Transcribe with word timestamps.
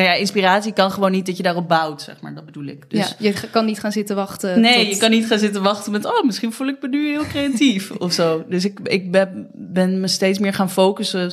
nou 0.00 0.14
ja, 0.14 0.20
inspiratie 0.20 0.72
kan 0.72 0.90
gewoon 0.90 1.10
niet 1.10 1.26
dat 1.26 1.36
je 1.36 1.42
daarop 1.42 1.68
bouwt, 1.68 2.02
zeg 2.02 2.20
maar. 2.20 2.34
Dat 2.34 2.44
bedoel 2.46 2.64
ik. 2.64 2.90
Dus, 2.90 3.14
ja, 3.18 3.30
je 3.30 3.50
kan 3.50 3.64
niet 3.64 3.80
gaan 3.80 3.92
zitten 3.92 4.16
wachten. 4.16 4.60
Nee, 4.60 4.84
tot- 4.84 4.94
je 4.94 5.00
kan 5.00 5.10
niet 5.10 5.26
gaan 5.26 5.38
zitten 5.38 5.62
wachten 5.62 5.92
met, 5.92 6.04
oh, 6.04 6.24
misschien 6.24 6.52
voel 6.52 6.68
ik 6.68 6.76
me 6.82 6.88
nu 6.88 7.08
heel 7.08 7.24
creatief 7.26 7.90
of 8.06 8.12
zo. 8.12 8.44
Dus 8.48 8.64
ik, 8.64 8.80
ik 8.82 9.10
ben, 9.12 9.50
ben 9.54 10.00
me 10.00 10.08
steeds 10.08 10.38
meer 10.38 10.52
gaan 10.54 10.70
focussen 10.70 11.32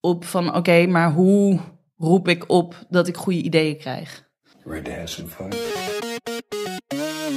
op 0.00 0.24
van, 0.24 0.54
oké, 0.54 0.86
maar 0.86 1.12
hoe 1.12 1.60
roep 1.96 2.28
ik 2.28 2.44
op 2.50 2.74
dat 2.88 3.08
ik 3.08 3.16
goede 3.16 3.42
ideeën 3.42 3.76
krijg? 3.76 4.28
Ready 4.64 4.82
to 4.82 4.90
have 4.90 5.06
some 5.06 5.28
fun? 5.28 5.48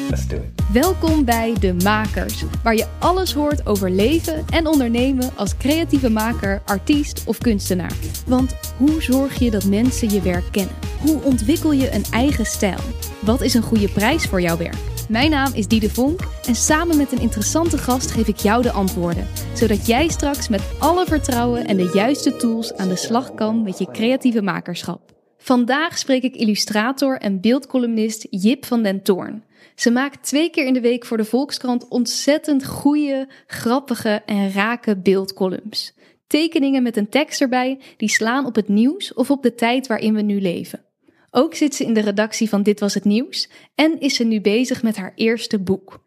Let's 0.10 0.28
do 0.28 0.36
it. 0.36 0.63
Welkom 0.74 1.26
bij 1.26 1.54
De 1.60 1.74
Makers, 1.84 2.44
waar 2.64 2.76
je 2.76 2.88
alles 3.00 3.34
hoort 3.34 3.66
over 3.66 3.92
leven 3.92 4.46
en 4.50 4.68
ondernemen 4.68 5.32
als 5.36 5.58
creatieve 5.58 6.10
maker, 6.10 6.62
artiest 6.66 7.24
of 7.28 7.38
kunstenaar. 7.38 7.94
Want 8.28 8.56
hoe 8.78 9.02
zorg 9.02 9.40
je 9.40 9.52
dat 9.52 9.66
mensen 9.66 10.10
je 10.10 10.22
werk 10.22 10.52
kennen? 10.52 10.76
Hoe 11.00 11.22
ontwikkel 11.22 11.72
je 11.72 11.94
een 11.94 12.04
eigen 12.12 12.46
stijl? 12.46 12.80
Wat 13.22 13.42
is 13.42 13.54
een 13.54 13.62
goede 13.62 13.90
prijs 13.90 14.26
voor 14.26 14.42
jouw 14.42 14.58
werk? 14.58 14.78
Mijn 15.10 15.30
naam 15.30 15.54
is 15.54 15.68
Diede 15.68 15.90
Vonk 15.90 16.20
en 16.48 16.56
samen 16.56 16.98
met 16.98 17.12
een 17.12 17.22
interessante 17.22 17.78
gast 17.78 18.12
geef 18.12 18.28
ik 18.28 18.38
jou 18.38 18.62
de 18.62 18.72
antwoorden, 18.72 19.28
zodat 19.54 19.88
jij 19.88 20.08
straks 20.08 20.48
met 20.48 20.62
alle 20.80 21.06
vertrouwen 21.06 21.66
en 21.66 21.78
de 21.78 21.92
juiste 21.94 22.36
tools 22.36 22.74
aan 22.74 22.90
de 22.90 22.96
slag 22.96 23.34
kan 23.34 23.64
met 23.64 23.78
je 23.78 23.92
creatieve 23.92 24.42
makerschap. 24.42 25.14
Vandaag 25.38 25.98
spreek 25.98 26.24
ik 26.24 26.36
illustrator 26.36 27.18
en 27.18 27.42
beeldcolumnist 27.42 28.28
Jip 28.30 28.66
van 28.66 28.84
den 28.84 29.04
Toorn. 29.04 29.44
Ze 29.76 29.92
maakt 29.92 30.24
twee 30.24 30.50
keer 30.50 30.66
in 30.66 30.74
de 30.74 30.82
week 30.82 31.06
voor 31.06 31.18
de 31.18 31.26
Volkskrant 31.26 31.88
ontzettend 31.88 32.66
goede, 32.66 33.28
grappige 33.48 34.22
en 34.26 34.52
rake 34.52 34.98
beeldcolumns. 34.98 35.94
Tekeningen 36.28 36.84
met 36.84 36.98
een 36.98 37.10
tekst 37.10 37.42
erbij 37.42 37.80
die 37.98 38.10
slaan 38.10 38.46
op 38.46 38.56
het 38.56 38.68
nieuws 38.68 39.14
of 39.14 39.32
op 39.32 39.44
de 39.44 39.56
tijd 39.56 39.88
waarin 39.88 40.14
we 40.14 40.22
nu 40.22 40.42
leven. 40.42 40.86
Ook 41.32 41.56
zit 41.56 41.76
ze 41.76 41.84
in 41.84 41.94
de 41.94 42.02
redactie 42.02 42.50
van 42.50 42.64
Dit 42.64 42.80
Was 42.80 42.94
Het 42.94 43.04
Nieuws 43.04 43.50
en 43.76 44.00
is 44.00 44.16
ze 44.16 44.24
nu 44.24 44.42
bezig 44.42 44.84
met 44.84 44.98
haar 44.98 45.12
eerste 45.16 45.60
boek. 45.60 46.06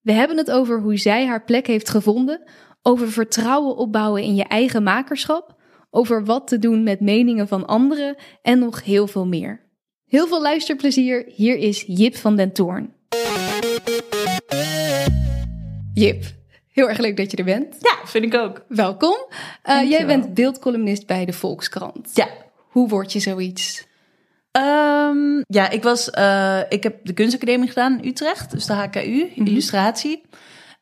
We 0.00 0.12
hebben 0.12 0.36
het 0.36 0.50
over 0.50 0.80
hoe 0.80 0.96
zij 0.96 1.26
haar 1.26 1.44
plek 1.44 1.66
heeft 1.66 1.88
gevonden, 1.88 2.42
over 2.82 3.10
vertrouwen 3.10 3.76
opbouwen 3.76 4.22
in 4.22 4.34
je 4.34 4.44
eigen 4.44 4.82
makerschap, 4.82 5.56
over 5.90 6.24
wat 6.24 6.46
te 6.46 6.58
doen 6.58 6.82
met 6.82 7.00
meningen 7.00 7.48
van 7.48 7.66
anderen 7.66 8.16
en 8.42 8.58
nog 8.58 8.84
heel 8.84 9.06
veel 9.06 9.26
meer. 9.26 9.66
Heel 10.04 10.26
veel 10.26 10.42
luisterplezier, 10.42 11.24
hier 11.34 11.56
is 11.56 11.84
Jip 11.86 12.16
van 12.16 12.36
den 12.36 12.52
Toorn. 12.52 12.96
Jip, 15.94 16.24
heel 16.72 16.88
erg 16.88 16.98
leuk 16.98 17.16
dat 17.16 17.30
je 17.30 17.36
er 17.36 17.44
bent. 17.44 17.76
Ja, 17.80 18.06
vind 18.06 18.24
ik 18.24 18.34
ook. 18.34 18.64
Welkom. 18.68 19.16
Uh, 19.68 19.90
jij 19.90 20.06
bent 20.06 20.34
beeldcolumnist 20.34 21.06
bij 21.06 21.24
de 21.24 21.32
Volkskrant. 21.32 22.10
Ja. 22.14 22.28
Hoe 22.68 22.88
word 22.88 23.12
je 23.12 23.20
zoiets? 23.20 23.86
Ehm, 24.50 25.42
ja, 25.46 25.70
ik, 25.70 25.82
was, 25.82 26.10
eh, 26.10 26.60
ik 26.68 26.82
heb 26.82 26.96
de 27.02 27.12
kunstacademie 27.12 27.68
gedaan 27.68 28.00
in 28.00 28.08
Utrecht, 28.08 28.50
dus 28.50 28.66
de 28.66 28.72
HKU, 28.72 29.32
illustratie. 29.34 30.22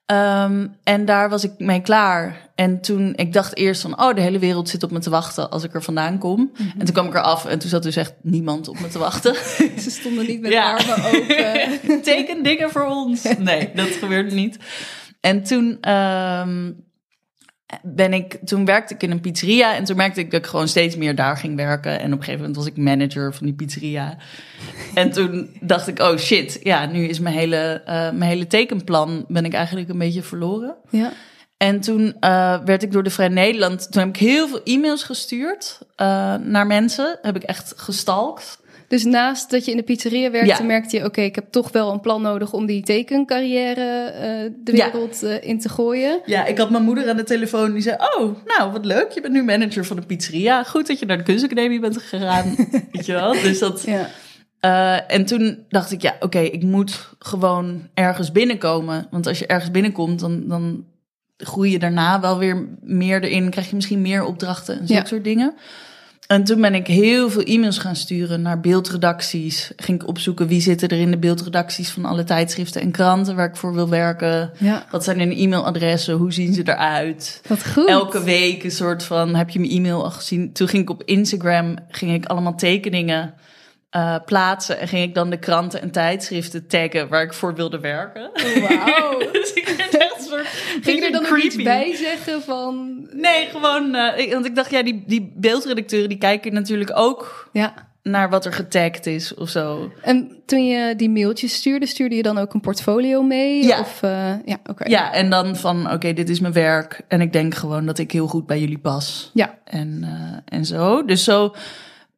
Ehm, 0.06 0.66
en 0.84 1.04
daar 1.04 1.28
was 1.28 1.44
ik 1.44 1.52
mee 1.58 1.80
klaar. 1.80 2.44
En 2.54 2.80
toen, 2.80 3.12
ik 3.16 3.32
dacht 3.32 3.56
eerst 3.56 3.80
van, 3.80 4.00
oh, 4.02 4.14
de 4.14 4.20
hele 4.20 4.38
wereld 4.38 4.68
zit 4.68 4.82
op 4.82 4.90
me 4.90 4.98
te 4.98 5.10
wachten 5.10 5.50
als 5.50 5.64
ik 5.64 5.74
er 5.74 5.82
vandaan 5.82 6.18
kom. 6.18 6.52
En 6.78 6.84
toen 6.84 6.94
kwam 6.94 7.06
ik 7.06 7.14
eraf 7.14 7.44
en 7.46 7.58
toen 7.58 7.68
zat 7.70 7.82
dus 7.82 7.96
echt 7.96 8.14
niemand 8.22 8.68
op 8.68 8.80
me 8.80 8.88
te 8.88 8.98
wachten. 8.98 9.34
Ze 9.84 9.90
stonden 9.90 10.26
niet 10.26 10.40
met 10.40 10.52
Ja. 10.52 10.72
armen 10.76 11.04
open. 11.04 12.02
Teken 12.02 12.42
dingen 12.42 12.70
voor 12.70 12.84
ons. 12.86 13.22
Nee, 13.38 13.70
dat 13.74 13.88
gebeurde 13.88 14.34
niet. 14.34 14.58
En 15.20 15.42
toen 15.42 15.78
ehm, 15.80 16.70
ben 17.82 18.12
ik, 18.12 18.38
toen 18.44 18.64
werkte 18.64 18.94
ik 18.94 19.02
in 19.02 19.10
een 19.10 19.20
pizzeria 19.20 19.74
en 19.74 19.84
toen 19.84 19.96
merkte 19.96 20.20
ik 20.20 20.30
dat 20.30 20.40
ik 20.40 20.46
gewoon 20.46 20.68
steeds 20.68 20.96
meer 20.96 21.14
daar 21.14 21.36
ging 21.36 21.56
werken. 21.56 22.00
En 22.00 22.06
op 22.06 22.18
een 22.18 22.24
gegeven 22.24 22.38
moment 22.38 22.56
was 22.56 22.66
ik 22.66 22.76
manager 22.76 23.34
van 23.34 23.46
die 23.46 23.54
pizzeria. 23.54 24.16
En 24.94 25.10
toen 25.10 25.56
dacht 25.60 25.88
ik, 25.88 25.98
oh 25.98 26.16
shit, 26.16 26.58
ja, 26.62 26.86
nu 26.86 27.04
is 27.04 27.18
mijn 27.18 27.34
hele, 27.34 27.82
eh, 27.84 27.94
mijn 27.94 28.30
hele 28.30 28.46
tekenplan 28.46 29.24
ben 29.28 29.44
ik 29.44 29.52
eigenlijk 29.52 29.88
een 29.88 29.98
beetje 29.98 30.22
verloren. 30.22 30.74
ja. 30.90 31.12
En 31.56 31.80
toen 31.80 32.16
eh, 32.20 32.58
werd 32.64 32.82
ik 32.82 32.92
door 32.92 33.02
de 33.02 33.10
Vrij 33.10 33.28
Nederland, 33.28 33.92
toen 33.92 34.02
heb 34.02 34.10
ik 34.10 34.20
heel 34.20 34.48
veel 34.48 34.62
e-mails 34.64 35.02
gestuurd 35.02 35.78
eh, 35.96 36.34
naar 36.34 36.66
mensen. 36.66 37.18
Heb 37.22 37.36
ik 37.36 37.42
echt 37.42 37.72
gestalkt. 37.76 38.58
Dus 38.88 39.04
naast 39.04 39.50
dat 39.50 39.64
je 39.64 39.70
in 39.70 39.76
de 39.76 39.82
pizzeria 39.82 40.30
werkte, 40.30 40.62
Ja. 40.62 40.66
merkte 40.66 40.96
je... 40.96 41.04
oké, 41.04 41.20
ik 41.20 41.34
heb 41.34 41.46
toch 41.50 41.72
wel 41.72 41.92
een 41.92 42.00
plan 42.00 42.22
nodig 42.22 42.52
om 42.52 42.66
die 42.66 42.82
tekencarrière 42.82 44.04
eh, 44.10 44.52
de 44.64 44.76
Ja. 44.76 44.90
wereld 44.92 45.22
eh, 45.22 45.48
in 45.48 45.58
te 45.60 45.68
gooien. 45.68 46.20
Ja, 46.26 46.44
ik 46.46 46.58
had 46.58 46.70
mijn 46.70 46.82
moeder 46.84 47.08
aan 47.08 47.16
de 47.16 47.22
telefoon 47.24 47.72
die 47.72 47.82
zei: 47.82 47.96
Oh, 48.16 48.36
nou 48.44 48.72
wat 48.72 48.84
leuk, 48.84 49.10
je 49.10 49.20
bent 49.20 49.32
nu 49.32 49.42
manager 49.44 49.84
van 49.84 49.96
de 49.96 50.02
pizzeria. 50.06 50.62
Goed 50.62 50.86
dat 50.86 50.98
je 50.98 51.06
naar 51.06 51.16
de 51.16 51.22
kunstacademie 51.22 51.80
bent 51.80 51.96
gegaan. 52.02 52.54
Weet 52.92 53.06
je 53.06 53.12
wel? 53.12 53.32
Dus 53.32 53.58
dat. 53.58 53.82
Ja. 53.86 54.08
eh, 54.60 55.14
en 55.16 55.24
toen 55.26 55.64
dacht 55.68 55.92
ik: 55.92 56.02
Ja, 56.02 56.16
oké, 56.20 56.38
ik 56.38 56.62
moet 56.62 57.08
gewoon 57.18 57.88
ergens 57.94 58.32
binnenkomen. 58.32 59.06
Want 59.10 59.26
als 59.26 59.38
je 59.38 59.46
ergens 59.46 59.70
binnenkomt, 59.70 60.20
dan, 60.20 60.48
dan 60.48 60.84
groei 61.36 61.70
je 61.70 61.78
daarna 61.78 62.20
wel 62.20 62.38
weer 62.38 62.68
meer 62.82 63.22
erin. 63.22 63.50
Krijg 63.50 63.68
je 63.68 63.74
misschien 63.74 64.02
meer 64.02 64.24
opdrachten 64.24 64.74
en 64.78 64.86
zulke 64.86 65.02
Ja. 65.02 65.08
soort 65.08 65.24
dingen. 65.24 65.54
En 66.26 66.44
toen 66.44 66.60
ben 66.60 66.74
ik 66.74 66.86
heel 66.86 67.30
veel 67.30 67.42
e-mails 67.42 67.78
gaan 67.78 67.96
sturen 67.96 68.42
naar 68.42 68.60
beeldredacties. 68.60 69.72
Ging 69.76 70.02
ik 70.02 70.08
opzoeken 70.08 70.46
wie 70.46 70.60
zitten 70.60 70.88
er 70.88 70.98
in 70.98 71.10
de 71.10 71.16
beeldredacties 71.18 71.90
van 71.90 72.04
alle 72.04 72.24
tijdschriften 72.24 72.80
en 72.80 72.90
kranten 72.90 73.36
waar 73.36 73.48
ik 73.48 73.56
voor 73.56 73.74
wil 73.74 73.88
werken. 73.88 74.50
ja, 74.58 74.86
Wat 74.90 75.04
zijn 75.04 75.18
hun 75.18 75.32
e-mailadressen? 75.36 76.14
Hoe 76.14 76.32
zien 76.32 76.54
ze 76.54 76.62
eruit? 76.64 77.40
wat 77.48 77.66
goed. 77.66 77.88
Elke 77.88 78.22
week 78.22 78.64
een 78.64 78.70
soort 78.70 79.02
van, 79.02 79.34
heb 79.34 79.50
je 79.50 79.58
mijn 79.60 79.70
e-mail 79.72 80.04
al 80.04 80.10
gezien? 80.10 80.52
Toen 80.52 80.68
ging 80.68 80.82
ik 80.82 80.90
op 80.90 81.02
Instagram, 81.04 81.76
ging 81.90 82.14
ik 82.14 82.26
allemaal 82.26 82.54
tekeningen 82.56 83.34
eh, 83.90 84.16
plaatsen. 84.24 84.78
En 84.78 84.88
ging 84.88 85.02
ik 85.02 85.14
dan 85.14 85.30
de 85.30 85.38
kranten 85.38 85.80
en 85.82 85.90
tijdschriften 85.90 86.66
taggen 86.66 87.08
waar 87.08 87.22
ik 87.22 87.32
voor 87.34 87.54
wilde 87.54 87.80
werken. 87.80 88.30
Wauw. 88.68 89.18
dus 89.32 89.52
ik 89.52 89.68
werd 89.76 89.96
echt 89.96 90.16
een 90.18 90.24
soort 90.24 90.46
Ging 90.84 90.98
je 90.98 91.06
er 91.06 91.12
dan 91.12 91.26
ook 91.26 91.36
iets 91.36 91.56
bij 91.56 91.94
zeggen 91.94 92.42
van... 92.42 93.06
Nee, 93.12 93.46
gewoon, 93.46 93.94
eh, 93.94 94.18
ik- 94.18 94.32
want 94.32 94.46
ik 94.46 94.54
dacht, 94.54 94.70
ja, 94.70 94.82
die, 94.82 95.04
die 95.06 95.32
beeldredacteuren 95.36 96.08
die 96.08 96.18
kijken 96.18 96.52
natuurlijk 96.52 96.90
ook 96.94 97.48
Ja. 97.52 97.74
naar 98.02 98.30
wat 98.30 98.44
er 98.44 98.52
getagd 98.52 99.06
is 99.06 99.34
of 99.34 99.48
zo. 99.48 99.92
En 100.02 100.42
toen 100.46 100.66
je 100.66 100.96
die 100.96 101.10
mailtjes 101.10 101.54
stuurde, 101.54 101.86
stuurde 101.86 102.14
je 102.16 102.22
dan 102.22 102.38
ook 102.38 102.54
een 102.54 102.60
portfolio 102.60 103.22
mee? 103.22 103.64
Ja. 103.64 103.80
Of, 103.80 104.02
eh, 104.02 104.32
ja, 104.44 104.56
oké. 104.70 104.88
Ja, 104.88 105.12
en 105.12 105.30
dan 105.30 105.56
van, 105.56 105.92
oké, 105.92 106.12
dit 106.12 106.28
is 106.28 106.40
mijn 106.40 106.52
werk. 106.52 107.00
En 107.08 107.20
ik 107.20 107.32
denk 107.32 107.54
gewoon 107.54 107.86
dat 107.86 107.98
ik 107.98 108.12
heel 108.12 108.26
goed 108.26 108.46
bij 108.46 108.60
jullie 108.60 108.78
pas. 108.78 109.30
Ja. 109.34 109.58
En, 109.64 109.98
eh, 110.02 110.58
en 110.58 110.64
zo. 110.64 111.04
Dus 111.04 111.24
zo. 111.24 111.54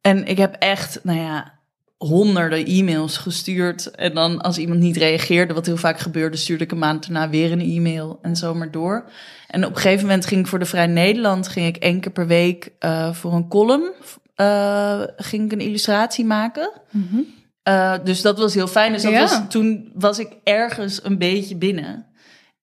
En 0.01 0.25
ik 0.27 0.37
heb 0.37 0.55
echt, 0.59 0.99
nou 1.03 1.19
ja, 1.19 1.57
honderden 1.99 2.65
e-mails 2.65 3.17
gestuurd. 3.17 3.91
En 3.91 4.13
dan 4.13 4.41
als 4.41 4.57
iemand 4.57 4.79
niet 4.79 4.97
reageerde, 4.97 5.53
wat 5.53 5.65
heel 5.65 5.77
vaak 5.77 5.99
gebeurde, 5.99 6.37
stuurde 6.37 6.63
ik 6.63 6.71
een 6.71 6.77
maand 6.77 7.01
daarna 7.07 7.29
weer 7.29 7.51
een 7.51 7.61
e-mail 7.61 8.19
en 8.21 8.35
zo 8.35 8.53
maar 8.55 8.71
door. 8.71 9.09
En 9.47 9.65
op 9.65 9.69
een 9.75 9.81
gegeven 9.81 10.05
moment 10.05 10.25
ging 10.25 10.41
ik 10.41 10.47
voor 10.47 10.59
de 10.59 10.65
Vrij 10.65 10.87
Nederland, 10.87 11.47
ging 11.47 11.67
ik 11.67 11.77
één 11.77 11.99
keer 11.99 12.11
per 12.11 12.27
week 12.27 12.71
eh, 12.79 13.13
voor 13.13 13.33
een 13.33 13.47
column, 13.47 13.91
eh, 14.35 15.01
ging 15.17 15.45
ik 15.45 15.51
een 15.51 15.65
illustratie 15.67 16.25
maken. 16.25 16.71
Eh, 17.63 17.93
dus 18.03 18.21
dat 18.21 18.39
was 18.39 18.53
heel 18.53 18.67
fijn. 18.67 18.93
Dus 18.93 19.01
dat 19.01 19.11
Ja. 19.11 19.19
was, 19.19 19.41
toen 19.49 19.91
was 19.93 20.19
ik 20.19 20.29
ergens 20.43 21.03
een 21.03 21.17
beetje 21.17 21.55
binnen. 21.55 22.05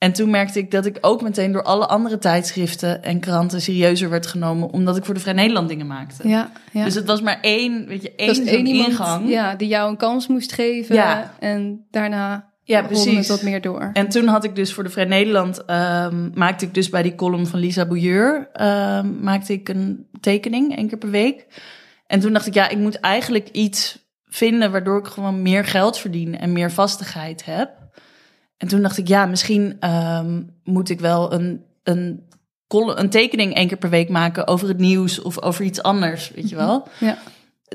En 0.07 0.13
toen 0.13 0.31
merkte 0.31 0.59
ik 0.59 0.71
dat 0.71 0.87
ik 0.87 0.99
ook 1.01 1.23
meteen 1.23 1.53
door 1.53 1.63
alle 1.63 1.87
andere 1.87 2.19
tijdschriften 2.19 3.03
en 3.03 3.21
kranten 3.21 3.61
serieuzer 3.61 4.11
werd 4.11 4.27
genomen, 4.27 4.71
omdat 4.71 4.97
ik 4.97 5.05
voor 5.05 5.15
de 5.15 5.21
Vrij 5.21 5.33
Nederland 5.33 5.69
dingen 5.69 5.87
maakte. 5.87 6.29
Ja, 6.29 6.51
ja. 6.73 6.85
Dus 6.85 6.95
het 6.95 7.07
was 7.07 7.21
maar 7.21 7.39
één, 7.41 7.87
weet 7.87 8.03
je, 8.03 8.13
één, 8.17 8.67
iemand 8.67 8.89
ingang. 8.89 9.29
ja, 9.29 9.55
die 9.55 9.69
jou 9.69 9.91
een 9.91 9.97
kans 9.97 10.27
moest 10.27 10.53
geven. 10.53 10.95
Ja. 10.95 11.35
En 11.39 11.87
daarna 11.91 12.53
Ja, 12.63 12.81
rolde 12.81 12.95
het 12.95 13.05
precies. 13.05 13.29
wat 13.29 13.43
meer 13.43 13.61
door. 13.61 13.91
En 13.93 14.09
toen 14.09 14.27
had 14.27 14.45
ik 14.45 14.55
dus 14.57 14.73
voor 14.73 14.85
de 14.85 14.91
Vrij 14.91 15.05
Nederland, 15.05 15.65
ehm, 15.65 16.31
maakte 16.35 16.65
ik 16.65 16.75
dus 16.75 16.89
bij 16.89 17.03
die 17.03 17.15
column 17.15 17.47
van 17.47 17.59
Lisa 17.59 17.87
Bouilleur, 17.87 18.49
ehm, 18.53 19.21
maakte 19.21 19.53
ik 19.53 19.69
een 19.69 20.07
tekening, 20.21 20.77
één 20.77 20.89
keer 20.89 20.99
per 20.99 21.11
week. 21.11 21.47
En 22.07 22.21
toen 22.21 22.33
dacht 22.33 22.47
ik, 22.47 22.55
ja, 22.55 22.69
ik 22.69 22.79
moet 22.79 23.01
eigenlijk 23.01 23.49
iets 23.49 24.09
vinden 24.27 24.71
waardoor 24.71 24.99
ik 24.99 25.07
gewoon 25.07 25.43
meer 25.43 25.65
geld 25.65 25.99
verdien 25.99 26.39
en 26.39 26.53
meer 26.53 26.71
vastigheid 26.71 27.45
heb. 27.45 27.71
En 28.57 28.69
toen 28.69 28.83
dacht 28.83 28.99
ik, 28.99 29.09
ja, 29.09 29.27
misschien 29.27 29.77
ehm, 29.81 30.43
moet 30.65 30.89
ik 30.89 31.01
wel 31.01 31.33
een, 31.33 31.65
een, 31.83 32.29
een 32.69 33.11
tekening 33.11 33.55
één 33.55 33.69
keer 33.69 33.77
per 33.77 33.91
week 33.91 34.09
maken 34.09 34.47
over 34.47 34.69
het 34.69 34.79
nieuws 34.79 35.23
of 35.23 35.43
over 35.43 35.65
iets 35.65 35.83
anders, 35.83 36.31
weet 36.31 36.49
je 36.49 36.57
wel. 36.57 36.89
Ja. 36.99 37.19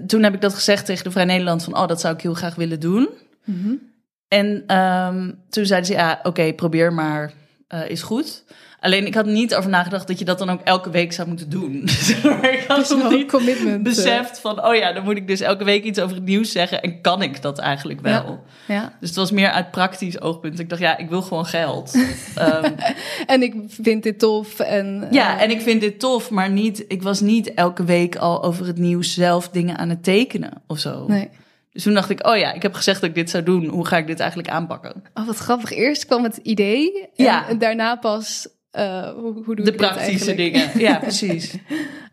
Toen 0.06 0.24
heb 0.24 0.33
ik 0.33 0.42
dat 0.42 0.54
gezegd 0.54 0.86
tegen 0.86 1.04
de 1.04 1.12
Vrij 1.12 1.25
Nederland 1.25 1.63
van, 1.63 1.78
oh, 1.78 1.88
dat 1.88 2.01
zou 2.01 2.13
ik 2.13 2.22
heel 2.22 2.33
graag 2.33 2.56
willen 2.56 2.80
doen. 2.80 3.10
En 4.28 4.63
ehm, 4.68 5.31
toen 5.50 5.66
zeiden 5.66 5.88
ze, 5.88 5.94
ja, 5.94 6.19
oké, 6.24 6.54
probeer 6.54 6.94
maar, 6.94 7.34
eh, 7.68 7.89
is 7.89 8.01
goed. 8.01 8.44
Alleen 8.83 9.06
ik 9.06 9.13
had 9.16 9.25
niet 9.25 9.56
over 9.56 9.69
nagedacht 9.69 10.07
dat 10.07 10.19
je 10.19 10.25
dat 10.25 10.38
dan 10.39 10.50
ook 10.50 10.62
elke 10.63 10.89
week 10.89 11.13
zou 11.13 11.28
moeten 11.28 11.50
doen. 11.50 11.83
maar 12.24 12.54
ik 12.54 12.63
had 12.68 12.78
Dus 12.78 12.89
nog 12.89 13.10
niet 13.12 13.31
commitment. 13.31 13.78
eh. 13.78 13.81
beseft 13.83 14.39
van, 14.39 14.66
oh 14.66 14.75
ja, 14.75 14.94
dan 14.94 15.04
moet 15.04 15.18
ik 15.18 15.28
dus 15.28 15.39
elke 15.39 15.63
week 15.63 15.83
iets 15.83 16.00
over 16.00 16.16
het 16.16 16.25
nieuws 16.25 16.51
zeggen. 16.51 16.81
En 16.81 17.01
kan 17.01 17.22
ik 17.22 17.42
dat 17.42 17.60
eigenlijk 17.60 18.01
wel? 18.01 18.44
Ja. 18.68 18.94
Dus 19.00 19.10
het 19.10 19.18
was 19.18 19.31
meer 19.31 19.50
uit 19.50 19.72
praktisch 19.72 20.22
oogpunt. 20.22 20.60
Ik 20.60 20.69
dacht, 20.69 20.81
ja, 20.81 20.98
ik 20.98 21.10
wil 21.10 21.22
gewoon 21.22 21.45
geld. 21.45 21.94
Ehm, 22.36 22.72
En 23.25 23.42
ik 23.42 23.54
vind 23.68 24.04
dit 24.04 24.19
tof. 24.19 24.60
En, 24.60 25.07
ja, 25.12 25.36
eh, 25.38 25.44
en 25.44 25.50
ik 25.51 25.62
vind 25.62 25.81
dit 25.81 26.00
tof, 26.00 26.30
maar 26.30 26.50
niet, 26.50 26.86
ik 26.88 27.04
was 27.04 27.19
niet 27.22 27.54
elke 27.54 27.84
week 27.84 28.16
al 28.16 28.44
over 28.44 28.66
het 28.66 28.77
nieuws 28.77 29.13
zelf 29.13 29.50
dingen 29.50 29.77
aan 29.77 29.89
het 29.89 30.04
tekenen 30.04 30.51
of 30.68 30.80
zo. 30.80 31.06
Nee. 31.07 31.30
Dus 31.72 31.84
toen 31.84 31.94
dacht 31.94 32.10
ik, 32.10 32.27
oh 32.27 32.38
ja, 32.38 32.54
ik 32.54 32.62
heb 32.62 32.74
gezegd 32.74 33.01
dat 33.01 33.10
ik 33.10 33.16
dit 33.16 33.30
zou 33.30 33.44
doen. 33.44 33.66
Hoe 33.66 33.86
ga 33.86 33.98
ik 33.98 34.07
dit 34.07 34.19
eigenlijk 34.19 34.50
aanpakken? 34.50 35.04
Oh, 35.13 35.25
wat 35.27 35.38
grappig. 35.38 35.72
Eerst 35.72 36.06
kwam 36.06 36.24
het 36.24 36.38
idee. 36.38 37.01
En, 37.01 37.25
Ja. 37.25 37.48
en 37.48 37.57
daarna 37.57 37.95
pas. 37.95 38.48
Eh, 38.72 39.10
hoe, 39.10 39.44
hoe 39.44 39.56
doe 39.56 39.66
De 39.66 39.74
praktische 39.74 40.36
dingen. 40.36 40.70
Ja, 40.80 40.98
precies. 40.98 41.56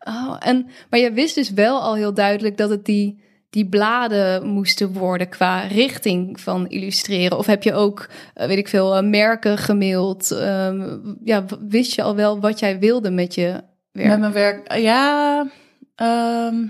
Oh, 0.01 0.37
en, 0.41 0.67
maar 0.91 1.01
je 1.01 1.13
wist 1.13 1.35
dus 1.35 1.51
wel 1.51 1.81
al 1.81 1.95
heel 1.95 2.15
duidelijk 2.15 2.57
dat 2.57 2.71
het 2.71 2.85
die, 2.85 3.23
die 3.51 3.69
bladen 3.69 4.47
moesten 4.47 4.93
worden 4.93 5.29
qua 5.29 5.61
richting 5.61 6.41
van 6.41 6.69
illustreren. 6.69 7.39
Of 7.39 7.47
heb 7.47 7.63
je 7.63 7.75
ook, 7.75 8.09
eh, 8.35 8.47
weet 8.47 8.59
ik 8.59 8.69
veel, 8.69 8.97
eh, 8.97 9.03
merken 9.05 9.59
gemaild? 9.59 10.31
Ehm, 10.31 10.99
ja, 11.25 11.45
wist 11.69 11.95
je 11.95 12.03
al 12.03 12.15
wel 12.15 12.41
wat 12.41 12.59
jij 12.59 12.79
wilde 12.79 13.11
met 13.11 13.35
je 13.35 13.63
werk? 13.93 14.09
Met 14.09 14.19
mijn 14.19 14.33
werk, 14.33 14.79
ja. 14.79 15.47
ehm, 15.95 16.65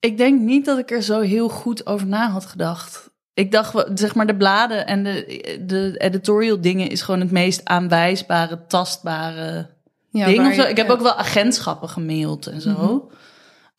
ik 0.00 0.16
denk 0.16 0.40
niet 0.40 0.64
dat 0.64 0.78
ik 0.78 0.90
er 0.90 1.02
zo 1.02 1.20
heel 1.20 1.48
goed 1.48 1.86
over 1.86 2.06
na 2.06 2.30
had 2.30 2.46
gedacht. 2.46 3.10
Ik 3.36 3.52
dacht, 3.52 3.84
zeg 3.94 4.14
maar, 4.14 4.26
de 4.26 4.36
bladen 4.36 4.86
en 4.86 5.04
de, 5.04 5.60
de 5.66 5.94
editorial 5.98 6.60
dingen 6.60 6.88
is 6.90 7.02
gewoon 7.02 7.20
het 7.20 7.30
meest 7.30 7.64
aanwijsbare, 7.64 8.60
tastbare 8.66 9.66
ja, 10.10 10.26
ding. 10.26 10.38
waar 10.38 10.46
Of 10.48 10.54
zo. 10.54 10.62
je- 10.62 10.68
Ik 10.68 10.76
heb 10.76 10.86
ja. 10.86 10.92
ook 10.92 11.00
wel 11.00 11.14
agentschappen 11.14 11.88
gemaild 11.88 12.46
en 12.46 12.60
zo. 12.60 12.70
Mhm. 12.70 13.14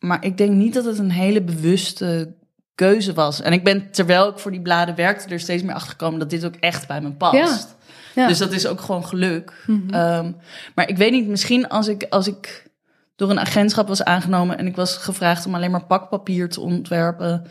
Maar 0.08 0.24
ik 0.24 0.36
denk 0.36 0.50
niet 0.52 0.74
dat 0.74 0.84
het 0.84 0.98
een 0.98 1.10
hele 1.10 1.42
bewuste 1.42 2.34
keuze 2.74 3.12
was. 3.12 3.40
En 3.40 3.52
ik 3.52 3.64
ben, 3.64 3.90
terwijl 3.90 4.28
ik 4.28 4.38
voor 4.38 4.50
die 4.50 4.60
bladen 4.62 4.94
werkte, 4.94 5.28
er 5.28 5.40
steeds 5.40 5.62
meer 5.62 5.74
achter 5.74 5.90
gekomen 5.90 6.18
dat 6.18 6.30
dit 6.30 6.44
ook 6.44 6.54
echt 6.54 6.86
bij 6.86 7.00
me 7.00 7.10
past. 7.12 7.34
Ja. 7.34 7.76
Ja. 8.22 8.26
Dus 8.28 8.38
dat 8.38 8.52
is 8.52 8.66
ook 8.66 8.80
gewoon 8.80 9.04
geluk. 9.04 9.52
Mhm. 9.66 9.94
Ehm, 9.94 10.32
maar 10.74 10.88
ik 10.88 10.96
weet 10.96 11.10
niet, 11.12 11.28
misschien 11.28 11.68
als 11.68 11.88
ik, 11.88 12.06
als 12.10 12.26
ik 12.26 12.66
door 13.16 13.30
een 13.30 13.40
agentschap 13.40 13.88
was 13.88 14.04
aangenomen 14.04 14.58
en 14.58 14.66
ik 14.66 14.76
was 14.76 14.96
gevraagd 14.96 15.46
om 15.46 15.54
alleen 15.54 15.70
maar 15.70 15.84
pakpapier 15.84 16.48
te 16.48 16.60
ontwerpen, 16.60 17.46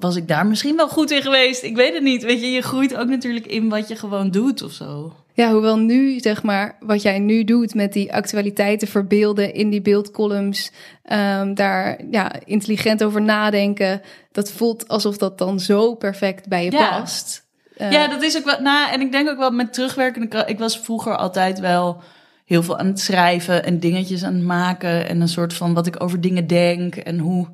was 0.00 0.16
ik 0.16 0.28
daar 0.28 0.46
misschien 0.46 0.76
wel 0.76 0.88
goed 0.88 1.10
in 1.10 1.22
geweest. 1.22 1.62
Ik 1.62 1.76
weet 1.76 1.94
het 1.94 2.02
niet. 2.02 2.22
Weet 2.22 2.40
je, 2.40 2.50
je 2.50 2.62
groeit 2.62 2.96
ook 2.96 3.08
natuurlijk 3.08 3.46
in 3.46 3.68
wat 3.68 3.88
je 3.88 3.96
gewoon 3.96 4.30
doet 4.30 4.62
of 4.62 4.72
zo. 4.72 5.12
Ja, 5.34 5.52
hoewel 5.52 5.78
nu, 5.78 6.20
zeg 6.20 6.42
maar, 6.42 6.76
wat 6.80 7.02
jij 7.02 7.18
nu 7.18 7.44
doet 7.44 7.74
met 7.74 7.92
die 7.92 8.12
actualiteiten 8.12 8.88
verbeelden 8.88 9.54
in 9.54 9.70
die 9.70 9.82
beeldcolumns, 9.82 10.70
ehm, 11.02 11.54
daar 11.54 12.00
ja, 12.10 12.32
intelligent 12.44 13.04
over 13.04 13.22
nadenken, 13.22 14.00
dat 14.32 14.50
voelt 14.52 14.88
alsof 14.88 15.16
dat 15.16 15.38
dan 15.38 15.60
zo 15.60 15.94
perfect 15.94 16.48
bij 16.48 16.64
je 16.64 16.70
Ja. 16.70 16.98
past. 16.98 17.48
Eh, 17.76 17.90
Ja, 17.92 18.08
dat 18.08 18.22
is 18.22 18.36
ook 18.36 18.44
wel. 18.44 18.60
Nou, 18.60 18.90
en 18.92 19.00
ik 19.00 19.12
denk 19.12 19.28
ook 19.28 19.38
wel 19.38 19.50
met 19.50 19.72
terugwerkende 19.72 20.28
kracht. 20.28 20.48
Ik 20.48 20.58
was 20.58 20.78
vroeger 20.78 21.16
altijd 21.16 21.60
wel 21.60 22.02
heel 22.44 22.62
veel 22.62 22.78
aan 22.78 22.86
het 22.86 23.00
schrijven 23.00 23.64
en 23.64 23.78
dingetjes 23.78 24.24
aan 24.24 24.34
het 24.34 24.44
maken. 24.44 25.08
En 25.08 25.20
een 25.20 25.28
soort 25.28 25.54
van 25.54 25.74
wat 25.74 25.86
ik 25.86 26.02
over 26.02 26.20
dingen 26.20 26.46
denk 26.46 26.96
en 26.96 27.18
hoe. 27.18 27.48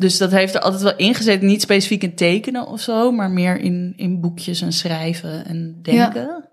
Dus 0.00 0.18
dat 0.18 0.30
heeft 0.30 0.54
er 0.54 0.60
altijd 0.60 0.82
wel 0.82 0.96
ingezet. 0.96 1.42
Niet 1.42 1.60
specifiek 1.62 2.02
in 2.02 2.14
tekenen 2.14 2.66
of 2.66 2.80
zo, 2.80 3.12
maar 3.12 3.30
meer 3.30 3.56
in, 3.58 3.92
in 3.96 4.20
boekjes 4.20 4.60
en 4.60 4.72
schrijven 4.72 5.44
en 5.46 5.78
denken. 5.82 6.44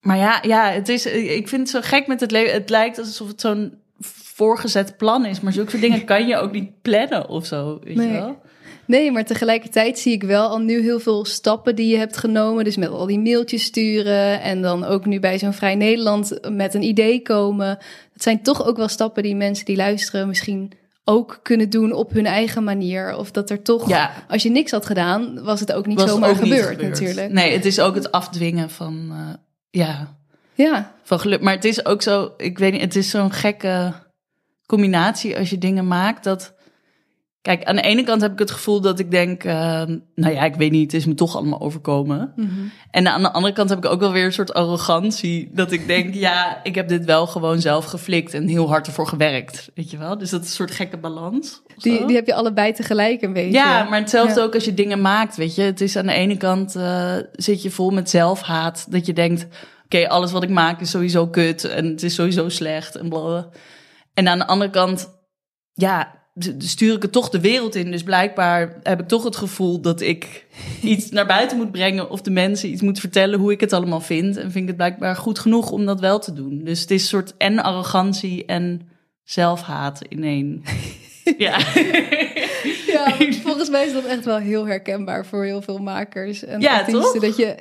Maar 0.00 0.16
ja, 0.16 0.38
ja, 0.42 0.70
het 0.70 0.88
is, 0.88 1.06
ik 1.06 1.48
vind 1.48 1.60
het 1.60 1.70
zo 1.70 1.88
gek 1.88 2.06
met 2.06 2.20
het 2.20 2.30
leven. 2.30 2.52
Het 2.52 2.70
lijkt 2.70 2.98
alsof 2.98 3.28
het 3.28 3.40
zo'n 3.40 3.74
voorgezet 4.34 4.96
plan 4.96 5.26
is. 5.26 5.40
Maar 5.40 5.52
zulke 5.52 5.70
soort 5.70 5.82
dingen 5.82 6.04
kan 6.04 6.26
je 6.26 6.36
ook 6.36 6.52
niet 6.52 6.82
plannen 6.82 7.28
of 7.28 7.46
zo. 7.46 7.78
Weet 7.84 7.96
Nee. 7.96 8.06
je 8.06 8.12
wel? 8.12 8.38
Nee, 8.86 9.12
maar 9.12 9.24
tegelijkertijd 9.24 9.98
zie 9.98 10.12
ik 10.12 10.22
wel 10.22 10.48
al 10.48 10.58
nu 10.58 10.82
heel 10.82 11.00
veel 11.00 11.24
stappen 11.24 11.76
die 11.76 11.88
je 11.88 11.96
hebt 11.96 12.16
genomen. 12.16 12.64
Dus 12.64 12.76
met 12.76 12.88
al 12.88 13.06
die 13.06 13.18
mailtjes 13.18 13.62
sturen 13.62 14.40
en 14.40 14.62
dan 14.62 14.84
ook 14.84 15.06
nu 15.06 15.20
bij 15.20 15.38
zo'n 15.38 15.52
Vrij 15.52 15.74
Nederland 15.74 16.38
met 16.50 16.74
een 16.74 16.82
idee 16.82 17.22
komen. 17.22 17.78
Dat 18.12 18.22
zijn 18.22 18.42
toch 18.42 18.66
ook 18.66 18.76
wel 18.76 18.88
stappen 18.88 19.22
die 19.22 19.36
mensen 19.36 19.64
die 19.64 19.76
luisteren 19.76 20.28
misschien 20.28 20.72
ook 21.08 21.40
kunnen 21.42 21.70
doen 21.70 21.92
op 21.92 22.12
hun 22.12 22.26
eigen 22.26 22.64
manier. 22.64 23.16
Of 23.16 23.30
dat 23.30 23.50
er 23.50 23.62
toch, 23.62 23.88
Ja. 23.88 24.10
als 24.28 24.42
je 24.42 24.50
niks 24.50 24.70
had 24.70 24.86
gedaan, 24.86 25.42
was 25.42 25.60
het 25.60 25.72
ook 25.72 25.86
niet 25.86 26.00
Was 26.00 26.10
zomaar 26.10 26.30
ook 26.30 26.40
niet 26.40 26.52
gebeurd, 26.52 26.82
natuurlijk. 26.82 27.32
Nee, 27.32 27.52
het 27.52 27.64
is 27.64 27.80
ook 27.80 27.94
het 27.94 28.12
afdwingen 28.12 28.70
van, 28.70 29.08
eh, 29.10 29.34
ja, 29.70 30.16
Ja, 30.54 30.94
van 31.02 31.20
geluk. 31.20 31.40
Maar 31.40 31.54
het 31.54 31.64
is 31.64 31.84
ook 31.84 32.02
zo, 32.02 32.32
ik 32.36 32.58
weet 32.58 32.72
niet, 32.72 32.80
het 32.80 32.96
is 32.96 33.10
zo'n 33.10 33.32
gekke 33.32 33.92
combinatie 34.66 35.38
als 35.38 35.50
je 35.50 35.58
dingen 35.58 35.86
maakt 35.86 36.24
dat... 36.24 36.54
Kijk, 37.42 37.64
aan 37.64 37.76
de 37.76 37.82
ene 37.82 38.02
kant 38.02 38.20
heb 38.20 38.32
ik 38.32 38.38
het 38.38 38.50
gevoel 38.50 38.80
dat 38.80 38.98
ik 38.98 39.10
denk, 39.10 39.44
eh, 39.44 39.82
nou 40.14 40.34
ja, 40.34 40.42
ik 40.42 40.54
weet 40.54 40.70
niet, 40.70 40.92
het 40.92 41.00
is 41.00 41.06
me 41.06 41.14
toch 41.14 41.36
allemaal 41.36 41.60
overkomen. 41.60 42.32
Mhm. 42.36 42.48
En 42.90 43.08
aan 43.08 43.22
de 43.22 43.32
andere 43.32 43.54
kant 43.54 43.68
heb 43.68 43.78
ik 43.78 43.90
ook 43.90 44.00
wel 44.00 44.12
weer 44.12 44.24
een 44.24 44.32
soort 44.32 44.54
arrogantie. 44.54 45.50
Dat 45.52 45.72
ik 45.72 45.86
denk, 45.86 46.14
ja, 46.28 46.60
ik 46.62 46.74
heb 46.74 46.88
dit 46.88 47.04
wel 47.04 47.26
gewoon 47.26 47.60
zelf 47.60 47.84
geflikt 47.84 48.34
en 48.34 48.48
heel 48.48 48.68
hard 48.68 48.86
ervoor 48.86 49.06
gewerkt. 49.06 49.70
Weet 49.74 49.90
je 49.90 49.96
wel? 49.98 50.18
Dus 50.18 50.30
dat 50.30 50.40
is 50.42 50.48
een 50.48 50.54
soort 50.54 50.70
gekke 50.70 50.98
balans. 50.98 51.62
die, 51.76 52.06
die 52.06 52.16
heb 52.16 52.26
je 52.26 52.34
allebei 52.34 52.72
tegelijk 52.72 53.22
een 53.22 53.32
beetje. 53.32 53.52
Ja, 53.52 53.82
maar 53.84 53.98
hetzelfde 53.98 54.40
Ja. 54.40 54.46
ook 54.46 54.54
als 54.54 54.64
je 54.64 54.74
dingen 54.74 55.00
maakt, 55.00 55.36
weet 55.36 55.54
je. 55.54 55.62
Het 55.62 55.80
is 55.80 55.96
aan 55.96 56.06
de 56.06 56.12
ene 56.12 56.36
kant 56.36 56.76
eh, 56.76 57.14
zit 57.32 57.62
je 57.62 57.70
vol 57.70 57.90
met 57.90 58.10
zelfhaat. 58.10 58.86
Dat 58.92 59.06
je 59.06 59.12
denkt, 59.12 59.46
oké, 59.84 60.08
alles 60.08 60.32
wat 60.32 60.42
ik 60.42 60.50
maak 60.50 60.80
is 60.80 60.90
sowieso 60.90 61.26
kut. 61.28 61.64
En 61.64 61.86
het 61.86 62.02
is 62.02 62.14
sowieso 62.14 62.48
slecht 62.48 62.96
en 62.96 63.08
bla. 63.08 63.48
En 64.14 64.28
aan 64.28 64.38
de 64.38 64.46
andere 64.46 64.70
kant, 64.70 65.08
ja, 65.72 66.16
stuur 66.58 66.94
ik 66.94 67.02
het 67.02 67.12
toch 67.12 67.28
de 67.28 67.40
wereld 67.40 67.74
in. 67.74 67.90
Dus 67.90 68.02
blijkbaar 68.02 68.78
heb 68.82 69.00
ik 69.00 69.08
toch 69.08 69.24
het 69.24 69.36
gevoel 69.36 69.80
dat 69.80 70.00
ik 70.00 70.46
iets 70.82 71.10
naar 71.10 71.26
buiten 71.26 71.56
moet 71.56 71.72
brengen. 71.72 72.10
Of 72.10 72.20
de 72.20 72.30
mensen 72.30 72.70
iets 72.70 72.82
moet 72.82 73.00
vertellen 73.00 73.38
hoe 73.38 73.52
ik 73.52 73.60
het 73.60 73.72
allemaal 73.72 74.00
vind. 74.00 74.36
En 74.36 74.42
vind 74.42 74.54
ik 74.62 74.66
het 74.66 74.76
blijkbaar 74.76 75.16
goed 75.16 75.38
genoeg 75.38 75.70
om 75.70 75.86
dat 75.86 76.00
wel 76.00 76.18
te 76.18 76.32
doen. 76.32 76.60
Dus 76.64 76.80
het 76.80 76.90
is 76.90 77.02
een 77.02 77.08
soort 77.08 77.34
en 77.36 77.62
arrogantie 77.62 78.44
en 78.44 78.88
zelfhaat 79.24 80.00
in 80.08 80.24
één. 80.24 80.62
ja. 81.38 81.58
Ja, 82.86 83.16
volgens 83.44 83.68
mij 83.68 83.86
is 83.86 83.92
dat 83.92 84.04
echt 84.04 84.24
wel 84.24 84.38
heel 84.38 84.66
herkenbaar 84.66 85.26
voor 85.26 85.44
heel 85.44 85.62
veel 85.62 85.78
makers 85.78 86.44
en 86.44 86.60
Ja, 86.60 86.78
artiesten. 86.78 87.02
toch? 87.02 87.18
Dat 87.20 87.36
je, 87.36 87.56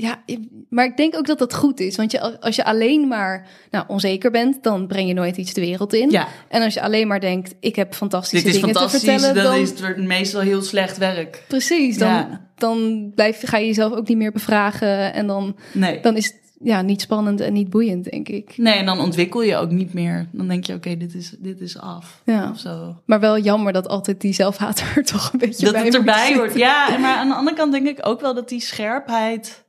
ja, 0.00 0.22
maar 0.68 0.84
ik 0.84 0.96
denk 0.96 1.16
ook 1.16 1.26
dat 1.26 1.38
dat 1.38 1.54
goed 1.54 1.80
is. 1.80 1.96
Want 1.96 2.10
je, 2.12 2.40
als 2.40 2.56
je 2.56 2.64
alleen 2.64 3.08
maar 3.08 3.46
nou, 3.70 3.84
onzeker 3.88 4.30
bent, 4.30 4.62
dan 4.62 4.86
breng 4.86 5.08
je 5.08 5.14
nooit 5.14 5.36
iets 5.36 5.52
de 5.54 5.60
wereld 5.60 5.94
in. 5.94 6.10
ja. 6.10 6.28
En 6.48 6.62
als 6.62 6.74
je 6.74 6.82
alleen 6.82 7.08
maar 7.08 7.20
denkt, 7.20 7.54
ik 7.60 7.76
heb 7.76 7.94
fantastische 7.94 8.44
Dit 8.46 8.54
is 8.54 8.60
dingen 8.60 8.74
fantastisch, 8.76 9.00
te 9.00 9.10
vertellen, 9.10 9.34
dan 9.34 9.44
dan, 9.52 9.60
is 9.62 9.80
het 9.80 9.96
meestal 9.96 10.40
heel 10.40 10.62
slecht 10.62 10.98
werk. 10.98 11.44
precies, 11.48 11.98
dan, 11.98 12.08
Ja. 12.08 12.48
dan 12.54 13.10
blijf, 13.14 13.40
ga 13.44 13.56
je 13.56 13.66
jezelf 13.66 13.92
ook 13.92 14.08
niet 14.08 14.16
meer 14.16 14.32
bevragen. 14.32 15.12
En 15.12 15.26
dan, 15.26 15.56
Nee. 15.72 16.00
dan 16.00 16.16
is 16.16 16.26
het 16.26 16.38
ja, 16.62 16.82
niet 16.82 17.00
spannend 17.00 17.40
en 17.40 17.52
niet 17.52 17.70
boeiend, 17.70 18.10
denk 18.10 18.28
ik. 18.28 18.54
nee, 18.56 18.74
en 18.74 18.86
dan 18.86 19.00
ontwikkel 19.00 19.42
je 19.42 19.56
ook 19.56 19.70
niet 19.70 19.92
meer. 19.94 20.26
Dan 20.32 20.48
denk 20.48 20.64
je, 20.64 20.74
oké, 20.74 20.96
dit, 20.96 21.14
is, 21.14 21.34
dit 21.38 21.60
is 21.60 21.78
af. 21.78 22.20
Ja. 22.24 22.50
Of 22.50 22.58
zo. 22.58 22.96
Maar 23.04 23.20
wel 23.20 23.38
jammer 23.38 23.72
dat 23.72 23.88
altijd 23.88 24.20
die 24.20 24.32
zelfhaat 24.32 24.82
er 24.96 25.04
toch 25.04 25.32
een 25.32 25.38
beetje 25.38 25.64
Dat 25.64 25.72
bij 25.74 25.84
het 25.84 25.94
erbij 25.94 26.24
zitten. 26.26 26.36
hoort. 26.36 26.54
Ja, 26.54 26.98
maar 26.98 27.16
aan 27.16 27.28
de 27.28 27.34
andere 27.34 27.56
kant 27.56 27.72
denk 27.72 27.86
ik 27.86 28.06
ook 28.06 28.20
wel 28.20 28.34
dat 28.34 28.48
die 28.48 28.60
scherpheid... 28.60 29.62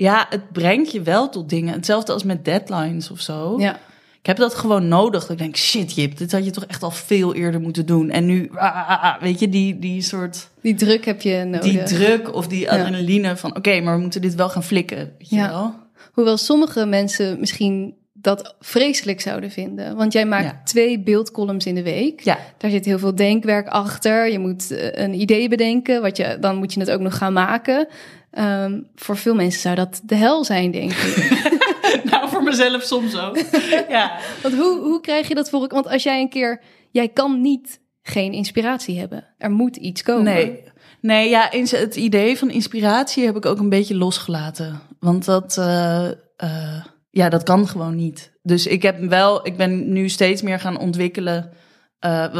Ja, 0.00 0.26
het 0.28 0.52
brengt 0.52 0.92
je 0.92 1.02
wel 1.02 1.28
tot 1.28 1.48
dingen. 1.48 1.74
Hetzelfde 1.74 2.12
als 2.12 2.24
met 2.24 2.44
deadlines 2.44 3.10
of 3.10 3.20
zo. 3.20 3.54
Ja. 3.58 3.74
Ik 4.20 4.26
heb 4.26 4.36
dat 4.36 4.54
gewoon 4.54 4.88
nodig. 4.88 5.20
Dat 5.22 5.30
ik 5.30 5.38
denk, 5.38 5.56
shit 5.56 5.94
Jip, 5.94 6.16
dit 6.18 6.32
had 6.32 6.44
je 6.44 6.50
toch 6.50 6.64
echt 6.64 6.82
al 6.82 6.90
veel 6.90 7.34
eerder 7.34 7.60
moeten 7.60 7.86
doen. 7.86 8.10
En 8.10 8.26
nu, 8.26 8.50
ah, 8.54 8.88
ah, 8.90 9.02
ah, 9.04 9.22
weet 9.22 9.40
je, 9.40 9.48
die, 9.48 9.78
die 9.78 10.02
soort... 10.02 10.48
Die 10.62 10.74
druk 10.74 11.04
heb 11.04 11.20
je 11.22 11.44
nodig. 11.44 11.60
Die 11.60 11.82
druk 11.82 12.34
of 12.34 12.46
die 12.46 12.70
adrenaline 12.70 13.36
van... 13.36 13.56
Oké, 13.56 13.80
maar 13.80 13.94
we 13.94 14.00
moeten 14.00 14.20
dit 14.20 14.34
wel 14.34 14.48
gaan 14.48 14.62
flikken. 14.64 14.96
Weet 15.18 15.28
je 15.30 15.36
Ja. 15.36 15.48
wel? 15.48 15.74
Hoewel 16.12 16.36
sommige 16.36 16.86
mensen 16.86 17.40
misschien 17.40 17.94
dat 18.12 18.54
vreselijk 18.60 19.20
zouden 19.20 19.50
vinden. 19.50 19.96
Want 19.96 20.12
jij 20.12 20.26
maakt 20.26 20.44
Ja. 20.44 20.60
twee 20.64 21.00
beeldcolumns 21.00 21.66
in 21.66 21.74
de 21.74 21.82
week. 21.82 22.20
Ja. 22.20 22.38
Daar 22.58 22.70
zit 22.70 22.84
heel 22.84 22.98
veel 22.98 23.14
denkwerk 23.14 23.68
achter. 23.68 24.30
Je 24.32 24.38
moet 24.38 24.70
eh, 24.70 25.04
een 25.04 25.20
idee 25.20 25.48
bedenken. 25.48 26.02
Wat 26.02 26.16
je, 26.16 26.36
dan 26.40 26.56
moet 26.56 26.72
je 26.74 26.80
het 26.80 26.90
ook 26.90 27.00
nog 27.00 27.16
gaan 27.16 27.32
maken. 27.32 27.88
Ehm, 28.30 28.80
voor 28.94 29.16
veel 29.16 29.34
mensen 29.34 29.60
zou 29.60 29.74
dat 29.74 30.00
de 30.04 30.14
hel 30.14 30.44
zijn, 30.44 30.70
denk 30.70 30.92
ik. 30.92 31.28
Nou, 32.04 32.28
voor 32.28 32.42
mezelf 32.42 32.82
soms 32.82 33.18
ook. 33.18 33.36
ja. 33.88 34.18
Want 34.42 34.54
hoe, 34.54 34.80
hoe 34.80 35.00
krijg 35.00 35.28
je 35.28 35.34
dat 35.34 35.50
voor 35.50 35.60
elkaar? 35.60 35.82
Want 35.82 35.92
als 35.94 36.02
jij 36.02 36.20
een 36.20 36.28
keer... 36.28 36.60
Jij 36.90 37.08
kan 37.08 37.40
niet 37.40 37.80
geen 38.02 38.32
inspiratie 38.32 38.98
hebben. 38.98 39.24
Er 39.38 39.50
moet 39.50 39.76
iets 39.76 40.02
komen. 40.02 40.24
Nee. 40.24 40.62
Nee, 41.00 41.28
ja, 41.28 41.48
het 41.50 41.96
idee 41.96 42.38
van 42.38 42.50
inspiratie 42.50 43.24
heb 43.24 43.36
ik 43.36 43.46
ook 43.46 43.58
een 43.58 43.68
beetje 43.68 43.96
losgelaten. 43.96 44.80
Want 45.00 45.24
dat, 45.24 45.58
eh, 45.58 46.10
eh, 46.36 46.84
ja, 47.10 47.28
dat 47.28 47.42
kan 47.42 47.68
gewoon 47.68 47.96
niet. 47.96 48.32
Dus 48.42 48.66
ik 48.66 48.82
heb 48.82 49.00
wel, 49.00 49.46
ik 49.46 49.56
ben 49.56 49.92
nu 49.92 50.08
steeds 50.08 50.42
meer 50.42 50.60
gaan 50.60 50.78
ontwikkelen. 50.78 51.50
eh, 51.98 52.36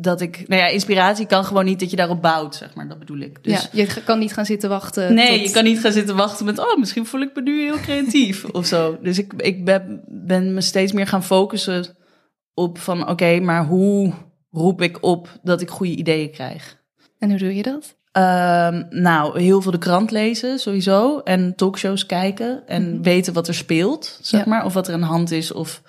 dat 0.00 0.20
ik, 0.20 0.44
nou 0.48 0.60
ja, 0.62 0.68
inspiratie 0.68 1.26
kan 1.26 1.44
gewoon 1.44 1.64
niet 1.64 1.80
dat 1.80 1.90
je 1.90 1.96
daarop 1.96 2.22
bouwt, 2.22 2.54
zeg 2.54 2.74
maar. 2.74 2.88
Dat 2.88 2.98
bedoel 2.98 3.18
ik. 3.18 3.44
Dus, 3.44 3.68
ja, 3.72 3.82
je 3.84 4.02
kan 4.04 4.18
niet 4.18 4.32
gaan 4.32 4.44
zitten 4.46 4.68
wachten. 4.68 5.14
Nee, 5.14 5.38
tot- 5.38 5.46
je 5.46 5.52
kan 5.54 5.64
niet 5.64 5.80
gaan 5.80 5.92
zitten 5.92 6.16
wachten 6.16 6.44
met, 6.46 6.58
oh, 6.58 6.76
misschien 6.78 7.06
voel 7.06 7.20
ik 7.20 7.30
me 7.34 7.42
nu 7.42 7.60
heel 7.62 7.76
creatief 7.80 8.44
of 8.58 8.66
zo. 8.66 8.98
Dus 9.02 9.18
ik, 9.18 9.32
ik 9.36 9.64
ben, 9.64 10.02
ben 10.08 10.54
me 10.54 10.60
steeds 10.60 10.92
meer 10.92 11.06
gaan 11.06 11.24
focussen 11.24 11.96
op 12.54 12.78
van, 12.78 13.08
oké, 13.08 13.40
maar 13.40 13.64
hoe 13.64 14.12
roep 14.50 14.82
ik 14.82 15.02
op 15.02 15.28
dat 15.42 15.60
ik 15.60 15.68
goede 15.70 15.96
ideeën 15.96 16.30
krijg? 16.30 16.76
En 17.18 17.30
hoe 17.30 17.38
doe 17.38 17.54
je 17.56 17.62
dat? 17.62 17.94
Ehm, 18.12 18.82
nou, 18.90 19.40
heel 19.40 19.62
veel 19.62 19.70
de 19.72 19.78
krant 19.78 20.10
lezen 20.10 20.58
sowieso. 20.58 21.18
En 21.18 21.54
talkshows 21.56 22.06
kijken. 22.06 22.62
En 22.66 23.02
weten 23.02 23.32
wat 23.32 23.48
er 23.48 23.54
speelt, 23.54 24.18
zeg 24.22 24.40
Ja. 24.44 24.46
maar. 24.50 24.64
Of 24.64 24.72
wat 24.74 24.88
er 24.88 24.94
aan 24.94 25.00
de 25.00 25.06
hand 25.06 25.30
is. 25.30 25.52
Of 25.52 25.82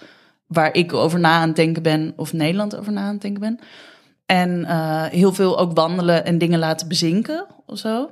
waar 0.47 0.73
ik 0.73 0.93
over 0.93 1.19
na 1.19 1.31
aan 1.31 1.47
het 1.47 1.55
denken 1.55 1.83
ben. 1.83 2.13
Of 2.15 2.33
Nederland 2.33 2.75
over 2.75 2.91
na 2.91 3.01
aan 3.01 3.13
het 3.13 3.21
denken 3.21 3.41
ben. 3.41 3.59
En 4.27 4.65
eh, 4.65 5.03
heel 5.03 5.33
veel 5.33 5.59
ook 5.59 5.73
wandelen 5.73 6.25
en 6.25 6.37
dingen 6.37 6.59
laten 6.59 6.87
bezinken 6.87 7.45
of 7.65 7.77
zo. 7.77 8.09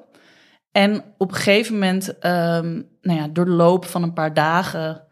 En 0.72 1.04
op 1.18 1.30
een 1.30 1.36
gegeven 1.36 1.74
moment, 1.74 2.20
ehm, 2.20 2.82
nou 3.02 3.20
ja, 3.20 3.28
door 3.28 3.46
de 3.46 3.52
loop 3.52 3.86
van 3.86 4.04
een 4.04 4.14
paar 4.14 4.34
dagen... 4.34 5.04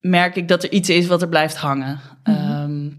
merk 0.00 0.36
ik 0.36 0.48
dat 0.48 0.62
er 0.62 0.72
iets 0.72 0.88
is 0.88 1.06
wat 1.06 1.22
er 1.22 1.28
blijft 1.28 1.56
hangen. 1.56 2.00
Ehm, 2.22 2.90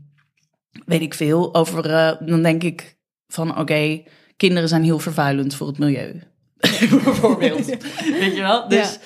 weet 0.85 1.01
ik 1.01 1.13
veel. 1.13 1.55
Over, 1.55 1.93
eh, 1.93 2.27
dan 2.27 2.43
denk 2.43 2.63
ik 2.63 2.97
van, 3.27 3.57
oké, 3.57 4.03
kinderen 4.37 4.69
zijn 4.69 4.83
heel 4.83 4.99
vervuilend 4.99 5.55
voor 5.55 5.67
het 5.67 5.77
milieu. 5.77 6.21
Bijvoorbeeld. 7.03 7.65
Weet 8.19 8.35
je 8.35 8.41
wel? 8.41 8.67
Dus, 8.67 8.93
Ja. 8.93 8.99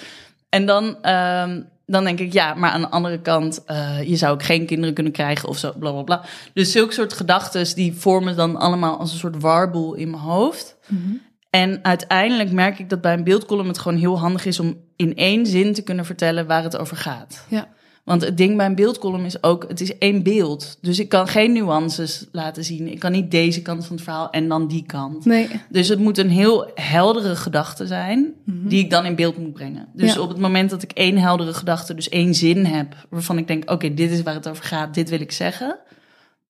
En 0.50 0.66
dan, 0.66 1.04
ehm, 1.04 1.62
dan 1.91 2.03
denk 2.03 2.19
ik, 2.19 2.33
ja, 2.33 2.53
maar 2.53 2.71
aan 2.71 2.81
de 2.81 2.89
andere 2.89 3.21
kant, 3.21 3.63
eh, 3.65 4.03
je 4.03 4.15
zou 4.15 4.33
ook 4.33 4.43
geen 4.43 4.65
kinderen 4.65 4.93
kunnen 4.93 5.13
krijgen 5.13 5.50
of 5.50 5.57
zo, 5.57 5.74
bla 5.79 5.91
bla 5.91 6.01
bla. 6.01 6.25
Dus 6.53 6.71
zulke 6.71 6.93
soort 6.93 7.13
gedachten, 7.13 7.75
die 7.75 7.93
vormen 7.93 8.36
dan 8.36 8.55
allemaal 8.55 8.98
als 8.98 9.12
een 9.12 9.19
soort 9.19 9.41
warboel 9.41 9.93
in 9.93 10.10
mijn 10.10 10.24
hoofd. 10.24 10.77
En 11.50 11.79
uiteindelijk 11.83 12.51
merk 12.51 12.79
ik 12.79 12.89
dat 12.89 13.01
bij 13.01 13.13
een 13.13 13.24
beeldcolumn 13.24 13.67
het 13.67 13.79
gewoon 13.79 13.98
heel 13.98 14.19
handig 14.19 14.45
is 14.45 14.60
om 14.60 14.77
in 14.95 15.15
één 15.15 15.45
zin 15.45 15.74
te 15.74 15.81
kunnen 15.81 16.05
vertellen 16.05 16.48
waar 16.48 16.63
het 16.63 16.77
over 16.77 16.98
gaat. 16.98 17.45
Ja. 17.50 17.67
Want 18.03 18.22
het 18.22 18.38
ding 18.38 18.58
bij 18.58 18.65
een 18.65 18.75
beeldcolumn 18.75 19.25
is 19.25 19.43
ook, 19.43 19.65
het 19.67 19.81
is 19.81 19.98
één 19.98 20.24
beeld. 20.24 20.77
Dus 20.81 21.00
ik 21.00 21.10
kan 21.10 21.27
geen 21.27 21.51
nuances 21.53 22.27
laten 22.31 22.63
zien. 22.63 22.91
Ik 22.91 23.00
kan 23.00 23.12
niet 23.12 23.31
deze 23.31 23.62
kant 23.62 23.86
van 23.86 23.96
het 23.96 24.03
verhaal 24.03 24.29
en 24.29 24.48
dan 24.48 24.67
die 24.67 24.84
kant. 24.86 25.25
Nee. 25.25 25.48
Dus 25.70 25.88
het 25.88 26.00
moet 26.00 26.17
een 26.17 26.29
heel 26.29 26.72
heldere 26.75 27.36
gedachte 27.36 27.88
zijn, 27.88 28.34
Mhm. 28.46 28.67
die 28.67 28.84
ik 28.84 28.89
dan 28.89 29.05
in 29.05 29.15
beeld 29.15 29.38
moet 29.38 29.53
brengen. 29.53 29.88
Dus 29.93 30.13
Ja. 30.13 30.22
op 30.22 30.29
het 30.29 30.38
moment 30.39 30.70
dat 30.70 30.84
ik 30.84 30.91
één 30.91 31.17
heldere 31.17 31.53
gedachte, 31.53 31.93
dus 31.93 32.10
één 32.10 32.36
zin 32.36 32.65
heb, 32.65 32.96
waarvan 33.10 33.38
ik 33.38 33.48
denk, 33.48 33.72
oké, 33.72 33.93
dit 33.93 34.12
is 34.12 34.22
waar 34.22 34.34
het 34.34 34.50
over 34.50 34.63
gaat, 34.63 34.93
dit 34.93 35.10
wil 35.10 35.22
ik 35.22 35.31
zeggen. 35.31 35.77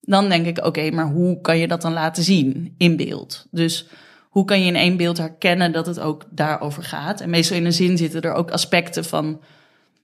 Dan 0.01 0.29
denk 0.29 0.45
ik, 0.45 0.65
oké, 0.65 0.91
maar 0.91 1.07
hoe 1.07 1.41
kan 1.41 1.57
je 1.57 1.67
dat 1.67 1.81
dan 1.81 1.93
laten 1.93 2.23
zien 2.23 2.73
in 2.77 2.95
beeld? 2.97 3.47
Dus 3.51 3.87
hoe 4.29 4.45
kan 4.45 4.59
je 4.61 4.65
in 4.65 4.75
één 4.75 4.97
beeld 4.97 5.17
herkennen 5.17 5.71
dat 5.71 5.85
het 5.85 5.99
ook 5.99 6.23
daarover 6.29 6.83
gaat? 6.83 7.21
En 7.21 7.29
meestal 7.29 7.57
in 7.57 7.65
een 7.65 7.73
zin 7.73 7.97
zitten 7.97 8.21
er 8.21 8.33
ook 8.33 8.51
aspecten 8.51 9.05
van, 9.05 9.39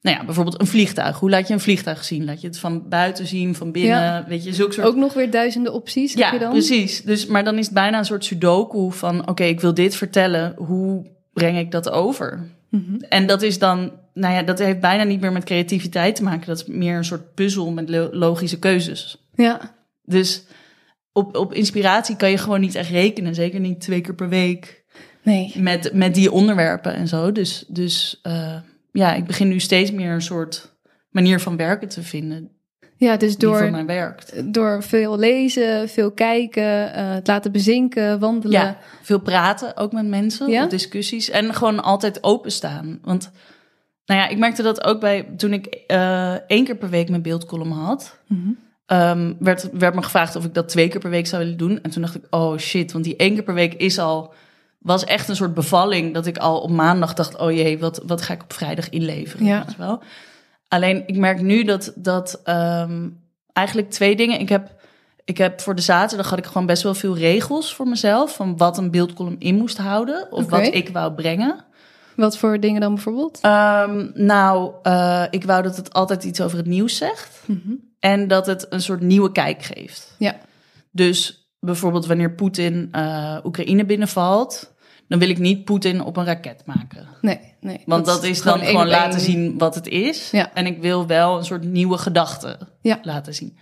nou 0.08 0.20
ja, 0.20 0.26
bijvoorbeeld 0.26 0.60
een 0.60 0.68
vliegtuig. 0.68 1.20
Hoe 1.20 1.30
laat 1.30 1.48
je 1.48 1.54
een 1.54 1.60
vliegtuig 1.60 2.04
zien? 2.04 2.26
Laat 2.26 2.42
je 2.42 2.48
het 2.48 2.60
van 2.60 2.90
buiten 2.90 3.28
zien, 3.28 3.56
van 3.56 3.72
binnen? 3.72 4.02
Ja. 4.02 4.26
Weet 4.28 4.44
je, 4.44 4.54
zulke 4.54 4.74
soort 4.74 4.88
Ook 4.88 4.96
nog 4.96 5.14
weer 5.14 5.32
duizenden 5.32 5.74
opties 5.74 6.14
heb 6.14 6.22
ja, 6.24 6.34
je 6.34 6.40
dan? 6.40 6.52
precies. 6.52 7.02
Dus, 7.02 7.26
maar 7.26 7.44
dan 7.44 7.58
is 7.58 7.66
het 7.66 7.74
bijna 7.74 7.98
een 7.98 8.06
soort 8.06 8.26
sudoku 8.26 8.92
van... 8.92 9.28
oké, 9.30 9.44
ik 9.44 9.62
wil 9.62 9.74
dit 9.74 9.96
vertellen, 9.96 10.54
hoe 10.58 11.06
breng 11.34 11.58
ik 11.58 11.72
dat 11.72 11.90
over? 11.90 12.50
Mhm. 12.70 12.96
En 13.10 13.28
dat 13.28 13.42
is 13.42 13.60
dan... 13.60 13.92
Nou 14.14 14.34
ja, 14.34 14.44
dat 14.44 14.60
heeft 14.60 14.80
bijna 14.80 15.04
niet 15.04 15.22
meer 15.22 15.32
met 15.32 15.44
creativiteit 15.44 16.16
te 16.16 16.24
maken. 16.24 16.48
Dat 16.48 16.58
is 16.58 16.66
meer 16.66 16.98
een 16.98 17.06
soort 17.06 17.34
puzzel 17.34 17.72
met 17.72 17.90
lo- 17.90 18.10
logische 18.12 18.60
keuzes. 18.60 19.28
Ja. 19.36 19.76
Dus 20.04 20.44
op, 21.12 21.36
op 21.36 21.54
inspiratie 21.54 22.16
kan 22.16 22.30
je 22.30 22.38
gewoon 22.38 22.60
niet 22.62 22.76
echt 22.76 22.90
rekenen. 22.90 23.36
Zeker 23.36 23.60
niet 23.60 23.82
twee 23.82 24.02
keer 24.02 24.16
per 24.16 24.30
week 24.30 24.84
Nee. 25.24 25.54
met, 25.56 25.94
met 25.94 26.14
die 26.14 26.32
onderwerpen 26.32 26.94
en 26.94 27.08
zo. 27.08 27.32
Dus, 27.32 27.66
dus 27.68 28.20
eh, 28.22 28.56
ja, 28.98 29.14
ik 29.14 29.26
begin 29.26 29.48
nu 29.48 29.60
steeds 29.60 29.92
meer 29.92 30.12
een 30.12 30.22
soort 30.22 30.78
manier 31.10 31.40
van 31.40 31.58
werken 31.58 31.90
te 31.90 32.04
vinden... 32.04 32.52
Ja, 33.00 33.18
dus 33.18 33.32
voor 33.32 33.40
door, 33.40 33.72
mij 33.72 33.86
werkt. 33.86 34.54
door 34.54 34.84
veel 34.84 35.18
lezen, 35.18 35.90
veel 35.90 36.12
kijken, 36.12 36.94
eh, 36.94 37.14
het 37.14 37.28
laten 37.28 37.52
bezinken, 37.52 38.20
wandelen. 38.20 38.62
Ja, 38.62 38.78
veel 39.02 39.20
praten 39.20 39.78
ook 39.78 39.92
met 39.92 40.08
mensen, 40.08 40.50
Ja? 40.50 40.64
op 40.64 40.70
discussies. 40.70 41.30
En 41.30 41.54
gewoon 41.54 41.84
altijd 41.84 42.24
openstaan. 42.24 43.00
Want 43.02 43.32
nou 44.06 44.22
ja, 44.22 44.28
ik 44.28 44.38
merkte 44.38 44.64
dat 44.64 44.84
ook 44.84 45.00
bij 45.00 45.28
toen 45.38 45.54
ik 45.54 45.66
eh, 45.66 46.34
één 46.34 46.64
keer 46.66 46.76
per 46.78 46.90
week 46.90 47.10
mijn 47.10 47.22
beeldcolumn 47.22 47.72
had. 47.72 48.20
Mhm. 48.28 48.50
ehm, 48.86 49.34
werd, 49.40 49.70
werd 49.72 49.96
me 49.96 50.02
gevraagd 50.02 50.36
of 50.36 50.46
ik 50.46 50.54
dat 50.54 50.70
twee 50.70 50.88
keer 50.88 51.00
per 51.00 51.10
week 51.10 51.28
zou 51.28 51.44
willen 51.44 51.58
doen. 51.58 51.82
En 51.82 51.90
toen 51.90 52.02
dacht 52.02 52.16
ik, 52.16 52.24
oh 52.30 52.58
shit, 52.58 52.92
want 52.92 53.04
die 53.04 53.16
één 53.16 53.34
keer 53.34 53.44
per 53.44 53.54
week 53.54 53.74
is 53.74 54.00
al... 54.00 54.34
was 54.78 55.04
echt 55.04 55.30
een 55.30 55.36
soort 55.36 55.54
bevalling 55.54 56.14
dat 56.14 56.26
ik 56.26 56.38
al 56.38 56.60
op 56.60 56.70
maandag 56.70 57.14
dacht... 57.14 57.38
oh 57.38 57.52
jee, 57.52 57.80
wat, 57.80 58.02
wat 58.06 58.22
ga 58.22 58.34
ik 58.34 58.44
op 58.44 58.54
vrijdag 58.54 58.90
inleveren? 58.90 59.46
Ja. 59.46 59.66
wel? 59.78 60.02
Alleen 60.68 61.04
ik 61.06 61.18
merk 61.18 61.42
nu 61.42 61.64
dat, 61.64 61.92
dat 61.96 62.42
ehm, 62.44 63.10
eigenlijk 63.54 63.90
twee 63.90 64.16
dingen... 64.16 64.40
Ik 64.40 64.50
heb, 64.50 64.76
ik 65.26 65.38
heb 65.38 65.62
voor 65.62 65.76
de 65.76 65.82
zaterdag 65.82 66.30
had 66.30 66.38
ik 66.38 66.46
gewoon 66.46 66.68
best 66.68 66.84
wel 66.84 66.94
veel 66.94 67.18
regels 67.18 67.74
voor 67.76 67.88
mezelf... 67.88 68.36
van 68.36 68.58
wat 68.58 68.78
een 68.78 68.92
beeldcolumn 68.92 69.40
in 69.40 69.56
moest 69.56 69.78
houden 69.78 70.32
of 70.32 70.50
wat 70.50 70.74
ik 70.74 70.90
wou 70.90 71.14
brengen. 71.14 71.66
Wat 72.16 72.38
voor 72.38 72.60
dingen 72.60 72.82
dan 72.82 72.94
bijvoorbeeld? 72.94 73.40
Ehm, 73.42 74.08
nou, 74.14 74.72
eh, 74.84 75.24
ik 75.30 75.44
wou 75.44 75.64
dat 75.64 75.78
het 75.78 75.94
altijd 75.94 76.24
iets 76.24 76.42
over 76.42 76.58
het 76.58 76.68
nieuws 76.68 76.98
zegt... 76.98 77.40
Mhm. 77.46 77.74
en 78.00 78.28
dat 78.28 78.46
het 78.46 78.66
een 78.70 78.82
soort 78.82 79.02
nieuwe 79.02 79.32
kijk 79.32 79.64
geeft. 79.64 80.16
Ja. 80.18 80.36
Dus 80.92 81.47
bijvoorbeeld 81.68 82.06
wanneer 82.06 82.32
Poetin 82.32 82.90
eh, 82.92 83.38
Oekraïne 83.44 83.86
binnenvalt, 83.86 84.74
dan 85.08 85.20
wil 85.20 85.30
ik 85.30 85.38
niet 85.38 85.66
Poetin 85.66 86.02
op 86.02 86.18
een 86.18 86.26
raket 86.26 86.62
maken. 86.66 87.08
Nee, 87.22 87.40
nee. 87.62 87.82
Want 87.86 88.06
dat, 88.06 88.24
is 88.24 88.42
dan 88.42 88.60
gewoon 88.60 88.88
laten 88.88 89.20
zien 89.20 89.58
wat 89.58 89.76
het 89.76 89.88
is. 89.88 90.32
Ja. 90.32 90.54
En 90.54 90.66
ik 90.66 90.82
wil 90.82 91.08
wel 91.08 91.38
een 91.38 91.46
soort 91.46 91.64
nieuwe 91.64 91.98
gedachte 91.98 92.58
Ja. 92.82 93.00
laten 93.02 93.34
zien. 93.34 93.58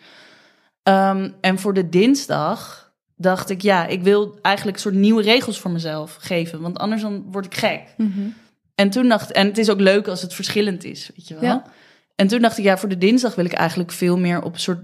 Ehm, 0.83 1.29
en 1.41 1.59
voor 1.59 1.73
de 1.73 1.89
dinsdag 1.89 2.93
dacht 3.15 3.49
ik, 3.49 3.61
ja, 3.61 3.87
ik 3.87 4.01
wil 4.03 4.37
eigenlijk 4.41 4.77
een 4.77 4.83
soort 4.83 4.95
nieuwe 4.95 5.21
regels 5.21 5.59
voor 5.59 5.71
mezelf 5.71 6.17
geven. 6.19 6.61
Want 6.61 6.77
anders 6.77 7.01
dan 7.01 7.25
word 7.31 7.45
ik 7.45 7.55
gek. 7.55 7.81
Mhm. 7.97 8.27
En 8.75 8.89
toen 8.89 9.07
dacht 9.09 9.31
en 9.31 9.47
het 9.47 9.57
is 9.57 9.69
ook 9.69 9.79
leuk 9.79 10.07
als 10.07 10.21
het 10.21 10.33
verschillend 10.33 10.83
is, 10.83 11.09
weet 11.15 11.27
je 11.27 11.33
wel. 11.33 11.43
Ja. 11.43 11.63
En 12.15 12.27
toen 12.27 12.41
dacht 12.41 12.57
ik, 12.57 12.63
ja, 12.63 12.77
voor 12.77 12.89
de 12.89 12.97
dinsdag 12.97 13.35
wil 13.35 13.45
ik 13.45 13.53
eigenlijk 13.53 13.91
veel 13.91 14.17
meer 14.17 14.41
op 14.41 14.53
een 14.53 14.59
soort 14.59 14.83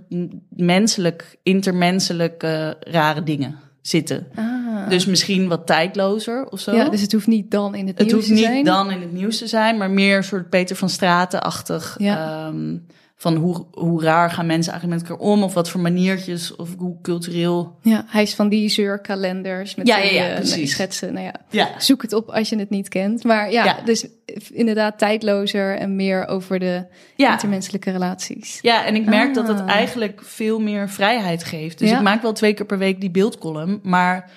menselijk, 0.50 1.36
intermenselijk 1.44 2.44
eh, 2.44 2.70
rare 2.80 3.24
dingen 3.24 3.56
zitten. 3.82 4.28
Ah. 4.36 4.90
Dus 4.90 5.06
misschien 5.06 5.48
wat 5.48 5.68
tijdlozer 5.68 6.46
of 6.50 6.60
zo. 6.60 6.76
ja, 6.76 6.90
dus 6.90 7.02
het 7.02 7.12
hoeft 7.12 7.28
niet 7.28 7.52
dan 7.52 7.76
in 7.76 7.88
het, 7.88 7.98
het 7.98 8.08
nieuws 8.08 8.14
hoeft 8.14 8.28
te 8.28 8.34
niet 8.34 8.44
zijn. 8.44 8.64
dan 8.64 8.92
in 8.92 9.02
het 9.02 9.12
nieuws 9.12 9.38
te 9.38 9.48
zijn, 9.48 9.78
maar 9.78 9.92
meer 9.92 10.18
een 10.18 10.24
soort 10.24 10.50
Peter 10.50 10.76
van 10.76 10.90
Straten-achtig. 10.90 11.96
Ja. 11.98 12.48
ehm, 12.48 12.78
van 13.22 13.36
hoe, 13.36 13.66
hoe 13.72 14.04
raar 14.04 14.32
gaan 14.32 14.46
mensen 14.46 14.72
eigenlijk 14.72 15.01
met 15.01 15.10
elkaar 15.12 15.25
om? 15.28 15.44
Of 15.44 15.54
wat 15.54 15.70
voor 15.70 15.82
maniertjes, 15.82 16.56
of 16.56 16.70
hoe 16.78 16.96
cultureel. 17.01 17.78
Ja, 17.82 18.04
hij 18.08 18.22
is 18.22 18.34
van 18.36 18.50
die 18.50 18.70
zeurkalenders 18.70 19.75
met 19.75 19.88
Ja, 19.88 19.98
ja, 19.98 20.04
die, 20.04 20.13
ja, 20.13 20.28
eh, 20.30 20.36
precies. 20.36 20.72
schetsen. 20.72 21.13
Nou 21.13 21.25
ja, 21.25 21.34
Ja, 21.50 21.70
zoek 21.78 22.01
het 22.01 22.13
op 22.13 22.30
als 22.30 22.50
je 22.50 22.58
het 22.58 22.70
niet 22.70 22.90
kent. 22.90 23.24
Maar 23.24 23.51
ja, 23.51 23.63
Ja. 23.63 23.78
dus 23.86 24.06
inderdaad 24.54 24.98
tijdlozer 24.98 25.78
en 25.78 25.96
meer 25.96 26.28
over 26.28 26.60
de 26.60 26.84
ja. 27.16 27.32
intermenselijke 27.32 27.92
relaties. 27.92 28.60
Ja, 28.62 28.86
en 28.86 28.96
ik 28.96 29.06
merk 29.06 29.34
dat 29.34 29.48
het 29.48 29.60
Ah. 29.60 29.70
eigenlijk 29.70 30.22
veel 30.24 30.60
meer 30.60 30.90
vrijheid 30.90 31.44
geeft. 31.44 31.80
Dus 31.80 31.90
Ja. 31.90 31.98
ik 31.98 32.04
maak 32.04 32.22
wel 32.22 32.34
twee 32.34 32.54
keer 32.54 32.66
per 32.66 32.78
week 32.78 33.01
die 33.01 33.12
beeldcolumn, 33.12 33.80
maar 33.84 34.30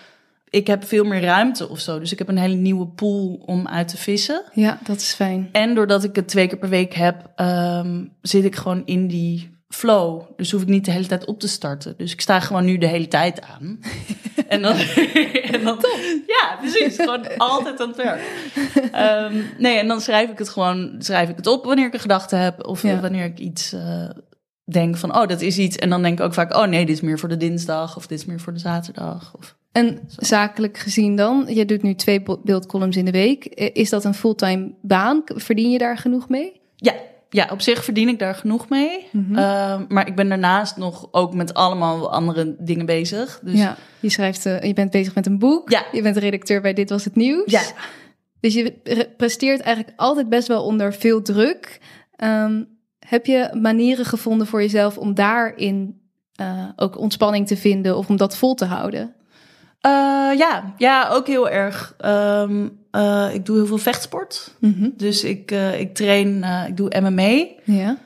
ik 0.54 0.66
heb 0.66 0.84
veel 0.84 1.04
meer 1.04 1.20
ruimte 1.22 1.68
of 1.68 1.80
zo. 1.80 1.98
Dus 1.98 2.12
ik 2.12 2.18
heb 2.18 2.28
een 2.28 2.38
hele 2.38 2.54
nieuwe 2.54 2.86
pool 2.86 3.42
om 3.46 3.68
uit 3.68 3.88
te 3.88 3.96
vissen. 3.96 4.42
Ja, 4.52 4.78
dat 4.82 4.96
is 4.96 5.12
fijn. 5.12 5.48
En 5.52 5.74
doordat 5.74 6.04
ik 6.04 6.16
het 6.16 6.28
twee 6.28 6.46
keer 6.46 6.58
per 6.58 6.68
week 6.68 6.94
heb, 6.94 7.30
ehm, 7.36 8.04
zit 8.20 8.44
ik 8.44 8.56
gewoon 8.56 8.82
in 8.84 9.06
die 9.06 9.52
flow. 9.68 10.22
Dus 10.36 10.50
hoef 10.50 10.62
ik 10.62 10.68
niet 10.68 10.84
de 10.84 10.90
hele 10.90 11.06
tijd 11.06 11.24
op 11.24 11.40
te 11.40 11.48
starten. 11.48 11.94
Dus 11.96 12.12
ik 12.12 12.20
sta 12.20 12.40
gewoon 12.40 12.64
nu 12.64 12.78
de 12.78 12.86
hele 12.86 13.08
tijd 13.08 13.40
aan. 13.40 13.80
en 14.48 14.62
dan, 14.62 14.76
en 15.52 15.64
dan 15.64 15.78
ja, 16.26 16.56
precies. 16.60 16.96
Gewoon 16.96 17.36
altijd 17.36 17.80
aan 17.80 17.88
het 17.88 17.96
werk. 17.96 18.20
Ehm, 18.92 19.34
nee, 19.58 19.78
en 19.78 19.88
dan 19.88 20.00
schrijf 20.00 20.30
ik 20.30 20.38
het 20.38 20.48
gewoon, 20.48 20.94
schrijf 20.98 21.28
ik 21.28 21.36
het 21.36 21.46
op 21.46 21.64
wanneer 21.64 21.86
ik 21.86 21.94
een 21.94 22.00
gedachte 22.00 22.36
heb 22.36 22.66
of 22.66 22.82
Ja. 22.82 23.00
wanneer 23.00 23.24
ik 23.24 23.38
iets 23.38 23.72
eh, 23.72 24.10
denk 24.64 24.96
van, 24.96 25.16
oh, 25.16 25.26
dat 25.26 25.40
is 25.40 25.58
iets. 25.58 25.76
En 25.76 25.90
dan 25.90 26.02
denk 26.02 26.18
ik 26.18 26.24
ook 26.24 26.34
vaak, 26.34 26.56
oh 26.56 26.66
nee, 26.66 26.86
dit 26.86 26.94
is 26.94 27.02
meer 27.02 27.18
voor 27.18 27.28
de 27.28 27.36
dinsdag 27.36 27.96
of 27.96 28.06
dit 28.06 28.18
is 28.18 28.24
meer 28.24 28.40
voor 28.40 28.52
de 28.52 28.58
zaterdag. 28.58 29.34
Of, 29.38 29.56
En 29.74 29.98
zakelijk 30.16 30.78
gezien 30.78 31.16
dan, 31.16 31.44
je 31.48 31.64
doet 31.64 31.82
nu 31.82 31.94
twee 31.94 32.22
beeldcolumns 32.44 32.96
in 32.96 33.04
de 33.04 33.10
week. 33.10 33.44
Eh, 33.44 33.70
Is 33.72 33.90
dat 33.90 34.04
een 34.04 34.14
fulltime 34.14 34.72
baan? 34.82 35.22
Verdien 35.24 35.70
je 35.70 35.78
daar 35.78 35.98
genoeg 35.98 36.28
mee? 36.28 36.60
Ja, 36.76 36.94
ja, 37.30 37.48
op 37.52 37.60
zich 37.60 37.84
verdien 37.84 38.08
ik 38.08 38.18
daar 38.18 38.34
genoeg 38.34 38.68
mee. 38.68 39.06
Mhm. 39.12 39.36
Ehm, 39.38 39.84
maar 39.88 40.06
ik 40.06 40.16
ben 40.16 40.28
daarnaast 40.28 40.76
nog 40.76 41.08
ook 41.10 41.34
met 41.34 41.54
allemaal 41.54 42.12
andere 42.12 42.56
dingen 42.58 42.86
bezig. 42.86 43.40
Dus 43.42 43.58
ja, 43.58 43.76
je 44.00 44.08
schrijft, 44.10 44.46
eh, 44.46 44.62
je 44.62 44.72
bent 44.72 44.90
bezig 44.90 45.14
met 45.14 45.26
een 45.26 45.38
boek. 45.38 45.70
Ja. 45.70 45.84
Je 45.92 46.02
bent 46.02 46.16
redacteur 46.16 46.60
bij 46.60 46.72
Dit 46.74 46.90
Was 46.90 47.04
Het 47.04 47.16
Nieuws. 47.16 47.50
Ja. 47.50 47.62
Dus 48.40 48.54
je 48.54 48.74
re- 48.84 49.08
presteert 49.16 49.60
eigenlijk 49.60 49.98
altijd 49.98 50.28
best 50.28 50.48
wel 50.48 50.64
onder 50.64 50.94
veel 50.94 51.22
druk. 51.22 51.80
Ehm, 52.16 52.62
heb 52.98 53.26
je 53.26 53.50
manieren 53.60 54.04
gevonden 54.04 54.46
voor 54.46 54.60
jezelf 54.60 54.98
om 54.98 55.14
daarin 55.14 56.02
eh, 56.34 56.68
ook 56.76 56.98
ontspanning 56.98 57.46
te 57.46 57.56
vinden 57.56 57.96
of 57.96 58.08
om 58.08 58.16
dat 58.16 58.36
vol 58.36 58.54
te 58.54 58.64
houden? 58.64 59.14
Uh, 59.86 60.38
ja. 60.38 60.74
ja, 60.76 61.08
ook 61.08 61.26
heel 61.26 61.48
erg. 61.48 61.94
Um, 62.04 62.78
uh, 62.92 63.34
ik 63.34 63.46
doe 63.46 63.56
heel 63.56 63.66
veel 63.66 63.78
vechtsport. 63.78 64.54
Mm 64.58 64.74
-hmm. 64.78 64.92
Dus 64.96 65.24
ik, 65.24 65.50
uh, 65.50 65.80
ik 65.80 65.94
train, 65.94 66.44
ik 66.68 66.76
doe 66.76 67.00
MMA. 67.00 67.46
Ja. 67.64 67.96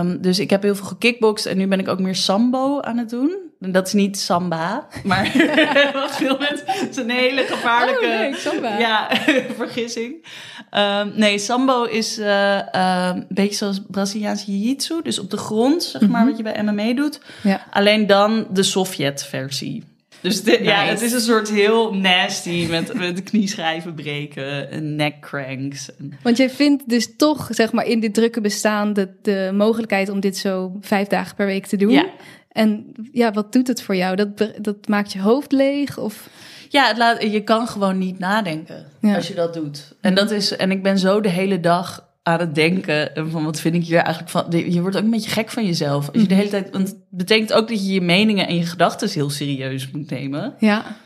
Um, 0.00 0.20
dus 0.20 0.38
ik 0.38 0.50
heb 0.50 0.62
heel 0.62 0.74
veel 0.74 0.86
gekickboxd 0.86 1.46
en 1.46 1.56
nu 1.56 1.66
ben 1.66 1.78
ik 1.78 1.88
ook 1.88 2.00
meer 2.00 2.14
sambo 2.14 2.80
aan 2.80 2.98
het 2.98 3.10
doen. 3.10 3.36
En 3.60 3.72
dat 3.72 3.86
is 3.86 3.92
niet 3.92 4.18
samba, 4.18 4.86
maar 5.04 5.26
veel 6.18 6.38
mensen. 6.38 6.66
Het 6.66 6.90
is 6.90 6.96
een 6.96 7.10
hele 7.10 7.42
gevaarlijke 7.42 8.04
oh, 8.04 8.18
nee, 8.18 8.34
samba. 8.34 8.78
Ja, 8.86 9.10
vergissing. 9.56 10.26
Um, 10.70 11.12
nee, 11.14 11.38
sambo 11.38 11.84
is 11.84 12.16
een 12.16 13.26
beetje 13.28 13.54
zoals 13.54 13.80
Braziliaans 13.88 14.44
jiu-jitsu. 14.44 15.02
Dus 15.02 15.18
op 15.18 15.30
de 15.30 15.36
grond, 15.36 15.82
zeg 15.82 16.00
maar, 16.00 16.10
mm 16.10 16.16
-hmm. 16.16 16.26
wat 16.26 16.36
je 16.36 16.42
bij 16.42 16.62
MMA 16.62 16.94
doet. 16.94 17.20
Ja. 17.42 17.66
Alleen 17.70 18.06
dan 18.06 18.46
de 18.50 18.62
Sovjet-versie. 18.62 19.93
Dus 20.24 20.42
de, 20.42 20.50
nice. 20.50 20.62
ja, 20.62 20.84
het 20.84 21.00
is 21.00 21.12
een 21.12 21.20
soort 21.20 21.50
heel 21.50 21.94
nasty 21.94 22.66
met, 22.70 22.94
met 22.94 23.22
knieschijven 23.22 23.94
breken 23.94 24.70
en 24.70 24.96
neckcranks. 24.96 25.90
Want 26.22 26.36
jij 26.36 26.50
vindt 26.50 26.88
dus 26.88 27.16
toch, 27.16 27.48
zeg 27.50 27.72
maar, 27.72 27.86
in 27.86 28.00
dit 28.00 28.14
drukke 28.14 28.40
bestaan 28.40 28.92
de, 28.92 29.08
de 29.22 29.50
mogelijkheid 29.54 30.08
om 30.08 30.20
dit 30.20 30.36
zo 30.36 30.76
vijf 30.80 31.08
dagen 31.08 31.36
per 31.36 31.46
week 31.46 31.66
te 31.66 31.76
doen. 31.76 31.90
Ja. 31.90 32.06
En 32.48 32.92
ja, 33.12 33.32
wat 33.32 33.52
doet 33.52 33.66
het 33.66 33.82
voor 33.82 33.96
jou? 33.96 34.16
Dat, 34.16 34.52
dat 34.60 34.88
maakt 34.88 35.12
je 35.12 35.20
hoofd 35.20 35.52
leeg? 35.52 35.98
Of? 35.98 36.28
Ja, 36.68 36.86
het 36.86 36.96
laat, 36.96 37.22
je 37.22 37.42
kan 37.42 37.68
gewoon 37.68 37.98
niet 37.98 38.18
nadenken 38.18 38.86
ja. 39.00 39.14
als 39.14 39.28
je 39.28 39.34
dat 39.34 39.54
doet. 39.54 39.94
En, 40.00 40.14
dat 40.14 40.30
is, 40.30 40.56
en 40.56 40.70
ik 40.70 40.82
ben 40.82 40.98
zo 40.98 41.20
de 41.20 41.28
hele 41.28 41.60
dag 41.60 42.08
aan 42.26 42.40
het 42.40 42.54
denken 42.54 43.14
en 43.14 43.30
van 43.30 43.44
wat 43.44 43.60
vind 43.60 43.74
ik 43.74 43.84
hier 43.84 43.98
eigenlijk 43.98 44.28
van. 44.28 44.44
Je 44.50 44.80
wordt 44.80 44.96
ook 44.96 45.02
een 45.02 45.10
beetje 45.10 45.30
gek 45.30 45.50
van 45.50 45.66
jezelf. 45.66 46.10
Als 46.10 46.22
je 46.22 46.28
de 46.28 46.34
hele 46.34 46.48
tijd, 46.48 46.70
want 46.70 46.88
het 46.88 46.96
betekent 47.10 47.52
ook 47.52 47.68
dat 47.68 47.86
je 47.86 47.92
je 47.92 48.00
meningen 48.00 48.46
en 48.46 48.56
je 48.56 48.66
gedachten 48.66 49.10
heel 49.10 49.30
serieus 49.30 49.90
moet 49.90 50.10
nemen. 50.10 50.54
Ja. 50.58 50.96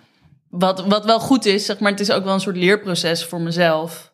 Wat, 0.48 0.87
wat 0.87 1.04
wel 1.04 1.20
goed 1.20 1.44
is, 1.44 1.66
zeg 1.66 1.78
maar, 1.78 1.90
het 1.90 2.00
is 2.00 2.10
ook 2.10 2.25
wel 2.25 2.34
een 2.34 2.40
soort 2.40 2.56
leerproces 2.56 3.25
voor 3.25 3.40
mezelf. 3.40 4.12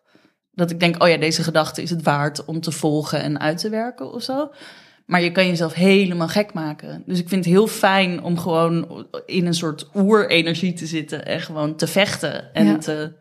Dat 0.53 0.71
ik 0.71 0.81
denk, 0.81 1.03
oh 1.03 1.09
ja, 1.09 1.17
deze 1.17 1.43
gedachte 1.43 1.83
is 1.83 1.91
het 1.91 2.03
waard 2.03 2.45
om 2.45 2.61
te 2.61 2.73
volgen 2.73 3.21
en 3.21 3.41
uit 3.41 3.59
te 3.59 3.69
werken 3.69 4.13
of 4.13 4.23
zo. 4.23 4.51
Maar 5.07 5.23
je 5.23 5.33
kan 5.33 5.47
jezelf 5.47 5.73
helemaal 5.73 6.29
gek 6.29 6.53
maken. 6.53 7.03
Dus 7.07 7.19
ik 7.19 7.29
vind 7.29 7.45
het 7.45 7.55
heel 7.55 7.67
fijn 7.67 8.23
om 8.23 8.39
gewoon 8.39 9.07
in 9.27 9.47
een 9.47 9.55
soort 9.55 9.89
oerenergie 9.95 10.73
te 10.73 10.87
zitten 10.87 11.27
en 11.27 11.41
gewoon 11.41 11.77
te 11.77 11.87
vechten 11.87 12.55
en 12.55 12.67
ja. 12.67 12.79
te, 12.79 13.13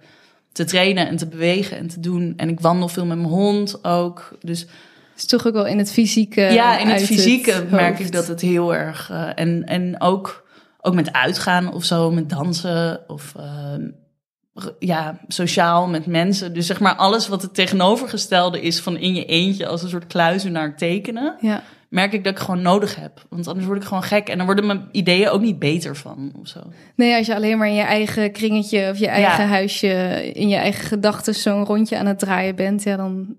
te 0.53 0.63
trainen 0.63 1.07
en 1.07 1.15
te 1.15 1.27
bewegen 1.27 1.77
en 1.77 1.87
te 1.87 1.99
doen. 1.99 2.33
En 2.37 2.49
ik 2.49 2.59
wandel 2.59 2.87
veel 2.87 3.05
met 3.05 3.17
mijn 3.17 3.29
hond 3.29 3.83
ook. 3.83 4.37
Dus 4.41 4.59
het 4.59 5.21
is 5.21 5.25
toch 5.25 5.47
ook 5.47 5.53
wel 5.53 5.67
in 5.67 5.77
het 5.77 5.91
fysieke. 5.91 6.41
Ja, 6.41 6.77
in 6.77 6.87
het 6.87 7.03
fysieke 7.03 7.51
het 7.51 7.71
merk 7.71 7.99
ik 7.99 8.11
dat 8.11 8.27
het 8.27 8.41
heel 8.41 8.75
erg. 8.75 9.09
Uh, 9.11 9.29
en, 9.35 9.63
en 9.63 10.01
ook, 10.01 10.47
ook 10.81 10.93
met 10.93 11.13
uitgaan 11.13 11.73
of 11.73 11.83
zo, 11.83 12.11
met 12.11 12.29
dansen 12.29 12.99
of 13.07 13.33
uh, 13.37 14.65
ja, 14.79 15.19
sociaal 15.27 15.87
met 15.87 16.05
mensen. 16.05 16.53
Dus 16.53 16.65
zeg 16.65 16.79
maar 16.79 16.95
alles 16.95 17.27
wat 17.27 17.41
het 17.41 17.53
tegenovergestelde 17.53 18.61
is 18.61 18.79
van 18.79 18.97
in 18.97 19.15
je 19.15 19.25
eentje 19.25 19.67
als 19.67 19.83
een 19.83 19.89
soort 19.89 20.07
kluizenaar 20.07 20.77
tekenen. 20.77 21.35
Ja. 21.39 21.63
Merk 21.93 22.13
ik 22.13 22.23
dat 22.23 22.33
ik 22.33 22.39
gewoon 22.39 22.61
nodig 22.61 22.95
heb. 22.95 23.25
Want 23.29 23.47
anders 23.47 23.65
word 23.65 23.81
ik 23.81 23.87
gewoon 23.87 24.03
gek. 24.03 24.29
En 24.29 24.37
dan 24.37 24.45
worden 24.45 24.65
mijn 24.65 24.89
ideeën 24.91 25.29
ook 25.29 25.41
niet 25.41 25.59
beter 25.59 25.95
van 25.95 26.31
of 26.39 26.47
zo. 26.47 26.59
Nee, 26.95 27.15
als 27.15 27.25
je 27.25 27.35
alleen 27.35 27.57
maar 27.57 27.67
in 27.67 27.73
je 27.73 27.81
eigen 27.81 28.31
kringetje 28.31 28.89
of 28.89 28.97
je 28.97 29.07
eigen 29.07 29.43
ja. 29.43 29.49
huisje, 29.49 29.87
in 30.33 30.49
je 30.49 30.55
eigen 30.55 30.85
gedachten 30.85 31.35
zo'n 31.35 31.65
rondje 31.65 31.97
aan 31.97 32.05
het 32.05 32.19
draaien 32.19 32.55
bent, 32.55 32.83
ja, 32.83 32.95
dan. 32.95 33.35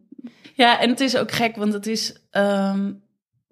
Ja, 0.52 0.80
en 0.80 0.88
het 0.88 1.00
is 1.00 1.16
ook 1.16 1.32
gek, 1.32 1.56
want 1.56 1.72
het 1.72 1.86
is. 1.86 2.16
Um, 2.30 3.02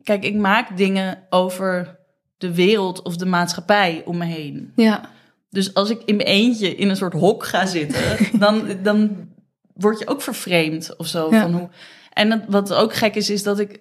kijk, 0.03 0.25
ik 0.25 0.35
maak 0.35 0.77
dingen 0.77 1.19
over 1.31 1.99
de 2.39 2.55
wereld 2.55 3.03
of 3.03 3.17
de 3.17 3.27
maatschappij 3.27 4.03
om 4.05 4.17
me 4.17 4.25
heen. 4.25 4.73
Ja. 4.77 5.11
Dus 5.51 5.75
als 5.75 5.91
ik 5.91 6.03
in 6.05 6.17
mijn 6.17 6.29
eentje 6.29 6.75
in 6.75 6.89
een 6.89 6.97
soort 6.97 7.13
hok 7.13 7.45
ga 7.45 7.67
zitten, 7.67 8.19
dan, 8.39 8.69
dan 8.83 9.29
word 9.75 9.99
je 9.99 10.09
ook 10.09 10.23
vervreemd 10.23 10.97
of 10.97 11.07
zo. 11.07 11.31
Ja. 11.31 11.43
Van 11.43 11.53
hoe... 11.53 11.69
En 12.13 12.45
wat 12.49 12.75
ook 12.75 12.95
gek 12.95 13.15
is, 13.15 13.31
is 13.31 13.43
dat 13.43 13.59
ik 13.59 13.81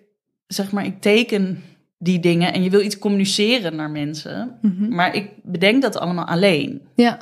zeg 0.53 0.71
maar, 0.71 0.85
ik 0.85 1.01
teken 1.01 1.63
die 1.97 2.19
dingen 2.19 2.53
en 2.53 2.63
je 2.63 2.69
wil 2.69 2.81
iets 2.81 2.97
communiceren 2.97 3.75
naar 3.75 3.89
mensen, 3.89 4.57
Mhm. 4.61 4.95
maar 4.95 5.15
ik 5.15 5.29
bedenk 5.43 5.81
dat 5.81 5.97
allemaal 5.97 6.25
alleen. 6.25 6.81
Ja. 6.95 7.19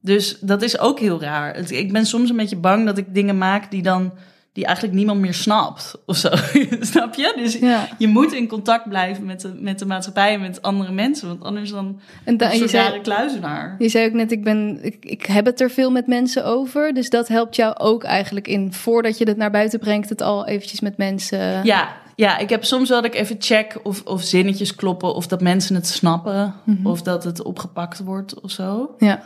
Dus 0.00 0.38
dat 0.40 0.62
is 0.62 0.78
ook 0.78 0.98
heel 1.00 1.20
raar. 1.20 1.72
Ik 1.72 1.92
ben 1.92 2.06
soms 2.06 2.30
een 2.30 2.36
beetje 2.36 2.56
bang 2.56 2.86
dat 2.86 2.98
ik 2.98 3.14
dingen 3.14 3.38
maak 3.38 3.70
die 3.70 3.82
dan 3.82 4.12
die 4.52 4.64
eigenlijk 4.64 4.96
niemand 4.96 5.20
meer 5.20 5.34
snapt 5.34 6.02
of 6.06 6.16
zo. 6.16 6.28
Snap 6.80 7.14
je? 7.14 7.32
Dus 7.36 7.58
ja. 7.58 7.88
je 7.98 8.08
moet 8.08 8.32
in 8.32 8.48
contact 8.48 8.88
blijven 8.88 9.24
met 9.24 9.40
de, 9.40 9.52
met 9.60 9.78
de 9.78 9.86
maatschappij 9.86 10.34
en 10.34 10.40
met 10.40 10.62
andere 10.62 10.92
mensen, 10.92 11.28
want 11.28 11.44
anders 11.44 11.70
dan 11.70 12.00
en 12.24 12.36
da, 12.36 12.52
je 12.52 12.68
zei, 12.68 12.88
rare 12.88 13.00
kluizenaar. 13.00 13.76
Je 13.78 13.88
zei 13.88 14.06
ook 14.06 14.12
net, 14.12 14.32
ik, 14.32 14.44
ben, 14.44 14.78
ik, 14.82 15.04
ik 15.04 15.26
heb 15.26 15.44
het 15.44 15.60
er 15.60 15.70
veel 15.70 15.90
met 15.90 16.06
mensen 16.06 16.44
over, 16.44 16.94
dus 16.94 17.10
dat 17.10 17.28
helpt 17.28 17.56
jou 17.56 17.76
ook 17.78 18.04
eigenlijk 18.04 18.48
in, 18.48 18.72
voordat 18.72 19.18
je 19.18 19.28
het 19.28 19.36
naar 19.36 19.50
buiten 19.50 19.78
brengt, 19.78 20.08
het 20.08 20.22
al 20.22 20.46
eventjes 20.46 20.80
met 20.80 20.96
mensen... 20.96 21.64
Ja, 21.64 21.88
ja, 22.20 22.38
ik 22.38 22.48
heb 22.48 22.64
soms 22.64 22.88
wel 22.88 23.02
dat 23.02 23.14
ik 23.14 23.20
even 23.20 23.36
check 23.38 23.80
of, 23.82 24.02
of 24.04 24.22
zinnetjes 24.22 24.74
kloppen, 24.74 25.14
of 25.14 25.26
dat 25.26 25.40
mensen 25.40 25.74
het 25.74 25.86
snappen, 25.86 26.54
Mhm. 26.64 26.86
of 26.86 27.02
dat 27.02 27.24
het 27.24 27.42
opgepakt 27.42 27.98
wordt 27.98 28.40
of 28.40 28.50
zo. 28.50 28.94
Ja. 28.98 29.22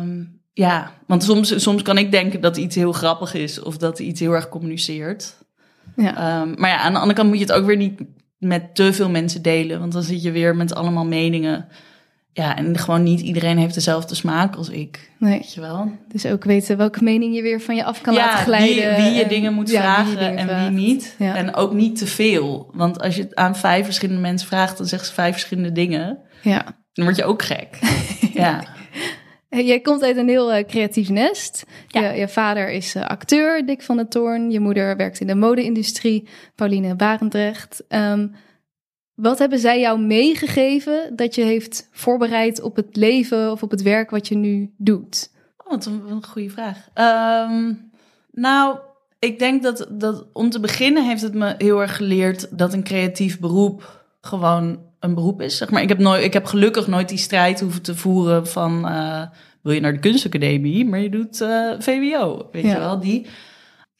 Um, 0.00 0.40
ja, 0.52 0.92
want 1.06 1.22
soms, 1.24 1.62
soms 1.62 1.82
kan 1.82 1.98
ik 1.98 2.10
denken 2.10 2.40
dat 2.40 2.56
iets 2.56 2.74
heel 2.76 2.92
grappig 2.92 3.34
is 3.34 3.62
of 3.62 3.76
dat 3.76 3.98
iets 3.98 4.20
heel 4.20 4.32
erg 4.32 4.48
communiceert. 4.48 5.36
Ja. 5.96 6.40
Um, 6.40 6.54
maar 6.58 6.70
ja, 6.70 6.78
aan 6.78 6.92
de 6.92 6.98
andere 6.98 7.16
kant 7.16 7.28
moet 7.28 7.38
je 7.38 7.44
het 7.44 7.52
ook 7.54 7.66
weer 7.66 7.76
niet 7.76 8.00
met 8.38 8.74
te 8.74 8.92
veel 8.92 9.08
mensen 9.10 9.42
delen, 9.42 9.78
want 9.80 9.92
dan 9.92 10.02
zit 10.02 10.22
je 10.22 10.30
weer 10.30 10.56
met 10.56 10.74
allemaal 10.74 11.06
meningen. 11.06 11.68
Ja, 12.38 12.56
en 12.56 12.78
gewoon 12.78 13.02
niet 13.02 13.20
iedereen 13.20 13.58
heeft 13.58 13.74
dezelfde 13.74 14.14
smaak 14.14 14.56
als 14.56 14.68
ik. 14.68 15.10
Nee. 15.18 15.38
Weet 15.38 15.54
je 15.54 15.60
wel? 15.60 15.92
Dus 16.08 16.26
ook 16.26 16.44
weten 16.44 16.76
welke 16.76 17.04
mening 17.04 17.34
je 17.34 17.42
weer 17.42 17.60
van 17.60 17.76
je 17.76 17.84
af 17.84 18.00
kan 18.00 18.14
ja, 18.14 18.26
laten 18.26 18.44
glijden. 18.44 18.96
Wie, 18.96 19.04
wie 19.04 19.14
je 19.14 19.22
en, 19.22 19.28
dingen 19.28 19.54
moet 19.54 19.70
ja, 19.70 19.80
vragen 19.80 20.06
wie 20.06 20.18
dingen 20.18 20.36
en 20.36 20.46
vraagt. 20.46 20.68
wie 20.68 20.76
niet. 20.76 21.14
Ja. 21.18 21.36
En 21.36 21.54
ook 21.54 21.72
niet 21.72 21.98
te 21.98 22.06
veel. 22.06 22.70
Want 22.72 23.00
als 23.00 23.16
je 23.16 23.22
het 23.22 23.34
aan 23.34 23.56
vijf 23.56 23.84
verschillende 23.84 24.20
mensen 24.20 24.48
vraagt, 24.48 24.76
dan 24.76 24.86
zeggen 24.86 25.08
ze 25.08 25.14
vijf 25.14 25.32
verschillende 25.32 25.72
dingen. 25.72 26.18
Ja. 26.42 26.64
Dan 26.92 27.04
word 27.04 27.16
je 27.16 27.24
ook 27.24 27.42
gek. 27.42 27.78
ja. 28.32 28.64
Jij 29.48 29.80
komt 29.80 30.02
uit 30.02 30.16
een 30.16 30.28
heel 30.28 30.56
uh, 30.56 30.64
creatief 30.64 31.08
nest. 31.08 31.64
Ja. 31.86 32.00
Je, 32.00 32.18
je, 32.18 32.28
vader 32.28 32.70
is 32.70 32.94
uh, 32.94 33.02
acteur, 33.04 33.66
Dick 33.66 33.82
van 33.82 33.96
der 33.96 34.08
Toorn. 34.08 34.50
Je 34.50 34.60
moeder 34.60 34.96
werkt 34.96 35.20
in 35.20 35.26
de 35.26 35.34
mode-industrie, 35.34 36.28
Pauline 36.54 36.94
Barendrecht. 36.94 37.84
Um, 37.88 38.34
wat 39.20 39.38
hebben 39.38 39.58
zij 39.58 39.80
jou 39.80 40.00
meegegeven 40.00 41.16
dat 41.16 41.34
je 41.34 41.42
heeft 41.42 41.88
voorbereid 41.92 42.62
op 42.62 42.76
het 42.76 42.96
leven 42.96 43.50
of 43.50 43.62
op 43.62 43.70
het 43.70 43.82
werk 43.82 44.10
wat 44.10 44.28
je 44.28 44.36
nu 44.36 44.70
doet? 44.76 45.30
Oh, 45.56 45.70
wat 45.70 45.86
een, 45.86 46.02
een 46.08 46.24
goede 46.24 46.50
vraag. 46.50 46.88
Um, 47.50 47.90
nou, 48.32 48.78
ik 49.18 49.38
denk 49.38 49.62
dat, 49.62 49.86
dat 49.90 50.26
om 50.32 50.50
te 50.50 50.60
beginnen 50.60 51.06
heeft 51.06 51.22
het 51.22 51.34
me 51.34 51.54
heel 51.58 51.80
erg 51.80 51.96
geleerd 51.96 52.58
dat 52.58 52.72
een 52.72 52.84
creatief 52.84 53.38
beroep 53.38 54.04
gewoon 54.20 54.78
een 55.00 55.14
beroep 55.14 55.42
is. 55.42 55.56
Zeg 55.56 55.70
maar. 55.70 55.82
ik, 55.82 55.88
heb 55.88 55.98
nooit, 55.98 56.24
ik 56.24 56.32
heb 56.32 56.44
gelukkig 56.44 56.86
nooit 56.86 57.08
die 57.08 57.18
strijd 57.18 57.60
hoeven 57.60 57.82
te 57.82 57.96
voeren 57.96 58.46
van 58.46 58.86
uh, 58.92 59.22
wil 59.62 59.72
je 59.72 59.80
naar 59.80 59.92
de 59.92 59.98
kunstacademie, 59.98 60.86
maar 60.86 61.00
je 61.00 61.10
doet 61.10 61.40
uh, 61.40 61.72
VWO, 61.78 62.48
weet 62.52 62.64
Ja. 62.64 62.72
je 62.72 62.78
wel, 62.78 63.00
die. 63.00 63.26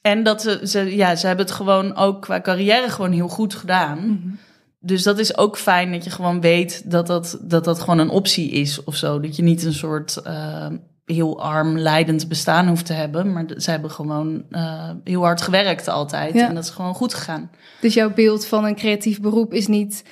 En 0.00 0.22
dat 0.22 0.42
ze, 0.42 0.60
ze, 0.62 0.96
ja, 0.96 1.16
ze 1.16 1.26
hebben 1.26 1.44
het 1.46 1.54
gewoon 1.54 1.96
ook 1.96 2.22
qua 2.22 2.40
carrière 2.40 2.88
gewoon 2.88 3.12
heel 3.12 3.28
goed 3.28 3.54
gedaan. 3.54 3.98
Mm-hmm. 3.98 4.38
Dus 4.80 5.02
dat 5.02 5.18
is 5.18 5.36
ook 5.36 5.58
fijn 5.58 5.92
dat 5.92 6.04
je 6.04 6.10
gewoon 6.10 6.40
weet 6.40 6.90
dat 6.90 7.06
dat, 7.06 7.38
dat, 7.42 7.64
dat 7.64 7.80
gewoon 7.80 7.98
een 7.98 8.10
optie 8.10 8.50
is 8.50 8.84
of 8.84 8.96
zo. 8.96 9.20
Dat 9.20 9.36
je 9.36 9.42
niet 9.42 9.64
een 9.64 9.74
soort 9.74 10.20
uh, 10.26 10.66
heel 11.04 11.42
arm, 11.42 11.78
leidend 11.78 12.28
bestaan 12.28 12.68
hoeft 12.68 12.86
te 12.86 12.92
hebben. 12.92 13.32
Maar 13.32 13.44
ze 13.56 13.70
hebben 13.70 13.90
gewoon 13.90 14.44
uh, 14.50 14.90
heel 15.04 15.22
hard 15.22 15.40
gewerkt 15.40 15.88
altijd. 15.88 16.34
Ja. 16.34 16.48
En 16.48 16.54
dat 16.54 16.64
is 16.64 16.70
gewoon 16.70 16.94
goed 16.94 17.14
gegaan. 17.14 17.50
Dus 17.80 17.94
jouw 17.94 18.12
beeld 18.12 18.46
van 18.46 18.64
een 18.64 18.76
creatief 18.76 19.20
beroep 19.20 19.52
is 19.52 19.66
niet... 19.66 20.04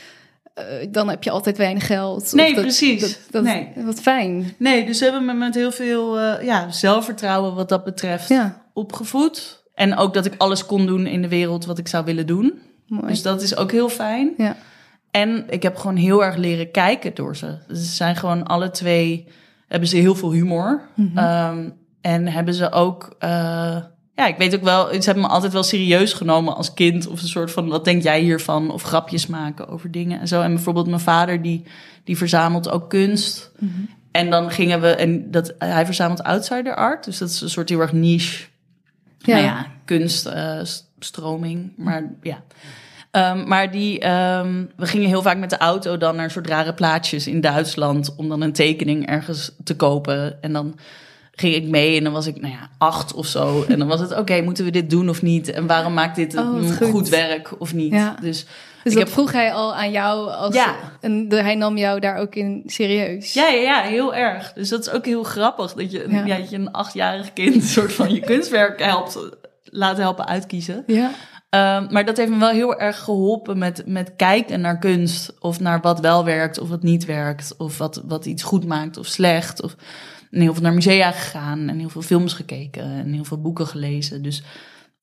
Uh, 0.59 0.65
dan 0.91 1.09
heb 1.09 1.23
je 1.23 1.31
altijd 1.31 1.57
weinig 1.57 1.87
geld. 1.87 2.33
Nee, 2.33 2.55
dat, 2.55 2.63
precies. 2.63 3.01
Dat, 3.01 3.19
dat, 3.31 3.43
nee. 3.43 3.73
Wat 3.77 4.01
fijn. 4.01 4.55
Nee, 4.59 4.87
dus 4.87 4.99
ze 4.99 5.05
hebben 5.05 5.25
me 5.25 5.33
met 5.33 5.55
heel 5.55 5.73
veel 5.73 6.21
ja, 6.41 6.71
zelfvertrouwen 6.71 7.55
wat 7.55 7.69
dat 7.69 7.85
betreft 7.85 8.29
ja. 8.29 8.63
opgevoed. 8.73 9.65
En 9.75 9.97
ook 9.97 10.15
dat 10.15 10.27
ik 10.27 10.35
alles 10.37 10.67
kon 10.67 10.87
doen 10.87 11.07
in 11.07 11.23
de 11.23 11.29
wereld 11.29 11.67
wat 11.67 11.79
ik 11.79 11.89
zou 11.89 12.05
willen 12.05 12.27
doen. 12.27 12.61
Mooi. 12.87 13.07
Dus 13.07 13.23
dat 13.23 13.43
is 13.43 13.57
ook 13.57 13.73
heel 13.73 13.89
fijn. 13.89 14.35
Ja. 14.37 14.57
En 15.11 15.45
ik 15.49 15.63
heb 15.63 15.77
gewoon 15.77 15.97
heel 15.97 16.25
erg 16.25 16.37
leren 16.37 16.71
kijken 16.71 17.15
door 17.15 17.37
ze. 17.37 17.59
Dus 17.69 17.79
ze 17.79 17.95
zijn 17.95 18.17
gewoon 18.17 18.47
alle 18.47 18.71
twee, 18.71 19.27
hebben 19.69 19.89
ze 19.89 19.97
heel 19.97 20.15
veel 20.15 20.33
humor. 20.33 20.89
Mhm. 20.95 21.19
Um, 21.19 21.75
en 22.01 22.29
hebben 22.29 22.55
ze 22.55 22.73
ook, 22.73 23.17
uh, 23.25 23.29
ja, 24.15 24.27
ik 24.27 24.37
weet 24.37 24.55
ook 24.55 24.63
wel, 24.63 24.87
ze 24.87 25.05
hebben 25.05 25.23
me 25.23 25.29
altijd 25.29 25.53
wel 25.53 25.63
serieus 25.63 26.13
genomen 26.13 26.57
als 26.57 26.75
kind. 26.75 27.07
Of 27.07 27.23
een 27.23 27.29
soort 27.29 27.51
van, 27.51 27.69
wat 27.69 27.85
denk 27.85 28.03
jij 28.03 28.21
hiervan? 28.21 28.71
Of 28.71 28.83
grapjes 28.83 29.27
maken 29.27 29.69
over 29.69 29.91
dingen 29.91 30.21
en 30.21 30.29
zo. 30.29 30.43
En 30.43 30.55
bijvoorbeeld 30.55 30.87
mijn 30.87 31.01
vader, 31.01 31.43
die, 31.43 31.63
die 32.05 32.17
verzamelt 32.17 32.71
ook 32.71 32.91
kunst. 32.91 33.53
Mhm. 33.59 33.71
En 34.11 34.31
dan 34.31 34.51
gingen 34.51 34.81
we, 34.81 34.89
en 34.89 35.31
dat, 35.31 35.55
hij 35.59 35.85
verzamelt 35.85 36.23
outsider 36.23 36.75
art. 36.75 37.05
Dus 37.05 37.19
dat 37.19 37.29
is 37.29 37.41
een 37.41 37.51
soort 37.51 37.69
heel 37.69 37.81
erg 37.81 37.93
niche, 37.93 38.47
Ja. 39.19 39.35
nou 39.35 39.47
ja, 39.47 39.67
kunststroming. 39.85 40.67
Uh, 40.67 40.86
maar 41.77 42.11
ja. 42.23 42.43
Ehm, 43.11 43.49
maar 43.49 43.71
die, 43.71 43.99
ehm, 44.01 44.65
we 44.77 44.87
gingen 44.87 45.09
heel 45.09 45.23
vaak 45.23 45.39
met 45.39 45.51
de 45.51 45.59
auto 45.59 45.97
dan 45.99 46.17
naar 46.17 46.31
soort 46.31 46.47
rare 46.47 46.75
plaatsjes 46.75 47.27
in 47.27 47.41
Duitsland 47.41 48.15
om 48.17 48.29
dan 48.29 48.41
een 48.41 48.53
tekening 48.53 49.07
ergens 49.07 49.53
te 49.65 49.77
kopen. 49.77 50.43
En 50.43 50.53
dan 50.53 50.79
ging 51.33 51.55
ik 51.55 51.65
mee 51.69 51.97
en 51.99 52.05
dan 52.05 52.13
was 52.13 52.27
ik, 52.27 52.41
nou 52.41 52.53
ja, 52.55 52.71
acht 52.79 53.15
of 53.15 53.27
zo. 53.27 53.65
En 53.69 53.79
dan 53.79 53.89
was 53.89 54.01
het, 54.01 54.17
oké, 54.19 54.41
moeten 54.41 54.65
we 54.65 54.71
dit 54.71 54.91
doen 54.91 55.09
of 55.09 55.23
niet? 55.23 55.51
En 55.51 55.67
waarom 55.67 55.95
maakt 55.95 56.17
dit 56.17 56.37
Oh, 56.37 56.57
een 56.57 56.73
goed. 56.77 56.89
goed. 56.89 57.09
werk 57.09 57.61
of 57.61 57.75
niet? 57.75 57.93
Ja. 57.93 58.17
Dus 58.21 58.47
Dus 58.85 58.93
Ik 58.95 59.01
heb- 59.01 59.09
vroeg 59.09 59.33
hij 59.33 59.53
al 59.53 59.75
aan 59.75 59.91
jou. 59.91 60.31
Als, 60.31 60.55
Ja. 60.55 60.75
En 61.01 61.27
hij 61.29 61.55
nam 61.55 61.77
jou 61.77 62.01
daar 62.01 62.17
ook 62.17 62.35
in 62.35 62.63
serieus. 62.67 63.33
ja, 63.33 63.49
ja, 63.49 63.61
ja, 63.61 63.81
heel 63.83 64.15
erg. 64.15 64.53
Dus 64.53 64.69
dat 64.69 64.81
is 64.81 64.91
ook 64.91 65.05
heel 65.05 65.23
grappig 65.23 65.73
dat 65.73 65.91
je, 65.93 66.07
Ja. 66.09 66.25
ja. 66.25 66.37
dat 66.37 66.51
je 66.51 66.57
een 66.57 66.71
achtjarig 66.73 67.33
kind 67.33 67.65
soort 67.65 67.93
van 67.93 68.15
je 68.15 68.21
kunstwerk 68.21 68.83
helpt 68.83 69.19
laten 69.77 70.03
helpen 70.03 70.27
uitkiezen. 70.27 70.83
Ja. 70.87 71.11
Ehm, 71.51 71.93
maar 71.93 72.05
dat 72.05 72.17
heeft 72.17 72.31
me 72.31 72.39
wel 72.39 72.49
heel 72.49 72.81
erg 72.81 72.99
geholpen 72.99 73.59
met, 73.59 73.83
met 73.87 74.13
kijken 74.17 74.61
naar 74.61 74.79
kunst. 74.79 75.35
Of 75.41 75.61
naar 75.61 75.81
wat 75.81 76.01
wel 76.01 76.25
werkt 76.25 76.59
of 76.59 76.69
wat 76.69 76.83
niet 76.83 77.05
werkt. 77.05 77.55
Of 77.59 77.79
wat, 77.79 78.03
wat 78.07 78.27
iets 78.27 78.43
goed 78.43 78.67
maakt 78.67 78.97
of 78.97 79.07
slecht. 79.07 79.63
Of 79.63 79.77
en 80.31 80.41
heel 80.41 80.53
veel 80.55 80.63
naar 80.63 80.75
musea 80.75 81.11
gegaan 81.13 81.69
en 81.69 81.79
heel 81.79 81.89
veel 81.89 82.03
films 82.03 82.33
gekeken 82.33 82.83
en 82.83 83.13
heel 83.13 83.25
veel 83.25 83.41
boeken 83.41 83.67
gelezen. 83.67 84.23
Dus 84.23 84.43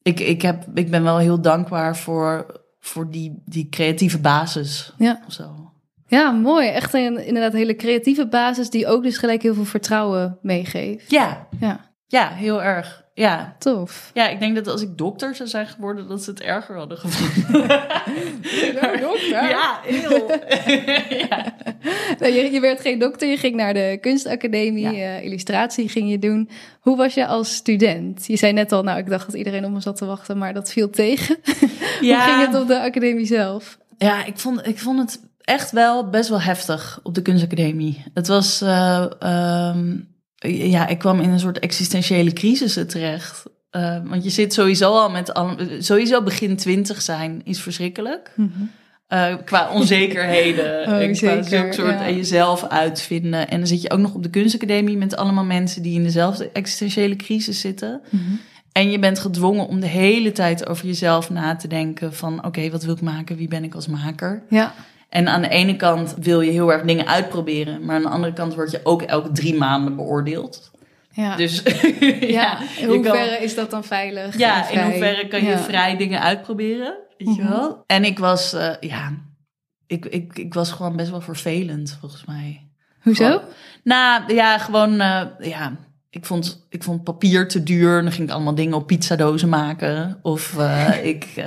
ik, 0.01 0.19
ik, 0.19 0.41
heb, 0.41 0.65
ik 0.73 0.91
ben 0.91 1.03
wel 1.03 1.17
heel 1.17 1.41
dankbaar 1.41 1.97
voor, 1.97 2.45
voor 2.79 3.09
die, 3.11 3.41
die 3.45 3.69
creatieve 3.69 4.19
basis 4.19 4.93
Ja. 4.97 5.21
zo. 5.27 5.71
ja, 6.07 6.31
mooi. 6.31 6.67
Echt 6.67 6.93
een 6.93 7.25
inderdaad 7.25 7.53
hele 7.53 7.75
creatieve 7.75 8.27
basis 8.27 8.69
die 8.69 8.87
ook 8.87 9.03
dus 9.03 9.17
gelijk 9.17 9.41
heel 9.41 9.53
veel 9.53 9.65
vertrouwen 9.65 10.37
meegeeft. 10.41 11.11
Ja, 11.11 11.47
Ja, 11.59 11.91
ja, 12.13 12.29
heel 12.29 12.63
erg. 12.63 13.01
Ja. 13.15 13.55
tof. 13.59 14.11
ja, 14.13 14.29
ik 14.29 14.39
denk 14.39 14.55
dat 14.55 14.67
als 14.67 14.81
ik 14.81 14.97
dokter 14.97 15.35
zou 15.35 15.49
zijn 15.49 15.67
geworden, 15.67 16.07
dat 16.07 16.23
ze 16.23 16.29
het 16.29 16.41
erger 16.41 16.75
hadden 16.77 16.97
gevonden. 16.97 17.67
dokter? 19.01 19.49
Ja, 19.49 19.79
heel. 19.83 20.27
ja. 21.29 21.55
Nou, 22.19 22.33
je, 22.33 22.51
je 22.51 22.59
werd 22.59 22.81
geen 22.81 22.99
dokter, 22.99 23.29
je 23.29 23.37
ging 23.37 23.55
naar 23.55 23.73
de 23.73 23.97
kunstacademie, 24.01 24.95
Ja. 24.95 25.17
eh, 25.17 25.23
illustratie 25.23 25.89
ging 25.89 26.09
je 26.09 26.19
doen. 26.19 26.49
Hoe 26.79 26.97
was 26.97 27.13
je 27.13 27.25
als 27.27 27.55
student? 27.55 28.27
Je 28.27 28.37
zei 28.37 28.53
net 28.53 28.71
al, 28.71 28.83
nou, 28.83 28.97
ik 28.97 29.09
dacht 29.09 29.25
dat 29.25 29.35
iedereen 29.35 29.65
op 29.65 29.71
me 29.71 29.79
zat 29.81 29.95
te 29.97 30.05
wachten, 30.05 30.37
maar 30.37 30.53
dat 30.53 30.71
viel 30.71 30.89
tegen. 30.89 31.37
Hoe 31.99 32.19
ging 32.19 32.45
het 32.47 32.61
op 32.61 32.67
de 32.67 32.79
academie 32.81 33.25
zelf? 33.25 33.77
Ja, 33.97 34.25
ik 34.25 34.37
vond, 34.37 34.67
ik 34.67 34.79
vond 34.79 34.99
het 34.99 35.19
echt 35.41 35.71
wel 35.71 36.09
best 36.09 36.29
wel 36.29 36.41
heftig 36.41 36.99
op 37.03 37.15
de 37.15 37.21
kunstacademie. 37.21 38.03
Het 38.13 38.27
was, 38.27 38.61
eh, 38.61 39.05
ehm, 39.19 39.95
ja, 40.47 40.87
ik 40.87 40.97
kwam 40.97 41.19
in 41.19 41.29
een 41.29 41.39
soort 41.39 41.59
existentiële 41.59 42.33
crisis 42.33 42.73
terecht. 42.87 43.43
Eh, 43.69 43.97
want 44.03 44.23
je 44.23 44.29
zit 44.29 44.53
sowieso 44.53 44.91
al 44.91 45.09
met, 45.09 45.33
alle, 45.33 45.55
sowieso 45.79 46.23
begin 46.23 46.55
twintig 46.55 47.01
zijn 47.01 47.41
is 47.43 47.61
verschrikkelijk. 47.61 48.35
Eh, 49.07 49.35
qua 49.45 49.71
onzekerheden 49.71 50.81
Oh, 50.87 51.01
en 51.01 51.13
qua 51.13 51.41
zulke 51.41 51.73
soort 51.73 51.99
ja. 51.99 52.05
en 52.05 52.15
jezelf 52.15 52.67
uitvinden. 52.67 53.49
En 53.49 53.57
dan 53.57 53.67
zit 53.67 53.81
je 53.81 53.91
ook 53.91 53.99
nog 53.99 54.13
op 54.13 54.23
de 54.23 54.29
kunstacademie 54.29 54.97
met 54.97 55.15
allemaal 55.15 55.43
mensen 55.43 55.81
die 55.81 55.95
in 55.95 56.03
dezelfde 56.03 56.49
existentiële 56.53 57.15
crisis 57.15 57.59
zitten. 57.59 58.01
En 58.71 58.91
je 58.91 58.99
bent 58.99 59.19
gedwongen 59.19 59.67
om 59.67 59.79
de 59.79 59.87
hele 59.87 60.31
tijd 60.31 60.67
over 60.67 60.85
jezelf 60.85 61.29
na 61.29 61.55
te 61.55 61.67
denken 61.67 62.13
van 62.13 62.45
oké, 62.45 62.69
wat 62.69 62.83
wil 62.83 62.93
ik 62.93 63.01
maken? 63.01 63.35
Wie 63.35 63.47
ben 63.47 63.63
ik 63.63 63.75
als 63.75 63.87
maker? 63.87 64.43
Ja, 64.49 64.73
En 65.13 65.27
aan 65.27 65.41
de 65.41 65.47
ene 65.49 65.75
kant 65.75 66.15
wil 66.19 66.41
je 66.41 66.51
heel 66.51 66.71
erg 66.73 66.81
dingen 66.83 67.07
uitproberen, 67.07 67.85
maar 67.85 67.95
aan 67.95 68.01
de 68.01 68.07
andere 68.09 68.33
kant 68.33 68.55
word 68.55 68.71
je 68.71 68.79
ook 68.83 69.01
elke 69.01 69.31
drie 69.31 69.55
maanden 69.57 69.95
beoordeeld. 69.95 70.71
ja. 71.11 71.35
Dus 71.35 71.61
ja. 72.19 72.59
in 72.61 72.67
kan- 72.77 72.87
hoeverre 72.87 73.37
is 73.43 73.55
dat 73.55 73.71
dan 73.71 73.83
veilig? 73.83 74.37
ja, 74.37 74.69
in 74.69 74.79
hoeverre 74.83 75.27
kan 75.27 75.43
je 75.43 75.49
Ja. 75.49 75.57
vrij 75.57 75.97
dingen 75.97 76.21
uitproberen, 76.21 76.97
weet 77.17 77.35
je 77.35 77.41
Mhm. 77.41 77.51
wel? 77.51 77.83
En 77.87 78.03
ik 78.05 78.19
was, 78.19 78.53
eh, 78.53 78.69
ja, 78.79 79.11
ik, 79.87 80.05
ik, 80.05 80.37
ik 80.37 80.53
was 80.53 80.71
gewoon 80.71 80.95
best 80.95 81.09
wel 81.11 81.21
vervelend 81.21 81.97
volgens 81.99 82.25
mij. 82.25 82.67
Hoezo? 83.01 83.25
Gewoon- 83.25 83.41
Nou 83.83 84.33
ja, 84.33 84.57
gewoon, 84.57 84.99
eh, 84.99 85.21
ja, 85.39 85.75
ik 86.09 86.25
vond, 86.25 86.65
ik 86.69 86.83
vond 86.83 87.03
papier 87.03 87.47
te 87.47 87.63
duur. 87.63 87.97
En 87.97 88.03
dan 88.03 88.13
ging 88.13 88.27
ik 88.27 88.33
allemaal 88.33 88.55
dingen 88.55 88.73
op 88.77 88.87
pizzadozen 88.87 89.49
maken. 89.49 90.19
Of 90.21 90.57
eh, 90.57 91.05
ik 91.13 91.43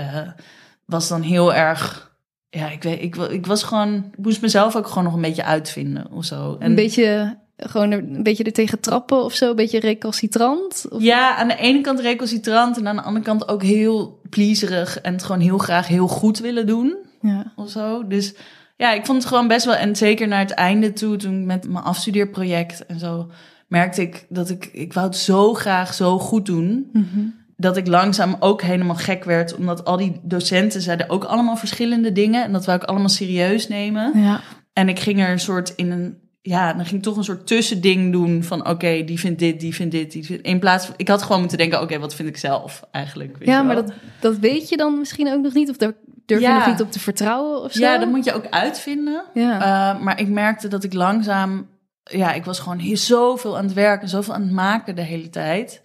was 0.84 1.08
dan 1.08 1.22
heel 1.22 1.54
erg, 1.54 2.14
ja, 2.50 2.70
ik 2.70 2.82
weet, 2.82 3.02
ik, 3.02 3.16
ik 3.16 3.46
was 3.46 3.62
gewoon, 3.62 3.94
ik 4.12 4.24
moest 4.24 4.42
mezelf 4.42 4.76
ook 4.76 4.86
gewoon 4.86 5.04
nog 5.04 5.14
een 5.14 5.20
beetje 5.20 5.44
uitvinden 5.44 6.10
of 6.10 6.24
zo. 6.24 6.56
En 6.58 6.68
Een 6.70 6.74
beetje, 6.74 7.38
gewoon 7.56 7.90
een 7.90 8.22
beetje 8.22 8.44
er 8.44 8.52
tegen 8.52 8.80
trappen 8.80 9.24
of 9.24 9.34
zo, 9.34 9.50
een 9.50 9.56
beetje 9.56 9.80
recalcitrant? 9.80 10.86
Of... 10.90 11.02
ja, 11.02 11.36
aan 11.36 11.48
de 11.48 11.56
ene 11.56 11.80
kant 11.80 12.00
recalcitrant 12.00 12.76
en 12.78 12.88
aan 12.88 12.96
de 12.96 13.02
andere 13.02 13.24
kant 13.24 13.48
ook 13.48 13.62
heel 13.62 14.20
pleaserig 14.30 15.00
en 15.00 15.12
het 15.12 15.22
gewoon 15.22 15.40
heel 15.40 15.58
graag 15.58 15.86
heel 15.86 16.08
goed 16.08 16.38
willen 16.38 16.66
doen. 16.66 16.96
Ja. 17.20 17.52
of 17.56 17.70
zo. 17.70 18.06
Dus 18.06 18.34
ja, 18.76 18.92
ik 18.92 19.06
vond 19.06 19.18
het 19.18 19.28
gewoon 19.28 19.48
best 19.48 19.64
wel. 19.64 19.74
En 19.74 19.96
zeker 19.96 20.28
naar 20.28 20.38
het 20.38 20.50
einde 20.50 20.92
toe, 20.92 21.16
toen 21.16 21.46
met 21.46 21.68
mijn 21.68 21.84
afstudeerproject 21.84 22.86
en 22.86 22.98
zo, 22.98 23.30
merkte 23.68 24.02
ik 24.02 24.26
dat 24.28 24.50
ik, 24.50 24.68
ik 24.72 24.92
wou 24.92 25.06
het 25.06 25.16
zo 25.16 25.54
graag 25.54 25.94
zo 25.94 26.18
goed 26.18 26.46
doen. 26.46 26.88
Mhm. 26.92 27.26
Dat 27.56 27.76
ik 27.76 27.86
langzaam 27.86 28.36
ook 28.40 28.62
helemaal 28.62 28.94
gek 28.96 29.24
werd, 29.24 29.54
omdat 29.54 29.84
al 29.84 29.96
die 29.96 30.20
docenten 30.22 30.80
zeiden 30.80 31.10
ook 31.10 31.24
allemaal 31.24 31.56
verschillende 31.56 32.12
dingen. 32.12 32.44
En 32.44 32.52
dat 32.52 32.64
wou 32.66 32.78
ik 32.78 32.84
allemaal 32.84 33.08
serieus 33.08 33.68
nemen. 33.68 34.20
ja. 34.20 34.40
En 34.72 34.88
ik 34.88 34.98
ging 34.98 35.20
er 35.20 35.30
een 35.30 35.40
soort 35.40 35.72
in 35.76 35.90
een. 35.90 36.18
Ja, 36.42 36.72
dan 36.72 36.84
ging 36.84 36.96
ik 36.96 37.02
toch 37.02 37.16
een 37.16 37.24
soort 37.24 37.46
tussending 37.46 38.12
doen 38.12 38.42
van 38.42 38.68
oké, 38.68 39.04
die 39.04 39.18
vindt 39.20 39.38
dit, 39.38 39.60
die 39.60 39.74
vindt 39.74 39.92
dit, 39.92 40.12
die 40.12 40.24
vindt... 40.24 40.46
In 40.46 40.58
plaats 40.58 40.86
van, 40.86 40.94
ik 40.96 41.08
had 41.08 41.22
gewoon 41.22 41.40
moeten 41.40 41.58
denken, 41.58 41.80
oké, 41.80 41.98
wat 41.98 42.14
vind 42.14 42.28
ik 42.28 42.36
zelf 42.36 42.82
eigenlijk? 42.90 43.36
weet 43.38 43.48
Ja, 43.48 43.62
maar 43.62 43.74
dat, 43.74 43.92
dat 44.20 44.38
weet 44.38 44.68
je 44.68 44.76
dan 44.76 44.98
misschien 44.98 45.32
ook 45.32 45.42
nog 45.42 45.54
niet? 45.54 45.70
Of 45.70 45.76
daar 45.76 45.92
durf 46.26 46.40
je 46.40 46.46
Ja. 46.46 46.58
nog 46.58 46.66
niet 46.66 46.80
op 46.80 46.92
te 46.92 46.98
vertrouwen 47.00 47.62
of 47.62 47.72
zo? 47.72 47.80
Ja, 47.80 47.98
dat 47.98 48.08
moet 48.08 48.24
je 48.24 48.32
ook 48.32 48.46
uitvinden. 48.50 49.24
Ja. 49.34 49.94
Uh, 49.96 50.02
maar 50.02 50.20
ik 50.20 50.28
merkte 50.28 50.68
dat 50.68 50.84
ik 50.84 50.92
langzaam, 50.92 51.68
ja, 52.04 52.32
ik 52.32 52.44
was 52.44 52.58
gewoon 52.58 52.78
hier 52.78 52.96
zoveel 52.96 53.56
aan 53.58 53.64
het 53.64 53.74
werken, 53.74 54.08
zoveel 54.08 54.34
aan 54.34 54.42
het 54.42 54.52
maken 54.52 54.94
de 54.96 55.02
hele 55.02 55.30
tijd. 55.30 55.82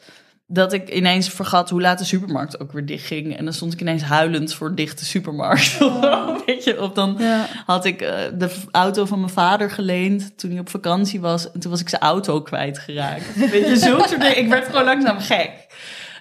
Dat 0.53 0.73
ik 0.73 0.89
ineens 0.89 1.29
vergat 1.29 1.69
hoe 1.69 1.81
laat 1.81 1.97
de 1.97 2.05
supermarkt 2.05 2.59
ook 2.59 2.71
weer 2.71 2.85
dicht 2.85 3.05
ging. 3.05 3.37
En 3.37 3.43
dan 3.43 3.53
stond 3.53 3.73
ik 3.73 3.81
ineens 3.81 4.01
huilend 4.01 4.53
voor 4.53 4.75
dichte 4.75 5.05
supermarkt. 5.05 5.77
Weet 6.45 6.63
je, 6.63 6.81
of 6.81 6.91
dan 6.91 7.15
Ja. 7.19 7.47
had 7.65 7.85
ik 7.85 8.01
eh, 8.01 8.17
de 8.37 8.51
auto 8.71 9.05
van 9.05 9.19
mijn 9.19 9.31
vader 9.31 9.69
geleend 9.71 10.37
toen 10.37 10.51
hij 10.51 10.59
op 10.59 10.69
vakantie 10.69 11.19
was. 11.21 11.51
En 11.51 11.59
toen 11.59 11.71
was 11.71 11.81
ik 11.81 11.89
zijn 11.89 12.01
auto 12.01 12.41
kwijtgeraakt. 12.41 13.35
Weet 13.51 13.67
je, 13.67 13.75
zulke 13.77 14.07
soort 14.07 14.21
dingen. 14.21 14.37
Ik 14.37 14.47
werd 14.49 14.65
gewoon 14.65 14.83
langzaam 14.85 15.19
gek. 15.19 15.51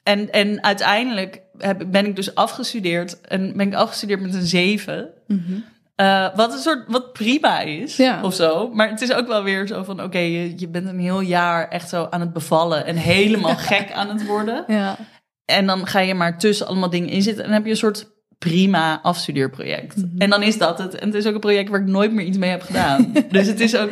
En, 0.03 0.31
en 0.31 0.63
uiteindelijk 0.65 1.41
heb, 1.59 1.83
ben 1.87 2.07
ik 2.07 2.17
dus 2.17 2.35
afgestudeerd. 2.35 3.21
En 3.21 3.57
ben 3.57 3.67
ik 3.67 3.75
afgestudeerd 3.75 4.21
met 4.21 4.35
een 4.35 4.47
zeven. 4.47 5.09
Mhm. 5.27 5.53
Eh, 6.01 6.27
wat 6.35 6.53
een 6.53 6.59
soort, 6.59 6.85
wat 6.89 7.13
prima 7.13 7.61
is, 7.61 7.97
Ja. 7.97 8.23
of 8.23 8.35
zo. 8.35 8.71
Maar 8.73 8.89
het 8.89 9.01
is 9.01 9.13
ook 9.13 9.27
wel 9.27 9.43
weer 9.43 9.67
zo 9.67 9.83
van, 9.83 10.03
oké, 10.03 10.19
je, 10.19 10.53
je 10.57 10.69
bent 10.69 10.87
een 10.87 10.99
heel 10.99 11.21
jaar 11.21 11.69
echt 11.69 11.89
zo 11.89 12.07
aan 12.11 12.21
het 12.21 12.33
bevallen 12.33 12.87
en 12.87 12.97
helemaal 12.97 13.57
gek 13.73 13.93
aan 13.93 14.09
het 14.09 14.27
worden. 14.27 14.65
Ja. 14.67 14.97
En 15.45 15.67
dan 15.67 15.87
ga 15.87 16.01
je 16.01 16.15
maar 16.15 16.39
tussen 16.39 16.67
allemaal 16.67 16.91
dingen 16.91 17.09
in 17.09 17.23
zitten 17.23 17.43
en 17.45 17.49
dan 17.49 17.57
heb 17.59 17.65
je 17.67 17.71
een 17.71 17.77
soort 17.77 18.09
prima 18.39 19.01
afstudeerproject. 19.03 19.97
Mhm. 19.97 20.07
En 20.19 20.31
dan 20.31 20.43
is 20.43 20.59
dat 20.59 20.79
het. 20.79 20.95
En 20.95 21.07
het 21.07 21.17
is 21.17 21.27
ook 21.27 21.35
een 21.35 21.41
project 21.41 21.69
waar 21.71 21.81
ik 21.81 21.87
nooit 21.87 22.13
meer 22.13 22.25
iets 22.27 22.39
mee 22.39 22.51
heb 22.51 22.63
gedaan. 22.63 23.13
dus 23.31 23.47
het 23.47 23.61
is 23.61 23.77
ook, 23.77 23.91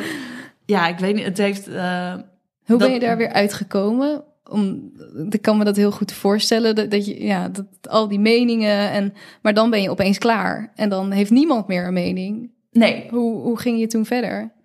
ja, 0.66 0.86
ik 0.88 0.98
weet 0.98 1.14
niet, 1.14 1.24
het 1.24 1.38
heeft... 1.38 1.68
eh, 1.68 2.14
Hoe 2.66 2.76
ben 2.78 2.92
je 2.92 3.00
daar 3.00 3.16
weer 3.16 3.32
uitgekomen? 3.32 4.24
Om, 4.48 4.92
ik 5.30 5.42
kan 5.42 5.58
me 5.58 5.64
dat 5.64 5.76
heel 5.76 5.90
goed 5.90 6.12
voorstellen, 6.12 6.74
dat, 6.74 6.90
dat 6.90 7.06
je, 7.06 7.24
ja, 7.24 7.48
dat, 7.48 7.66
al 7.88 8.08
die 8.08 8.18
meningen, 8.18 8.90
en, 8.90 9.14
maar 9.42 9.54
dan 9.54 9.70
ben 9.70 9.82
je 9.82 9.90
opeens 9.90 10.18
klaar. 10.18 10.72
En 10.74 10.88
dan 10.88 11.11
heeft 11.11 11.30
niemand 11.30 11.66
meer 11.66 11.87
een 11.87 11.92
mening. 11.92 12.50
nee, 12.70 13.06
Hoe, 13.11 13.40
hoe 13.40 13.58
ging 13.58 13.78
je 13.78 13.87
toen 13.87 14.06
verder? 14.06 14.56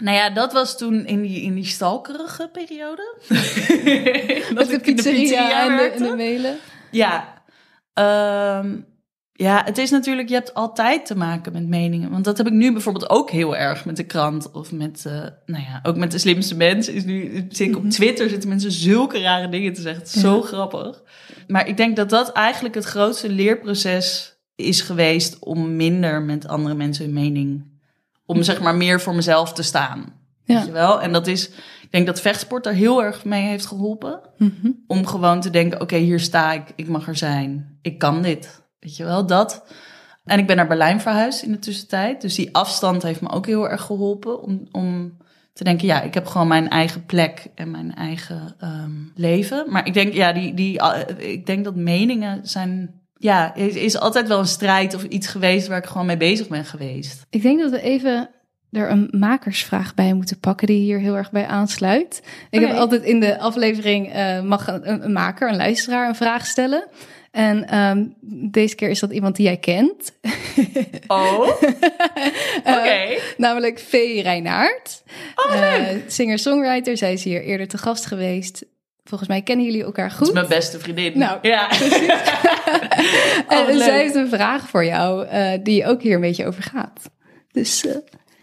nou 0.00 0.16
ja, 0.16 0.30
dat 0.30 0.52
was 0.52 0.78
toen 0.78 1.06
in 1.06 1.22
die, 1.22 1.42
in 1.42 1.54
die 1.54 1.64
stalkerige 1.64 2.48
periode. 2.52 3.14
Met 3.28 4.54
dat 4.56 4.68
de 4.68 4.74
ik 4.74 4.86
in 4.86 4.94
pizzeria 4.94 5.70
en 5.70 5.76
de, 5.76 5.82
en 5.82 6.02
de 6.02 6.16
mailen? 6.16 6.56
Ja, 6.90 7.42
ehm, 7.94 8.76
ja, 9.40 9.62
het 9.64 9.78
is 9.78 9.90
natuurlijk, 9.90 10.28
je 10.28 10.34
hebt 10.34 10.54
altijd 10.54 11.06
te 11.06 11.16
maken 11.16 11.52
met 11.52 11.66
meningen. 11.68 12.10
Want 12.10 12.24
dat 12.24 12.36
heb 12.38 12.46
ik 12.46 12.52
nu 12.52 12.72
bijvoorbeeld 12.72 13.10
ook 13.10 13.30
heel 13.30 13.56
erg 13.56 13.84
met 13.84 13.96
de 13.96 14.04
krant 14.04 14.50
of 14.52 14.72
met, 14.72 15.04
eh, 15.06 15.12
nou 15.46 15.62
ja, 15.64 15.80
ook 15.82 15.96
met 15.96 16.10
de 16.10 16.18
slimste 16.18 16.56
mensen. 16.56 16.94
Is 16.94 17.04
nu, 17.04 17.46
zit 17.48 17.68
ik 17.68 17.76
op 17.76 17.90
Twitter 17.90 18.28
zitten 18.28 18.48
mensen 18.48 18.72
zulke 18.72 19.20
rare 19.20 19.48
dingen 19.48 19.72
te 19.72 19.80
zeggen. 19.80 20.06
Zo 20.06 20.42
grappig. 20.42 21.02
Maar 21.46 21.68
ik 21.68 21.76
denk 21.76 21.96
dat 21.96 22.10
dat 22.10 22.32
eigenlijk 22.32 22.74
het 22.74 22.84
grootste 22.84 23.28
leerproces 23.28 24.36
is 24.54 24.80
geweest 24.80 25.38
om 25.38 25.76
minder 25.76 26.22
met 26.22 26.48
andere 26.48 26.74
mensen 26.74 27.04
hun 27.04 27.14
mening, 27.14 27.64
om 28.26 28.42
zeg 28.42 28.60
maar 28.60 28.74
meer 28.74 29.00
voor 29.00 29.14
mezelf 29.14 29.52
te 29.52 29.62
staan. 29.62 30.04
Ja. 30.44 30.54
Weet 30.56 30.66
je 30.66 30.72
wel? 30.72 31.00
En 31.02 31.12
dat 31.12 31.26
is, 31.26 31.48
ik 31.82 31.88
denk 31.90 32.06
dat 32.06 32.20
vechtsport 32.20 32.64
daar 32.64 32.72
heel 32.72 33.02
erg 33.04 33.24
mee 33.24 33.42
heeft 33.42 33.66
geholpen 33.66 34.20
Mhm. 34.38 34.70
om 34.86 35.06
gewoon 35.06 35.40
te 35.40 35.50
denken: 35.50 35.80
oké, 35.80 35.96
hier 35.96 36.20
sta 36.20 36.52
ik, 36.52 36.62
ik 36.76 36.88
mag 36.88 37.08
er 37.08 37.16
zijn, 37.16 37.78
ik 37.82 37.98
kan 37.98 38.22
dit. 38.22 38.66
Weet 38.80 38.96
je 38.96 39.04
wel, 39.04 39.26
dat. 39.26 39.64
En 40.24 40.38
ik 40.38 40.46
ben 40.46 40.56
naar 40.56 40.66
Berlijn 40.66 41.00
verhuisd 41.00 41.42
in 41.42 41.52
de 41.52 41.58
tussentijd. 41.58 42.20
Dus 42.20 42.34
die 42.34 42.54
afstand 42.54 43.02
heeft 43.02 43.20
me 43.20 43.30
ook 43.30 43.46
heel 43.46 43.68
erg 43.68 43.82
geholpen 43.82 44.42
om, 44.42 44.68
om 44.72 45.16
te 45.52 45.64
denken: 45.64 45.86
ja, 45.86 46.02
ik 46.02 46.14
heb 46.14 46.26
gewoon 46.26 46.48
mijn 46.48 46.68
eigen 46.68 47.06
plek 47.06 47.46
en 47.54 47.70
mijn 47.70 47.94
eigen 47.94 48.54
ehm, 48.58 48.92
leven. 49.14 49.64
Maar 49.68 49.86
ik 49.86 49.94
denk, 49.94 50.12
ja, 50.12 50.32
die, 50.32 50.54
die, 50.54 50.78
eh, 50.78 51.30
ik 51.32 51.46
denk 51.46 51.64
dat 51.64 51.74
meningen 51.74 52.40
zijn 52.42 52.98
ja, 53.18 53.54
is, 53.54 53.74
is 53.74 53.98
altijd 53.98 54.28
wel 54.28 54.38
een 54.38 54.46
strijd 54.46 54.94
of 54.94 55.02
iets 55.02 55.26
geweest 55.26 55.66
waar 55.66 55.78
ik 55.78 55.86
gewoon 55.86 56.06
mee 56.06 56.16
bezig 56.16 56.48
ben 56.48 56.64
geweest. 56.64 57.26
Ik 57.30 57.42
denk 57.42 57.60
dat 57.60 57.70
we 57.70 57.80
even 57.80 58.30
er 58.70 58.90
een 58.90 59.08
makersvraag 59.10 59.94
bij 59.94 60.14
moeten 60.14 60.40
pakken 60.40 60.66
die 60.66 60.80
hier 60.80 60.98
heel 60.98 61.16
erg 61.16 61.30
bij 61.30 61.46
aansluit. 61.46 62.22
Ik 62.50 62.60
heb 62.60 62.76
altijd 62.76 63.02
in 63.02 63.20
de 63.20 63.38
aflevering 63.38 64.12
eh, 64.12 64.40
mag 64.40 64.66
een 64.82 65.12
maker, 65.12 65.48
een 65.48 65.56
luisteraar, 65.56 66.08
een 66.08 66.14
vraag 66.14 66.46
stellen. 66.46 66.88
En 67.30 67.68
ehm, 67.68 68.04
deze 68.50 68.74
keer 68.74 68.88
is 68.90 69.00
dat 69.00 69.10
iemand 69.12 69.36
die 69.36 69.44
jij 69.46 69.56
kent. 69.56 70.12
Oh, 71.06 71.40
oké. 72.64 72.88
Eh, 72.88 73.20
namelijk 73.36 73.78
Vee 73.78 74.22
Reinaert. 74.22 75.02
Oh, 75.34 75.54
Eh, 75.54 75.84
Singer-songwriter. 76.06 76.96
Zij 76.96 77.12
is 77.12 77.24
hier 77.24 77.42
eerder 77.42 77.68
te 77.68 77.78
gast 77.78 78.06
geweest. 78.06 78.64
Volgens 79.04 79.28
mij 79.28 79.42
kennen 79.42 79.64
jullie 79.66 79.84
elkaar 79.84 80.08
Dat 80.08 80.20
is 80.20 80.24
goed. 80.26 80.34
mijn 80.34 80.48
beste 80.48 80.78
vriendin. 80.78 81.18
Nou, 81.18 81.38
ja. 81.42 81.70
En 81.70 81.80
Oh, 83.58 83.64
wat 83.66 83.66
leuk. 83.74 83.82
zij 83.82 83.98
heeft 83.98 84.14
een 84.14 84.28
vraag 84.28 84.68
voor 84.68 84.84
jou 84.84 85.26
eh, 85.26 85.58
die 85.62 85.86
ook 85.86 86.02
hier 86.02 86.14
een 86.14 86.20
beetje 86.20 86.46
over 86.46 86.62
gaat. 86.62 87.10
Dus 87.52 87.84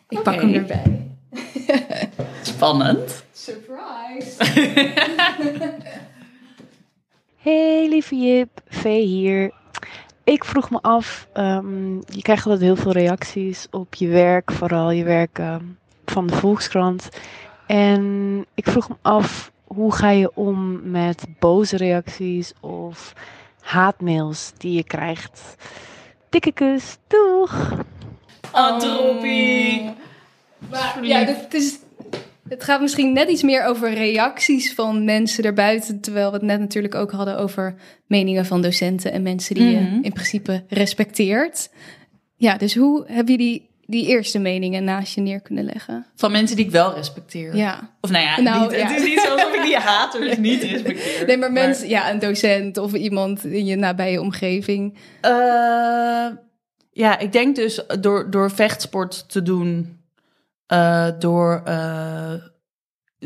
ik 0.09 0.21
pak 0.23 0.33
Oké. 0.33 0.45
hem 0.45 0.53
erbij. 0.53 0.83
Spannend. 2.41 3.23
Surprise! 3.33 4.31
Hey 7.45 7.87
lieve 7.89 8.15
Jip, 8.15 8.61
Vee 8.67 9.05
hier. 9.05 9.51
Ik 10.23 10.43
vroeg 10.43 10.69
me 10.69 10.79
af, 10.81 11.27
ehm, 11.33 11.95
je 11.95 12.21
krijgt 12.21 12.45
altijd 12.45 12.63
heel 12.63 12.75
veel 12.75 12.91
reacties 12.91 13.67
op 13.71 13.95
je 13.95 14.07
werk, 14.07 14.51
vooral 14.51 14.91
je 14.91 15.03
werk 15.03 15.39
ehm, 15.39 15.63
van 16.05 16.27
de 16.27 16.35
Volkskrant. 16.35 17.09
En 17.67 18.45
ik 18.53 18.69
vroeg 18.69 18.89
me 18.89 18.95
af, 19.01 19.51
hoe 19.63 19.93
ga 19.93 20.09
je 20.09 20.31
om 20.35 20.89
met 20.91 21.25
boze 21.39 21.77
reacties 21.77 22.53
of 22.59 23.13
haatmails 23.61 24.51
die 24.57 24.73
je 24.73 24.83
krijgt? 24.83 25.55
Dikke 26.29 26.51
kus, 26.51 26.97
doeg! 27.07 27.73
Oh, 28.53 28.79
droppie. 28.79 29.93
Maar, 30.69 30.97
Lief. 30.99 31.09
ja, 31.09 31.17
het, 31.19 31.53
is, 31.53 31.79
het 32.49 32.63
gaat 32.63 32.81
misschien 32.81 33.13
net 33.13 33.29
iets 33.29 33.43
meer 33.43 33.65
over 33.65 33.93
reacties 33.93 34.73
van 34.73 35.03
mensen 35.05 35.43
daarbuiten. 35.43 35.99
Terwijl 36.01 36.27
we 36.27 36.33
het 36.35 36.45
net 36.45 36.59
natuurlijk 36.59 36.95
ook 36.95 37.11
hadden 37.11 37.37
over 37.37 37.75
meningen 38.07 38.45
van 38.45 38.61
docenten 38.61 39.11
en 39.11 39.21
mensen 39.21 39.55
die 39.55 39.63
Mhm. 39.75 39.95
je 39.95 39.99
in 40.01 40.13
principe 40.13 40.63
respecteert. 40.67 41.69
Ja, 42.35 42.57
dus 42.57 42.75
hoe 42.75 43.03
heb 43.07 43.27
je 43.27 43.37
die, 43.37 43.69
die 43.85 44.07
eerste 44.07 44.39
meningen 44.39 44.83
naast 44.83 45.15
je 45.15 45.21
neer 45.21 45.41
kunnen 45.41 45.63
leggen? 45.63 46.05
Van 46.15 46.31
mensen 46.31 46.55
die 46.55 46.65
ik 46.65 46.71
wel 46.71 46.93
respecteer. 46.93 47.55
Ja. 47.55 47.89
Of 48.01 48.09
nou 48.09 48.23
ja, 48.25 48.41
Nou, 48.41 48.61
niet, 48.61 48.79
ja. 48.79 48.87
het 48.87 48.99
is 49.01 49.07
niet 49.07 49.19
zo 49.19 49.31
alsof 49.31 49.53
ik 49.55 49.61
die 49.63 49.75
haters 49.89 50.37
niet 50.37 50.63
respecteer. 50.63 51.25
Nee, 51.27 51.37
maar 51.37 51.51
mensen, 51.51 51.89
ja, 51.89 52.11
een 52.11 52.19
docent 52.19 52.77
of 52.77 52.93
iemand 52.93 53.45
in 53.45 53.65
je 53.65 53.75
nabije 53.75 54.21
omgeving. 54.21 54.97
Eh, 55.21 56.27
ja, 56.91 57.19
ik 57.19 57.31
denk 57.31 57.55
dus 57.55 57.83
door, 57.99 58.31
door 58.31 58.51
vechtsport 58.51 59.29
te 59.29 59.41
doen, 59.41 59.94
eh, 60.67 61.07
door 61.19 61.61
eh, 61.65 62.33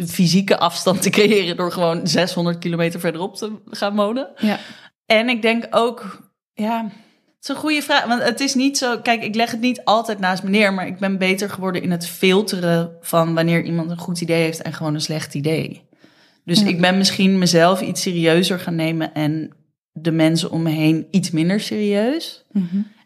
fysieke 0.08 0.58
afstand 0.58 1.02
te 1.02 1.10
creëren, 1.10 1.58
door 1.58 1.72
gewoon 1.72 2.08
600 2.08 2.58
kilometer 2.60 3.00
verderop 3.00 3.36
te 3.36 3.52
gaan 3.66 3.96
wonen. 3.96 4.30
Ja. 4.38 4.60
En 5.06 5.30
ik 5.30 5.42
denk 5.42 5.68
ook, 5.70 6.30
ja, 6.54 6.84
het 6.84 7.44
is 7.44 7.48
een 7.50 7.56
goede 7.56 7.82
vraag. 7.82 8.06
Want 8.06 8.24
het 8.24 8.40
is 8.40 8.54
niet 8.54 8.78
zo, 8.78 9.00
kijk, 9.00 9.24
ik 9.24 9.36
leg 9.36 9.52
het 9.52 9.60
niet 9.60 9.84
altijd 9.84 10.20
naast 10.20 10.44
me 10.44 10.50
neer, 10.50 10.74
maar 10.74 10.88
ik 10.88 10.98
ben 11.00 11.18
beter 11.18 11.50
geworden 11.50 11.82
in 11.82 11.92
het 11.92 12.08
filteren 12.08 12.92
van 13.02 13.34
wanneer 13.34 13.64
iemand 13.64 13.92
een 13.92 13.98
goed 13.98 14.22
idee 14.22 14.42
heeft 14.42 14.62
en 14.62 14.74
gewoon 14.74 14.94
een 14.94 15.02
slecht 15.02 15.34
idee. 15.34 15.88
Dus 16.46 16.60
Ja. 16.60 16.68
ik 16.68 16.82
ben 16.82 16.98
misschien 16.98 17.38
mezelf 17.38 17.82
iets 17.82 18.02
serieuzer 18.02 18.60
gaan 18.60 18.76
nemen 18.76 19.14
en 19.14 19.54
de 19.92 20.12
mensen 20.12 20.52
om 20.52 20.62
me 20.62 20.70
heen 20.70 21.08
iets 21.12 21.32
minder 21.32 21.60
serieus. 21.60 22.46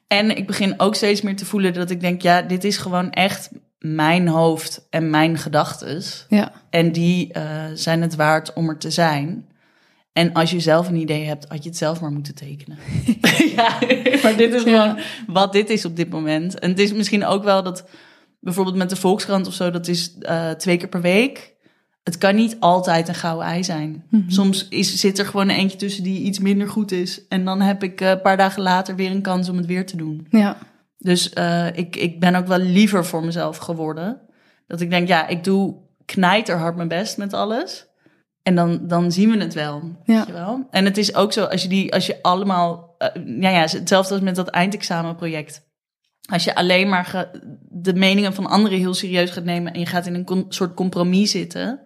En 0.08 0.38
ik 0.38 0.48
begin 0.48 0.74
ook 0.80 0.96
steeds 0.96 1.22
meer 1.22 1.36
te 1.36 1.46
voelen 1.46 1.74
dat 1.74 1.90
ik 1.90 2.00
denk, 2.02 2.22
ja, 2.22 2.42
dit 2.42 2.64
is 2.64 2.78
gewoon 2.78 3.12
echt 3.12 3.50
mijn 3.84 4.28
hoofd 4.28 4.88
en 4.90 5.10
mijn 5.10 5.38
gedachtes. 5.38 6.26
Ja. 6.30 6.52
En 6.70 6.92
die 6.92 7.34
eh, 7.34 7.64
zijn 7.74 8.02
het 8.02 8.16
waard 8.16 8.54
om 8.54 8.70
er 8.70 8.78
te 8.78 8.92
zijn. 8.92 9.46
En 10.14 10.34
als 10.34 10.52
je 10.52 10.60
zelf 10.60 10.88
een 10.88 10.96
idee 10.96 11.26
hebt, 11.26 11.46
had 11.50 11.64
je 11.64 11.70
het 11.70 11.78
zelf 11.78 12.02
maar 12.02 12.12
moeten 12.12 12.36
tekenen. 12.36 12.78
ja, 13.56 13.78
maar 14.24 14.36
dit 14.38 14.54
is 14.54 14.64
Ja. 14.64 14.82
gewoon 14.84 15.00
wat 15.28 15.54
dit 15.54 15.70
is 15.70 15.86
op 15.86 15.96
dit 15.96 16.10
moment. 16.10 16.60
En 16.60 16.70
het 16.70 16.80
is 16.80 16.94
misschien 16.94 17.26
ook 17.26 17.44
wel 17.44 17.64
dat, 17.64 17.84
bijvoorbeeld 18.40 18.76
met 18.76 18.90
de 18.90 18.96
Volkskrant 18.96 19.48
of 19.48 19.54
zo, 19.54 19.72
dat 19.72 19.88
is 19.88 20.18
eh, 20.20 20.50
twee 20.50 20.78
keer 20.78 20.88
per 20.90 21.02
week. 21.02 21.52
Het 22.04 22.18
kan 22.18 22.36
niet 22.36 22.58
altijd 22.60 23.08
een 23.08 23.16
gouden 23.16 23.48
ei 23.48 23.64
zijn. 23.64 24.04
Mhm. 24.10 24.30
Soms 24.30 24.68
is, 24.70 24.96
zit 24.96 25.20
er 25.20 25.26
gewoon 25.26 25.50
een 25.50 25.56
eentje 25.56 25.78
tussen 25.78 26.04
die 26.04 26.22
iets 26.22 26.40
minder 26.40 26.68
goed 26.70 26.92
is. 26.92 27.22
En 27.28 27.46
dan 27.46 27.62
heb 27.62 27.84
ik 27.84 28.02
eh, 28.02 28.10
een 28.10 28.22
paar 28.22 28.38
dagen 28.38 28.62
later 28.62 28.96
weer 28.96 29.12
een 29.12 29.22
kans 29.22 29.50
om 29.50 29.58
het 29.58 29.66
weer 29.66 29.86
te 29.86 29.98
doen. 29.98 30.28
Ja. 30.30 30.58
Dus 31.04 31.30
eh, 31.34 31.68
ik, 31.78 31.96
ik 31.96 32.20
ben 32.20 32.36
ook 32.36 32.48
wel 32.48 32.58
liever 32.60 33.06
voor 33.06 33.24
mezelf 33.26 33.58
geworden. 33.58 34.22
Dat 34.68 34.82
ik 34.82 34.90
denk, 34.90 35.08
ja, 35.08 35.28
ik 35.28 35.44
doe 35.44 35.76
knijterhard 36.06 36.76
mijn 36.76 36.88
best 36.88 37.18
met 37.18 37.34
alles. 37.34 37.88
En 38.44 38.56
dan, 38.56 38.88
dan 38.88 39.12
zien 39.12 39.32
we 39.32 39.38
het 39.38 39.54
wel, 39.54 39.82
Ja. 40.04 40.18
weet 40.18 40.26
je 40.28 40.34
wel. 40.34 40.68
En 40.70 40.86
het 40.86 40.98
is 40.98 41.16
ook 41.16 41.34
zo, 41.34 41.44
als 41.44 41.62
je, 41.62 41.68
die, 41.68 41.94
als 41.94 42.06
je 42.06 42.22
allemaal... 42.22 42.96
eh, 42.98 43.08
ja, 43.40 43.50
ja, 43.50 43.60
hetzelfde 43.62 44.14
als 44.14 44.24
met 44.24 44.36
dat 44.36 44.48
eindexamenproject. 44.50 45.72
Als 46.32 46.44
je 46.44 46.56
alleen 46.56 46.90
maar 46.90 47.06
ge- 47.06 47.58
de 47.70 47.94
meningen 47.94 48.34
van 48.34 48.46
anderen 48.46 48.78
heel 48.78 48.94
serieus 48.94 49.32
gaat 49.32 49.44
nemen... 49.44 49.74
en 49.74 49.80
je 49.80 49.86
gaat 49.86 50.06
in 50.06 50.14
een 50.16 50.26
com- 50.26 50.46
soort 50.50 50.74
compromis 50.74 51.32
zitten... 51.32 51.80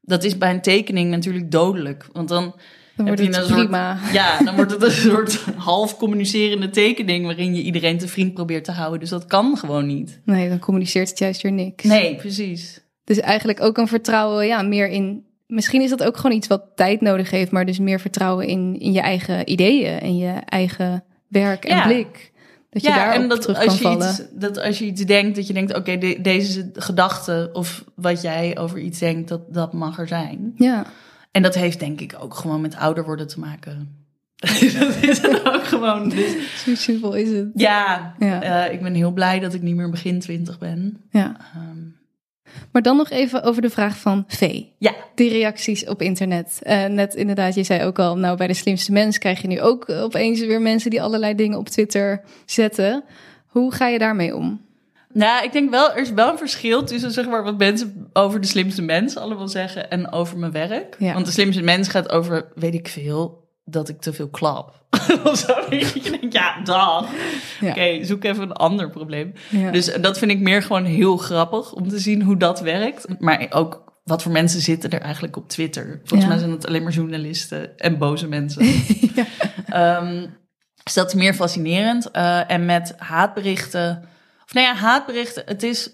dat 0.00 0.24
is 0.24 0.38
bij 0.38 0.50
een 0.50 0.62
tekening 0.62 1.10
natuurlijk 1.10 1.50
dodelijk. 1.50 2.06
Want 2.12 2.28
dan 2.28 2.54
Dan 2.96 3.06
wordt 3.06 3.20
het 3.20 3.36
een 3.36 3.44
soort- 3.44 3.58
prima. 3.58 3.98
ja, 4.12 4.38
dan 4.42 4.54
wordt 4.56 4.70
het 4.70 4.82
een 4.82 4.90
soort 4.90 5.40
half 5.56 5.96
communicerende 5.96 6.70
tekening 6.70 7.24
waarin 7.24 7.54
je 7.54 7.62
iedereen 7.62 7.98
te 7.98 8.08
vriend 8.08 8.34
probeert 8.34 8.64
te 8.64 8.72
houden. 8.72 9.00
Dus 9.00 9.08
dat 9.08 9.24
kan 9.26 9.56
gewoon 9.56 9.86
niet. 9.86 10.20
Nee, 10.24 10.48
dan 10.48 10.58
communiceert 10.58 11.08
het 11.08 11.18
juist 11.18 11.42
weer 11.42 11.52
niks. 11.52 11.84
Nee, 11.84 12.16
precies. 12.16 12.82
Dus 13.04 13.20
eigenlijk 13.20 13.60
ook 13.62 13.78
een 13.78 13.88
vertrouwen, 13.88 14.46
ja, 14.46 14.62
meer 14.62 14.88
in. 14.88 15.24
Misschien 15.46 15.82
is 15.82 15.90
dat 15.90 16.02
ook 16.04 16.16
gewoon 16.16 16.36
iets 16.36 16.46
wat 16.46 16.62
tijd 16.74 17.00
nodig 17.00 17.30
heeft, 17.30 17.50
maar 17.50 17.66
dus 17.66 17.78
meer 17.78 18.00
vertrouwen 18.00 18.46
in, 18.46 18.76
in 18.80 18.92
je 18.92 19.00
eigen 19.00 19.50
ideeën 19.50 20.00
en 20.00 20.16
je 20.16 20.32
eigen 20.44 21.04
werk 21.28 21.64
en 21.64 21.76
Ja. 21.76 21.86
blik. 21.86 22.32
Dat 22.70 22.82
je 22.82 22.88
ja, 22.88 22.94
daarop 22.96 23.22
en 23.22 23.28
dat 23.28 23.40
terug 23.40 23.56
kan 23.58 23.66
als, 23.68 23.76
je 23.78 23.82
vallen. 23.82 24.08
iets, 24.10 24.22
dat 24.32 24.58
als 24.58 24.78
je 24.78 24.84
iets 24.84 25.04
denkt, 25.04 25.36
dat 25.36 25.46
je 25.46 25.52
denkt, 25.52 25.74
oké, 25.76 25.98
de- 25.98 26.18
deze 26.22 26.70
gedachte 26.74 27.50
of 27.52 27.84
wat 27.94 28.22
jij 28.22 28.58
over 28.58 28.78
iets 28.78 28.98
denkt, 28.98 29.28
dat, 29.28 29.54
dat 29.54 29.72
mag 29.72 29.98
er 29.98 30.08
zijn. 30.08 30.52
Ja, 30.56 30.86
En 31.34 31.42
dat 31.42 31.54
heeft 31.54 31.80
denk 31.80 32.00
ik 32.00 32.16
ook 32.20 32.34
gewoon 32.34 32.60
met 32.60 32.76
ouder 32.76 33.04
worden 33.04 33.26
te 33.26 33.40
maken. 33.40 33.96
dat 34.78 34.96
is 35.02 35.18
het 35.22 35.44
ook 35.44 35.64
gewoon. 35.64 36.08
Dus, 36.08 36.62
zo 36.64 36.74
simpel 36.74 37.14
is 37.14 37.30
het. 37.30 37.48
ja, 37.54 38.14
Ja. 38.18 38.42
eh, 38.66 38.72
ik 38.74 38.82
ben 38.82 38.94
heel 38.94 39.10
blij 39.12 39.38
dat 39.40 39.54
ik 39.54 39.62
niet 39.62 39.74
meer 39.76 39.90
begin 39.90 40.20
twintig 40.20 40.58
ben. 40.58 41.00
ja. 41.10 41.36
Ehm, 41.54 41.78
Maar 42.72 42.82
dan 42.82 42.96
nog 42.96 43.10
even 43.10 43.42
over 43.42 43.62
de 43.62 43.70
vraag 43.70 43.98
van 43.98 44.24
V. 44.28 44.62
ja, 44.78 44.94
Die 45.14 45.30
reacties 45.30 45.86
op 45.86 46.02
internet. 46.02 46.58
Eh, 46.62 46.84
net 46.84 47.14
inderdaad, 47.14 47.54
je 47.54 47.62
zei 47.62 47.84
ook 47.84 47.98
al, 47.98 48.18
nou 48.18 48.36
bij 48.36 48.46
de 48.46 48.54
slimste 48.54 48.92
mens 48.92 49.18
krijg 49.18 49.40
je 49.42 49.48
nu 49.48 49.60
ook 49.60 49.88
opeens 49.90 50.40
weer 50.40 50.60
mensen 50.62 50.90
die 50.90 51.02
allerlei 51.02 51.34
dingen 51.34 51.58
op 51.58 51.68
Twitter 51.68 52.20
zetten. 52.46 53.04
Hoe 53.46 53.72
ga 53.72 53.88
je 53.88 53.98
daarmee 53.98 54.36
om? 54.36 54.60
Nou, 55.14 55.44
ik 55.44 55.52
denk 55.52 55.70
wel, 55.70 55.92
er 55.92 56.02
is 56.02 56.12
wel 56.12 56.30
een 56.30 56.38
verschil 56.38 56.84
tussen 56.84 57.10
zeg 57.10 57.26
maar, 57.26 57.44
wat 57.44 57.58
mensen 57.58 58.08
over 58.12 58.40
de 58.40 58.46
slimste 58.46 58.82
mens 58.82 59.16
allemaal 59.16 59.48
zeggen 59.48 59.90
en 59.90 60.12
over 60.12 60.38
mijn 60.38 60.52
werk. 60.52 60.96
Ja. 60.98 61.12
Want 61.12 61.26
de 61.26 61.32
slimste 61.32 61.62
mens 61.62 61.88
gaat 61.88 62.10
over, 62.10 62.48
weet 62.54 62.74
ik 62.74 62.88
veel, 62.88 63.48
dat 63.64 63.88
ik 63.88 64.00
te 64.00 64.12
veel 64.12 64.28
klap. 64.28 64.82
of 65.24 65.38
zo. 65.38 65.54
Dat 65.70 65.92
je 65.92 66.10
denkt, 66.10 66.32
ja, 66.32 66.60
dag. 66.62 67.08
Ja. 67.60 67.70
Oké, 67.70 68.04
zoek 68.04 68.24
even 68.24 68.42
een 68.42 68.52
ander 68.52 68.90
probleem. 68.90 69.32
Ja. 69.50 69.70
Dus 69.70 69.94
dat 70.00 70.18
vind 70.18 70.30
ik 70.30 70.40
meer 70.40 70.62
gewoon 70.62 70.84
heel 70.84 71.16
grappig 71.16 71.72
om 71.72 71.88
te 71.88 71.98
zien 71.98 72.22
hoe 72.22 72.36
dat 72.36 72.60
werkt. 72.60 73.06
Maar 73.18 73.46
ook 73.50 73.92
wat 74.04 74.22
voor 74.22 74.32
mensen 74.32 74.60
zitten 74.60 74.90
er 74.90 75.00
eigenlijk 75.00 75.36
op 75.36 75.48
Twitter. 75.48 76.00
Volgens 76.04 76.28
mij 76.28 76.38
zijn 76.38 76.50
het 76.50 76.66
alleen 76.66 76.82
maar 76.82 76.92
journalisten 76.92 77.78
en 77.78 77.98
boze 77.98 78.28
mensen. 78.28 78.62
Ehm, 79.66 80.26
dus 80.82 80.94
dat 80.94 81.06
is 81.06 81.14
meer 81.14 81.34
fascinerend. 81.34 82.10
Eh, 82.10 82.50
en 82.50 82.64
met 82.64 82.94
haatberichten. 82.96 84.08
Nou 84.54 84.66
ja, 84.66 84.74
haatberichten. 84.74 85.42
Het 85.46 85.62
is. 85.62 85.90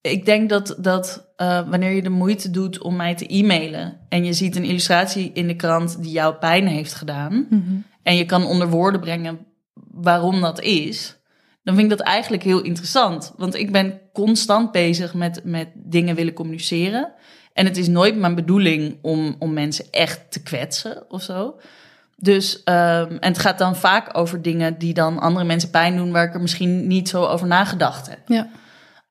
Ik 0.00 0.24
denk 0.24 0.48
dat, 0.48 0.76
dat 0.78 1.32
eh, 1.36 1.68
wanneer 1.68 1.90
je 1.90 2.02
de 2.02 2.08
moeite 2.08 2.50
doet 2.50 2.78
om 2.78 2.96
mij 2.96 3.14
te 3.14 3.34
e-mailen. 3.34 4.00
en 4.08 4.24
je 4.24 4.32
ziet 4.32 4.56
een 4.56 4.64
illustratie 4.64 5.30
in 5.32 5.46
de 5.46 5.56
krant 5.56 6.02
die 6.02 6.12
jou 6.12 6.34
pijn 6.34 6.66
heeft 6.66 6.94
gedaan. 6.94 7.46
Mhm. 7.50 7.76
en 8.02 8.16
je 8.16 8.24
kan 8.24 8.44
onder 8.44 8.68
woorden 8.68 9.00
brengen 9.00 9.46
waarom 9.90 10.40
dat 10.40 10.60
is. 10.60 11.16
dan 11.62 11.74
vind 11.74 11.92
ik 11.92 11.98
dat 11.98 12.06
eigenlijk 12.06 12.42
heel 12.42 12.62
interessant. 12.62 13.32
Want 13.36 13.54
ik 13.54 13.72
ben 13.72 14.00
constant 14.12 14.72
bezig 14.72 15.14
met, 15.14 15.40
met 15.44 15.68
dingen 15.74 16.14
willen 16.14 16.32
communiceren. 16.32 17.12
En 17.52 17.64
het 17.64 17.76
is 17.76 17.88
nooit 17.88 18.16
mijn 18.16 18.34
bedoeling 18.34 18.98
om, 19.02 19.36
om 19.38 19.52
mensen 19.52 19.84
echt 19.90 20.30
te 20.30 20.42
kwetsen 20.42 21.10
of 21.10 21.22
zo. 21.22 21.58
Dus, 22.16 22.62
ehm, 22.62 23.16
en 23.20 23.28
het 23.28 23.38
gaat 23.38 23.58
dan 23.58 23.76
vaak 23.76 24.18
over 24.18 24.42
dingen 24.42 24.78
die 24.78 24.94
dan 24.94 25.18
andere 25.18 25.44
mensen 25.44 25.70
pijn 25.70 25.96
doen, 25.96 26.12
waar 26.12 26.24
ik 26.24 26.34
er 26.34 26.40
misschien 26.40 26.86
niet 26.86 27.08
zo 27.08 27.24
over 27.24 27.46
nagedacht 27.46 28.08
heb. 28.08 28.20
Ja. 28.26 28.48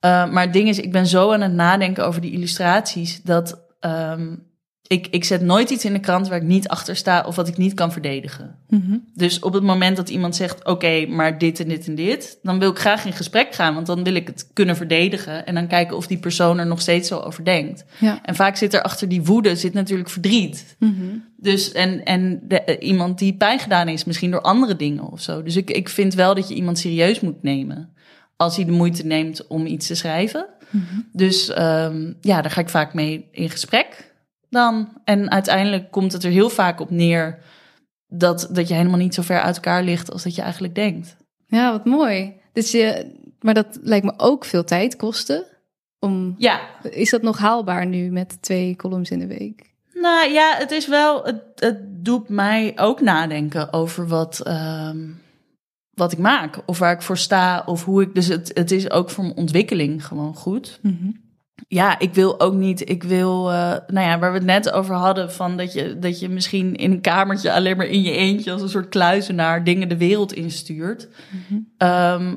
Uh, 0.06 0.32
maar 0.32 0.44
het 0.44 0.54
ding 0.54 0.68
is, 0.68 0.80
ik 0.80 0.92
ben 0.92 1.08
zo 1.08 1.34
aan 1.34 1.42
het 1.42 1.54
nadenken 1.54 2.06
over 2.06 2.22
die 2.22 2.32
illustraties 2.32 3.22
dat, 3.22 3.62
um, 3.80 4.45
ik, 4.88 5.08
ik 5.08 5.24
zet 5.24 5.42
nooit 5.42 5.70
iets 5.70 5.86
in 5.86 5.94
de 5.94 6.00
krant 6.00 6.28
waar 6.28 6.38
ik 6.38 6.44
niet 6.44 6.68
achter 6.68 6.96
sta 6.96 7.24
of 7.28 7.36
wat 7.36 7.48
ik 7.48 7.58
niet 7.58 7.74
kan 7.74 7.92
verdedigen. 7.92 8.56
Mhm. 8.70 8.98
Dus 9.14 9.40
op 9.40 9.54
het 9.54 9.64
moment 9.64 9.98
dat 9.98 10.10
iemand 10.10 10.36
zegt: 10.36 10.66
Oké, 10.66 11.06
maar 11.08 11.38
dit 11.38 11.60
en 11.60 11.68
dit 11.68 11.88
en 11.88 11.96
dit, 11.96 12.40
dan 12.44 12.60
wil 12.60 12.70
ik 12.70 12.80
graag 12.80 13.06
in 13.06 13.14
gesprek 13.14 13.56
gaan, 13.56 13.74
want 13.74 13.88
dan 13.88 14.04
wil 14.04 14.16
ik 14.16 14.28
het 14.28 14.50
kunnen 14.54 14.76
verdedigen 14.76 15.46
en 15.46 15.54
dan 15.54 15.68
kijken 15.68 15.98
of 15.98 16.08
die 16.08 16.18
persoon 16.18 16.60
er 16.60 16.68
nog 16.68 16.82
steeds 16.82 17.08
zo 17.08 17.20
over 17.20 17.46
denkt. 17.46 17.86
Ja. 18.00 18.20
En 18.24 18.36
vaak 18.36 18.56
zit 18.56 18.74
er 18.74 18.82
achter 18.82 19.10
die 19.10 19.24
woede 19.24 19.56
zit 19.56 19.74
natuurlijk 19.74 20.10
verdriet. 20.10 20.76
Mhm. 20.80 20.94
Dus 21.38 21.72
en, 21.72 22.04
en 22.04 22.40
de, 22.44 22.62
eh, 22.62 22.88
iemand 22.88 23.20
die 23.20 23.34
pijn 23.34 23.60
gedaan 23.60 23.88
is, 23.88 24.04
misschien 24.04 24.32
door 24.32 24.42
andere 24.42 24.76
dingen 24.76 25.12
of 25.12 25.22
zo. 25.22 25.44
Dus 25.44 25.56
ik, 25.56 25.70
ik 25.70 25.90
vind 25.90 26.14
wel 26.14 26.36
dat 26.36 26.48
je 26.48 26.56
iemand 26.56 26.80
serieus 26.80 27.20
moet 27.20 27.44
nemen 27.44 27.90
als 28.36 28.56
hij 28.56 28.66
de 28.66 28.72
moeite 28.72 29.06
neemt 29.06 29.48
om 29.48 29.66
iets 29.66 29.88
te 29.88 29.96
schrijven. 29.96 30.46
Mhm. 30.70 30.84
Dus 31.12 31.50
ehm, 31.50 32.14
ja, 32.22 32.42
daar 32.42 32.52
ga 32.52 32.62
ik 32.62 32.70
vaak 32.70 32.94
mee 32.94 33.28
in 33.32 33.50
gesprek 33.50 34.14
dan. 34.56 34.90
En 35.04 35.32
uiteindelijk 35.32 35.92
komt 35.92 36.12
het 36.12 36.24
er 36.24 36.32
heel 36.32 36.50
vaak 36.50 36.80
op 36.80 36.90
neer 36.90 37.40
dat, 38.08 38.50
dat 38.52 38.68
je 38.68 38.74
helemaal 38.74 38.98
niet 38.98 39.14
zo 39.14 39.22
ver 39.22 39.42
uit 39.42 39.56
elkaar 39.56 39.84
ligt 39.84 40.12
als 40.12 40.24
dat 40.24 40.36
je 40.36 40.42
eigenlijk 40.42 40.76
denkt. 40.76 41.16
Ja, 41.48 41.72
wat 41.72 41.86
mooi. 41.86 42.34
Dus 42.54 42.72
je, 42.72 43.12
maar 43.42 43.54
dat 43.54 43.80
lijkt 43.82 44.06
me 44.06 44.14
ook 44.18 44.46
veel 44.46 44.64
tijd 44.64 44.96
kosten. 44.96 45.46
Om, 46.00 46.36
Ja, 46.38 46.62
is 46.84 47.10
dat 47.10 47.22
nog 47.22 47.38
haalbaar 47.38 47.86
nu 47.86 48.12
met 48.12 48.42
twee 48.42 48.76
columns 48.76 49.12
in 49.12 49.20
de 49.20 49.28
week? 49.28 49.74
nou 49.94 50.32
ja, 50.32 50.56
het 50.58 50.72
is 50.72 50.88
wel, 50.88 51.24
het, 51.24 51.42
het 51.56 52.06
doet 52.06 52.30
mij 52.30 52.74
ook 52.76 53.02
nadenken 53.02 53.74
over 53.74 54.08
wat, 54.08 54.40
ehm, 54.40 55.08
wat 55.94 56.12
ik 56.12 56.18
maak. 56.18 56.62
Of 56.66 56.80
waar 56.80 56.94
ik 56.94 57.02
voor 57.02 57.18
sta, 57.18 57.64
of 57.66 57.86
hoe 57.86 58.02
ik. 58.02 58.16
Dus 58.16 58.28
het, 58.28 58.52
het 58.54 58.72
is 58.72 58.92
ook 58.92 59.10
voor 59.10 59.24
mijn 59.24 59.36
ontwikkeling 59.36 60.06
gewoon 60.06 60.36
goed. 60.36 60.80
Ja, 61.68 62.00
ik 62.00 62.14
wil 62.14 62.40
ook 62.40 62.54
niet. 62.54 62.90
Ik 62.90 63.04
wil, 63.04 63.52
eh, 63.52 63.76
nou 63.88 64.08
ja, 64.08 64.20
waar 64.20 64.32
we 64.32 64.38
het 64.38 64.48
net 64.48 64.72
over 64.72 64.96
hadden, 64.96 65.32
van 65.32 65.58
dat 65.58 65.74
je, 65.74 66.00
dat 66.00 66.20
je 66.20 66.30
misschien 66.30 66.76
in 66.76 66.92
een 66.92 67.02
kamertje 67.02 67.54
alleen 67.54 67.78
maar 67.78 67.86
in 67.86 68.02
je 68.02 68.12
eentje 68.12 68.52
als 68.52 68.62
een 68.62 68.70
soort 68.70 68.90
kluizenaar 68.90 69.64
dingen 69.64 69.90
de 69.90 69.98
wereld 69.98 70.34
instuurt. 70.34 71.08
Ehm, 71.78 72.36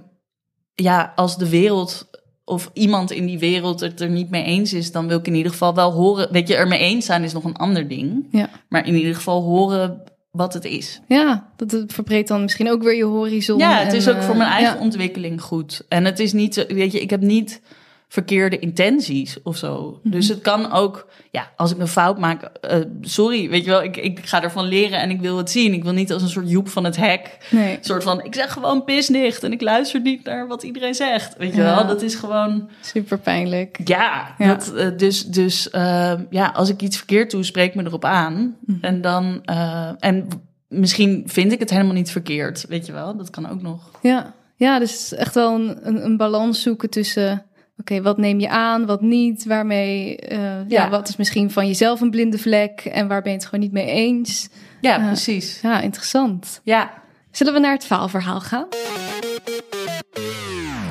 ja, 0.74 1.12
als 1.16 1.38
de 1.38 1.48
wereld 1.48 2.11
of 2.44 2.70
iemand 2.72 3.11
in 3.11 3.26
die 3.26 3.38
wereld 3.38 3.81
het 3.81 4.00
er 4.00 4.09
niet 4.09 4.31
mee 4.31 4.44
eens 4.44 4.72
is, 4.72 4.92
dan 4.92 5.09
wil 5.09 5.18
ik 5.18 5.26
in 5.26 5.35
ieder 5.35 5.52
geval 5.52 5.74
wel 5.74 5.92
horen. 5.92 6.33
Weet 6.33 6.48
je, 6.48 6.57
er 6.57 6.68
mee 6.68 6.78
eens 6.78 7.07
zijn 7.07 7.22
is 7.22 7.33
nog 7.33 7.44
een 7.44 7.57
ander 7.57 7.88
ding. 7.88 8.26
Ja. 8.31 8.50
Maar 8.68 8.87
in 8.87 8.94
ieder 8.94 9.14
geval 9.14 9.42
horen 9.42 10.02
wat 10.31 10.54
het 10.54 10.64
is. 10.64 11.00
Ja, 11.09 11.50
dat 11.57 11.85
verbreedt 11.87 12.28
dan 12.28 12.42
misschien 12.42 12.70
ook 12.70 12.83
weer 12.83 12.96
je 12.96 13.04
horizon. 13.04 13.59
Ja, 13.59 13.78
het 13.78 13.88
en, 13.88 13.96
is 13.96 14.09
ook 14.09 14.22
voor 14.22 14.37
mijn 14.37 14.48
eh, 14.48 14.54
eigen 14.57 14.74
ja. 14.76 14.81
ontwikkeling 14.83 15.42
goed. 15.42 15.85
En 15.88 16.04
het 16.04 16.18
is 16.18 16.33
niet, 16.33 16.54
zo- 16.54 16.66
weet 16.68 16.92
je, 16.92 17.00
ik 17.00 17.11
heb 17.11 17.20
niet 17.20 17.61
verkeerde 18.09 18.59
intenties 18.59 19.37
of 19.42 19.57
zo. 19.57 20.01
Mhm. 20.03 20.12
Dus 20.12 20.29
het 20.29 20.40
kan 20.40 20.73
ook, 20.73 21.07
ja, 21.31 21.51
als 21.57 21.71
ik 21.73 21.79
een 21.79 21.88
fout 21.88 22.18
maak, 22.18 22.42
eh, 22.42 22.79
sorry, 23.01 23.49
weet 23.49 23.64
je 23.64 23.71
wel, 23.71 23.83
ik, 23.83 23.97
ik 23.97 24.27
ga 24.27 24.42
ervan 24.42 24.64
leren 24.64 24.99
en 25.01 25.11
ik 25.11 25.21
wil 25.21 25.37
het 25.37 25.51
zien. 25.51 25.73
Ik 25.73 25.83
wil 25.83 25.92
niet 25.92 26.12
als 26.12 26.23
een 26.23 26.29
soort 26.29 26.51
joep 26.51 26.68
van 26.68 26.85
het 26.85 26.97
hek. 26.97 27.38
Nee. 27.51 27.77
Een 27.77 27.85
soort 27.85 28.03
van, 28.03 28.25
ik 28.25 28.35
zeg 28.35 28.53
gewoon 28.53 28.85
pisnicht 28.85 29.42
en 29.42 29.53
ik 29.53 29.61
luister 29.61 30.01
niet 30.01 30.25
naar 30.25 30.47
wat 30.47 30.62
iedereen 30.62 30.94
zegt. 30.94 31.37
Weet 31.37 31.55
je 31.55 31.61
Ja. 31.62 31.75
wel, 31.75 31.87
dat 31.87 32.03
is 32.03 32.14
gewoon, 32.14 32.68
Super 32.81 33.18
pijnlijk. 33.18 33.79
ja. 33.85 34.35
Ja. 34.38 34.47
Dat, 34.55 34.75
eh, 34.75 34.88
dus 34.97 35.25
dus 35.27 35.71
eh, 35.71 36.12
ja, 36.31 36.47
als 36.55 36.68
ik 36.68 36.83
iets 36.83 36.97
verkeerd 36.97 37.31
doe, 37.31 37.44
spreek 37.44 37.75
me 37.75 37.85
erop 37.85 38.05
aan. 38.05 38.57
Mhm. 38.66 38.85
En 38.85 39.01
dan, 39.01 39.40
eh, 39.44 39.90
en 39.99 40.29
misschien 40.68 41.23
vind 41.27 41.53
ik 41.53 41.59
het 41.59 41.71
helemaal 41.71 41.94
niet 41.94 42.11
verkeerd, 42.11 42.64
weet 42.68 42.87
je 42.87 42.92
wel, 42.92 43.16
dat 43.16 43.31
kan 43.31 43.51
ook 43.51 43.62
nog. 43.62 43.90
Ja, 44.03 44.35
ja 44.57 44.79
dus 44.79 44.90
het 44.92 45.01
is 45.01 45.14
echt 45.14 45.35
wel 45.35 45.55
een, 45.55 45.79
een, 45.83 46.05
een 46.05 46.16
balans 46.16 46.62
zoeken 46.62 46.90
tussen... 46.90 47.42
Oké, 47.81 48.03
wat 48.03 48.19
neem 48.19 48.41
je 48.41 48.49
aan, 48.49 48.87
wat 48.87 49.01
niet? 49.01 49.45
Waarmee, 49.45 50.17
eh, 50.17 50.38
ja. 50.38 50.64
Ja. 50.69 50.88
wat 50.88 51.09
is 51.09 51.17
misschien 51.17 51.51
van 51.51 51.67
jezelf 51.67 52.01
een 52.01 52.11
blinde 52.11 52.38
vlek? 52.38 52.81
En 52.81 53.09
waar 53.09 53.23
ben 53.23 53.31
je 53.33 53.37
het 53.38 53.47
gewoon 53.47 53.61
niet 53.64 53.73
mee 53.73 53.87
eens? 53.87 54.49
Ja, 54.81 54.97
Ja. 54.97 55.07
precies. 55.07 55.61
Ja, 55.61 55.81
interessant. 55.81 56.61
Ja. 56.64 56.91
Zullen 57.31 57.53
we 57.53 57.59
naar 57.59 57.73
het 57.73 57.87
faalverhaal 57.87 58.41
gaan? 58.41 58.67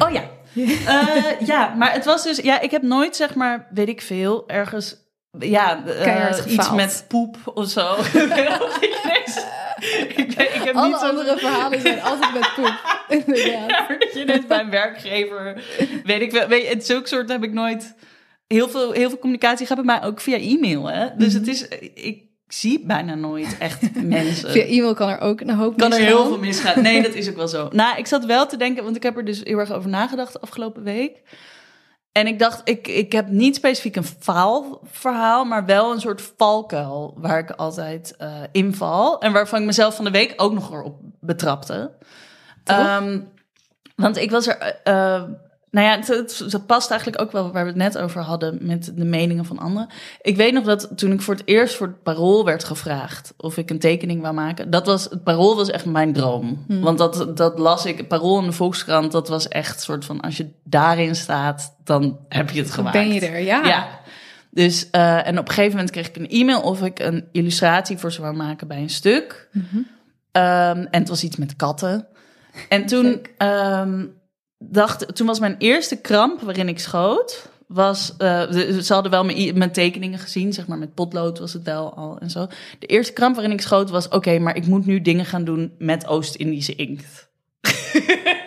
Oh 0.02 0.12
ja. 0.12 0.24
Eh, 0.88 1.48
ja, 1.48 1.74
maar 1.78 1.94
het 1.94 2.06
was 2.06 2.24
dus... 2.24 2.38
Ja, 2.38 2.60
ik 2.60 2.72
heb 2.72 2.82
nooit, 2.82 3.16
zeg 3.16 3.36
maar, 3.36 3.68
weet 3.74 3.88
ik 3.88 4.02
veel, 4.02 4.44
ergens... 4.50 4.96
Ja, 5.40 5.86
eh, 5.86 6.52
iets 6.54 6.72
met 6.72 7.06
poep 7.08 7.38
of 7.46 7.70
zo. 7.70 7.96
ik, 10.16 10.36
ben- 10.36 10.56
ik 10.56 10.62
heb 10.64 10.76
Alle 10.76 10.88
niet 10.88 10.98
zo... 10.98 11.06
andere 11.06 11.38
verhalen 11.38 11.82
zijn 11.82 12.02
altijd 12.02 12.34
met 12.34 12.50
poep. 12.56 12.74
Inderdaad. 13.26 13.70
Ja, 13.70 13.88
je 14.14 14.24
net 14.26 14.48
bij 14.48 14.60
een 14.60 14.70
werkgever... 14.70 15.64
Weet 16.04 16.22
ik 16.22 16.32
wel... 16.32 16.48
Weet 16.48 16.62
je, 16.62 16.68
het 16.70 16.86
zulke 16.86 17.08
soort 17.08 17.30
heb 17.30 17.44
ik 17.44 17.54
nooit... 17.54 17.96
Heel 18.48 18.70
veel, 18.70 18.92
heel 18.92 19.10
veel 19.10 19.20
communicatie 19.20 19.66
gaat 19.66 19.76
bij 19.76 19.86
mij 19.86 20.04
ook 20.04 20.22
via 20.22 20.38
e-mail, 20.38 20.90
hè. 20.90 21.08
Dus 21.18 21.34
het 21.34 21.48
is... 21.48 21.68
Ik 21.94 22.24
zie 22.48 22.80
bijna 22.86 23.16
nooit 23.16 23.56
echt 23.60 23.82
mensen. 24.04 24.52
Via 24.52 24.64
e-mail 24.64 24.94
kan 24.94 25.10
er 25.10 25.20
ook 25.20 25.42
een 25.42 25.50
hoop 25.50 25.78
kan 25.78 25.94
er 25.94 26.00
misgaan. 26.00 26.18
heel 26.18 26.26
veel 26.28 26.38
misgaan. 26.40 26.82
Nee, 26.82 27.02
dat 27.02 27.14
is 27.14 27.30
ook 27.30 27.36
wel 27.36 27.48
zo. 27.48 27.70
Nou, 27.72 27.98
ik 27.98 28.08
zat 28.08 28.26
wel 28.26 28.48
te 28.48 28.58
denken, 28.58 28.84
want 28.84 28.96
ik 28.96 29.04
heb 29.04 29.18
er 29.18 29.26
dus 29.26 29.42
heel 29.44 29.58
erg 29.58 29.72
over 29.72 29.90
nagedacht 29.90 30.34
de 30.34 30.40
afgelopen 30.40 30.84
week. 30.84 31.22
En 32.18 32.28
ik 32.28 32.40
dacht, 32.40 32.62
ik, 32.64 32.88
ik 32.88 33.12
heb 33.12 33.28
niet 33.28 33.56
specifiek 33.56 33.96
een 33.96 34.04
faalverhaal, 34.20 35.46
maar 35.46 35.66
wel 35.66 35.92
een 35.92 36.00
soort 36.00 36.32
valkuil 36.38 37.14
waar 37.18 37.40
ik 37.40 37.52
altijd 37.52 38.16
eh 38.18 38.42
inval. 38.52 39.22
En 39.22 39.32
waarvan 39.32 39.60
ik 39.60 39.66
mezelf 39.66 39.96
van 39.96 40.06
de 40.06 40.12
week 40.12 40.34
ook 40.38 40.54
nog 40.54 40.84
op 40.84 40.96
betrapte. 41.20 41.92
Ehm, 42.64 43.20
want 43.96 44.18
ik 44.18 44.32
was 44.32 44.48
er. 44.48 44.58
eh, 44.58 45.16
eh, 45.16 45.24
nou 45.72 45.88
ja, 45.88 46.14
het, 46.14 46.66
past 46.66 46.92
eigenlijk 46.92 47.22
ook 47.22 47.32
wel 47.32 47.52
waar 47.52 47.64
we 47.64 47.70
het 47.70 47.78
net 47.78 47.98
over 47.98 48.22
hadden 48.22 48.58
met 48.62 48.92
de 48.96 49.06
meningen 49.06 49.46
van 49.46 49.60
anderen. 49.60 49.90
Ik 50.22 50.36
weet 50.36 50.54
nog 50.54 50.64
dat 50.64 50.90
toen 50.96 51.12
ik 51.12 51.22
voor 51.22 51.34
het 51.34 51.44
eerst 51.46 51.76
voor 51.76 51.88
het 51.88 52.04
parool 52.04 52.46
werd 52.46 52.64
gevraagd 52.64 53.34
of 53.38 53.58
ik 53.58 53.70
een 53.70 53.80
tekening 53.80 54.22
wou 54.22 54.34
maken, 54.34 54.70
dat 54.70 54.86
was 54.86 55.04
het 55.04 55.24
parool 55.24 55.56
was 55.56 55.70
echt 55.70 55.86
mijn 55.86 56.14
droom. 56.14 56.66
Want 56.68 56.98
dat, 56.98 57.38
dat 57.38 57.60
las 57.60 57.86
ik, 57.86 57.98
het 57.98 58.08
parool 58.08 58.40
in 58.40 58.46
de 58.46 58.52
Volkskrant, 58.52 59.12
dat 59.12 59.28
was 59.28 59.48
echt 59.48 59.82
soort 59.82 60.06
van 60.06 60.22
als 60.22 60.38
je 60.38 60.50
daarin 60.64 61.16
staat, 61.16 61.76
dan 61.84 62.18
heb 62.30 62.50
je 62.50 62.62
het 62.62 62.72
gemaakt. 62.72 62.96
Ben 62.96 63.14
je 63.14 63.20
er, 63.20 63.40
ja. 63.40 63.66
Ja. 63.66 63.88
Dus, 64.50 64.90
eh, 64.90 65.28
en 65.28 65.40
op 65.40 65.48
een 65.48 65.54
gegeven 65.54 65.72
moment 65.72 65.92
kreeg 65.92 66.08
ik 66.08 66.16
een 66.16 66.30
e-mail 66.30 66.62
of 66.62 66.82
ik 66.82 67.00
een 67.00 67.28
illustratie 67.32 67.98
voor 67.98 68.12
ze 68.12 68.22
wou 68.22 68.36
maken 68.36 68.68
bij 68.68 68.82
een 68.82 68.90
stuk. 68.90 69.50
Ehm, 70.32 70.86
en 70.92 71.00
het 71.00 71.10
was 71.10 71.24
iets 71.24 71.36
met 71.36 71.56
katten. 71.56 72.08
En 72.70 72.86
toen, 72.86 73.22
ehm, 73.38 74.06
dacht, 74.58 75.16
toen 75.16 75.28
was 75.28 75.40
mijn 75.40 75.56
eerste 75.58 75.96
kramp 75.96 76.42
waarin 76.42 76.68
ik 76.68 76.80
schoot. 76.80 77.50
Was, 77.68 78.14
eh, 78.18 78.52
ze 78.52 78.94
hadden 78.94 79.12
wel 79.12 79.26
mijn, 79.26 79.58
mijn 79.58 79.72
tekeningen 79.72 80.20
gezien, 80.20 80.54
zeg 80.54 80.68
maar 80.68 80.78
met 80.78 80.94
potlood 80.94 81.40
was 81.40 81.54
het 81.54 81.64
wel 81.64 81.94
al 81.94 82.18
en 82.20 82.30
zo. 82.30 82.48
De 82.80 82.88
eerste 82.88 83.14
kramp 83.14 83.36
waarin 83.36 83.54
ik 83.54 83.62
schoot 83.62 83.90
was: 83.90 84.08
oké, 84.08 84.40
maar 84.40 84.56
ik 84.56 84.68
moet 84.68 84.86
nu 84.86 85.02
dingen 85.02 85.26
gaan 85.26 85.44
doen 85.44 85.72
met 85.78 86.08
Oost-Indische 86.08 86.76
inkt. 86.76 87.28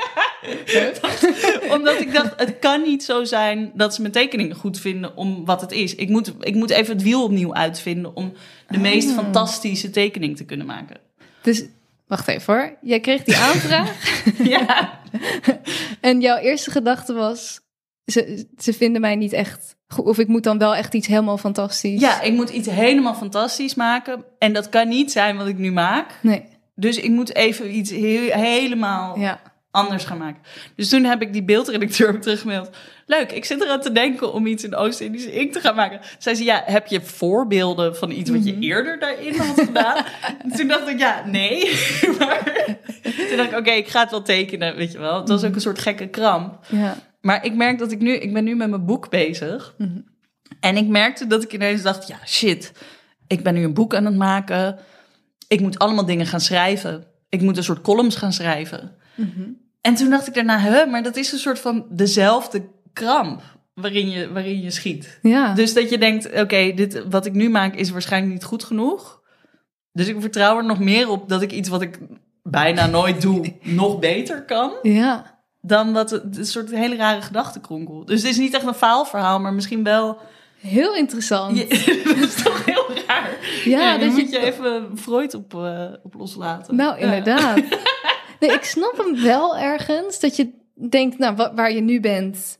Omdat 1.75 2.01
ik 2.01 2.13
dacht, 2.13 2.33
het 2.37 2.59
kan 2.59 2.83
niet 2.83 3.05
zo 3.05 3.25
zijn 3.25 3.71
dat 3.75 3.95
ze 3.95 4.01
mijn 4.01 4.13
tekeningen 4.13 4.57
goed 4.57 4.79
vinden 4.79 5.17
om 5.17 5.45
wat 5.45 5.61
het 5.61 5.73
is. 5.73 5.95
Ik 5.95 6.09
moet, 6.09 6.33
ik 6.41 6.55
moet 6.55 6.71
even 6.71 6.95
het 6.95 7.03
wiel 7.03 7.25
opnieuw 7.25 7.55
uitvinden 7.55 8.17
om 8.17 8.33
de 8.69 8.79
meest 8.79 9.11
fantastische 9.11 9.91
tekening 9.91 10.37
te 10.37 10.45
kunnen 10.45 10.67
maken. 10.67 10.97
Dus, 11.43 11.65
wacht 12.11 12.29
even 12.29 12.55
hoor. 12.55 12.77
Jij 12.81 13.01
kreeg 13.01 13.23
die 13.25 13.37
aanvraag 13.37 13.93
Ja, 14.57 15.01
en 16.01 16.21
jouw 16.21 16.37
eerste 16.37 16.71
gedachte 16.71 17.13
was... 17.13 17.61
Ze, 18.05 18.47
ze 18.59 18.73
vinden 18.73 19.01
mij 19.01 19.17
niet 19.17 19.33
echt 19.33 19.77
goed. 19.89 20.05
Of 20.05 20.19
ik 20.19 20.29
moet 20.29 20.43
dan 20.43 20.59
wel 20.59 20.75
echt 20.75 20.95
iets 20.95 21.07
helemaal 21.07 21.39
fantastisch. 21.39 22.01
ja, 22.01 22.21
ik 22.21 22.33
moet 22.33 22.51
iets 22.51 22.69
helemaal 22.71 23.15
fantastisch 23.15 23.75
maken. 23.75 24.25
En 24.39 24.53
dat 24.53 24.69
kan 24.69 24.89
niet 24.89 25.13
zijn 25.13 25.37
wat 25.37 25.47
ik 25.47 25.59
nu 25.59 25.73
maak. 25.73 26.15
Nee, 26.23 26.45
Dus 26.75 26.97
ik 26.97 27.11
moet 27.11 27.35
even 27.35 27.77
iets 27.77 27.91
heel- 27.91 28.33
helemaal 28.33 29.19
ja. 29.19 29.41
Anders 29.71 30.05
gaan 30.05 30.19
maken. 30.19 30.43
Dus 30.77 30.89
toen 30.89 31.05
heb 31.05 31.23
ik 31.23 31.33
die 31.33 31.43
beeldredacteur 31.45 32.21
teruggemaild. 32.21 32.71
Leuk, 33.07 33.33
ik 33.33 33.45
zit 33.45 33.63
eraan 33.63 33.81
te 33.81 33.93
denken 33.93 34.33
om 34.33 34.47
iets 34.47 34.65
in 34.65 34.75
Oost-Indische 34.75 35.33
inkt 35.33 35.53
te 35.53 35.61
gaan 35.61 35.75
maken. 35.75 36.01
Zei 36.19 36.37
ze, 36.37 36.45
ja, 36.45 36.63
heb 36.65 36.87
je 36.87 37.01
voorbeelden 37.01 37.97
van 37.97 38.11
iets 38.11 38.31
wat 38.31 38.45
je 38.45 38.59
eerder 38.59 38.99
daarin 38.99 39.37
had 39.37 39.61
gedaan? 39.61 40.05
En 40.43 40.51
toen 40.57 40.69
dacht 40.69 40.89
ik, 40.89 40.99
ja, 40.99 41.23
nee. 41.27 41.65
maar 42.19 42.43
toen 43.03 43.37
dacht 43.37 43.53
ik, 43.53 43.59
oké, 43.59 43.71
ik 43.71 43.89
ga 43.89 44.01
het 44.01 44.11
wel 44.11 44.23
tekenen, 44.23 44.77
weet 44.77 44.93
je 44.93 44.99
wel. 44.99 45.21
Het 45.21 45.29
was 45.29 45.45
ook 45.45 45.55
een 45.55 45.61
soort 45.61 45.79
gekke 45.79 46.09
kramp. 46.09 46.59
ja. 46.69 46.97
Maar 47.21 47.45
ik 47.45 47.55
merk 47.55 47.79
dat 47.79 47.93
ik 47.93 48.01
nu, 48.01 48.13
ik 48.13 48.33
ben 48.33 48.45
nu 48.45 48.57
met 48.57 48.71
mijn 48.71 48.85
boek 48.85 49.11
bezig. 49.11 49.75
En 50.61 50.77
ik 50.77 50.87
merkte 50.87 51.27
dat 51.27 51.43
ik 51.43 51.53
ineens 51.53 51.83
dacht, 51.83 52.09
ja, 52.09 52.17
shit. 52.27 52.73
Ik 53.27 53.43
ben 53.43 53.55
nu 53.55 53.65
een 53.65 53.75
boek 53.75 53.95
aan 53.95 54.05
het 54.05 54.17
maken. 54.17 54.79
Ik 55.49 55.61
moet 55.61 55.79
allemaal 55.79 56.07
dingen 56.07 56.27
gaan 56.27 56.41
schrijven. 56.41 57.05
Ik 57.29 57.41
moet 57.41 57.57
een 57.57 57.65
soort 57.65 57.81
columns 57.81 58.17
gaan 58.17 58.33
schrijven. 58.33 58.97
En 59.81 59.95
toen 59.95 60.11
dacht 60.11 60.27
ik 60.27 60.35
daarna, 60.35 60.59
huh, 60.61 60.91
maar 60.91 61.03
dat 61.03 61.17
is 61.17 61.33
een 61.33 61.39
soort 61.39 61.59
van 61.59 61.87
dezelfde 61.91 62.69
kramp 62.93 63.43
waarin 63.75 64.11
je, 64.11 64.33
waarin 64.33 64.61
je 64.63 64.71
schiet. 64.71 65.19
Ja. 65.23 65.55
Dus 65.55 65.75
dat 65.75 65.91
je 65.91 65.99
denkt, 65.99 66.41
oké, 66.41 66.73
dit 66.75 67.03
wat 67.11 67.27
ik 67.27 67.33
nu 67.33 67.49
maak 67.51 67.75
is 67.75 67.91
waarschijnlijk 67.91 68.33
niet 68.33 68.45
goed 68.45 68.65
genoeg. 68.65 69.21
Dus 69.93 70.09
ik 70.09 70.21
vertrouw 70.21 70.57
er 70.57 70.65
nog 70.65 70.79
meer 70.79 71.09
op 71.09 71.29
dat 71.29 71.43
ik 71.43 71.53
iets 71.53 71.69
wat 71.69 71.83
ik 71.83 71.99
bijna 72.43 72.87
nooit 72.87 73.21
doe, 73.23 73.55
nog 73.63 73.99
beter 73.99 74.45
kan. 74.45 74.73
ja. 74.83 75.39
Dan 75.63 75.93
dat 75.95 76.11
het 76.11 76.37
een 76.37 76.47
soort 76.47 76.71
hele 76.71 76.97
rare 76.97 77.23
gedachtenkronkel. 77.23 78.05
Dus 78.05 78.23
het 78.23 78.31
is 78.31 78.39
niet 78.39 78.55
echt 78.55 78.67
een 78.67 78.75
faalverhaal, 78.75 79.41
maar 79.41 79.53
misschien 79.55 79.85
wel 79.85 80.19
Heel 80.61 80.95
interessant. 80.95 81.57
Dat 82.05 82.17
is 82.17 82.43
toch 82.43 82.65
heel 82.65 82.87
raar? 83.07 83.31
Ja, 83.65 83.99
dat 83.99 84.09
moet 84.09 84.21
je- 84.21 84.39
je 84.39 84.39
even 84.39 84.99
Freud 84.99 85.35
op, 85.35 85.55
eh, 85.55 85.85
op 86.03 86.15
loslaten. 86.15 86.77
Nou, 86.77 87.07
Ja. 87.07 87.55
Nee, 88.41 88.53
ik 88.53 88.65
snap 88.65 88.95
hem 89.05 89.23
wel 89.23 89.57
ergens. 89.59 90.21
Dat 90.21 90.37
je 90.37 90.49
denkt, 90.91 91.19
nou, 91.19 91.37
wa- 91.37 91.55
waar 91.55 91.73
je 91.73 91.81
nu 91.81 92.01
bent, 92.01 92.59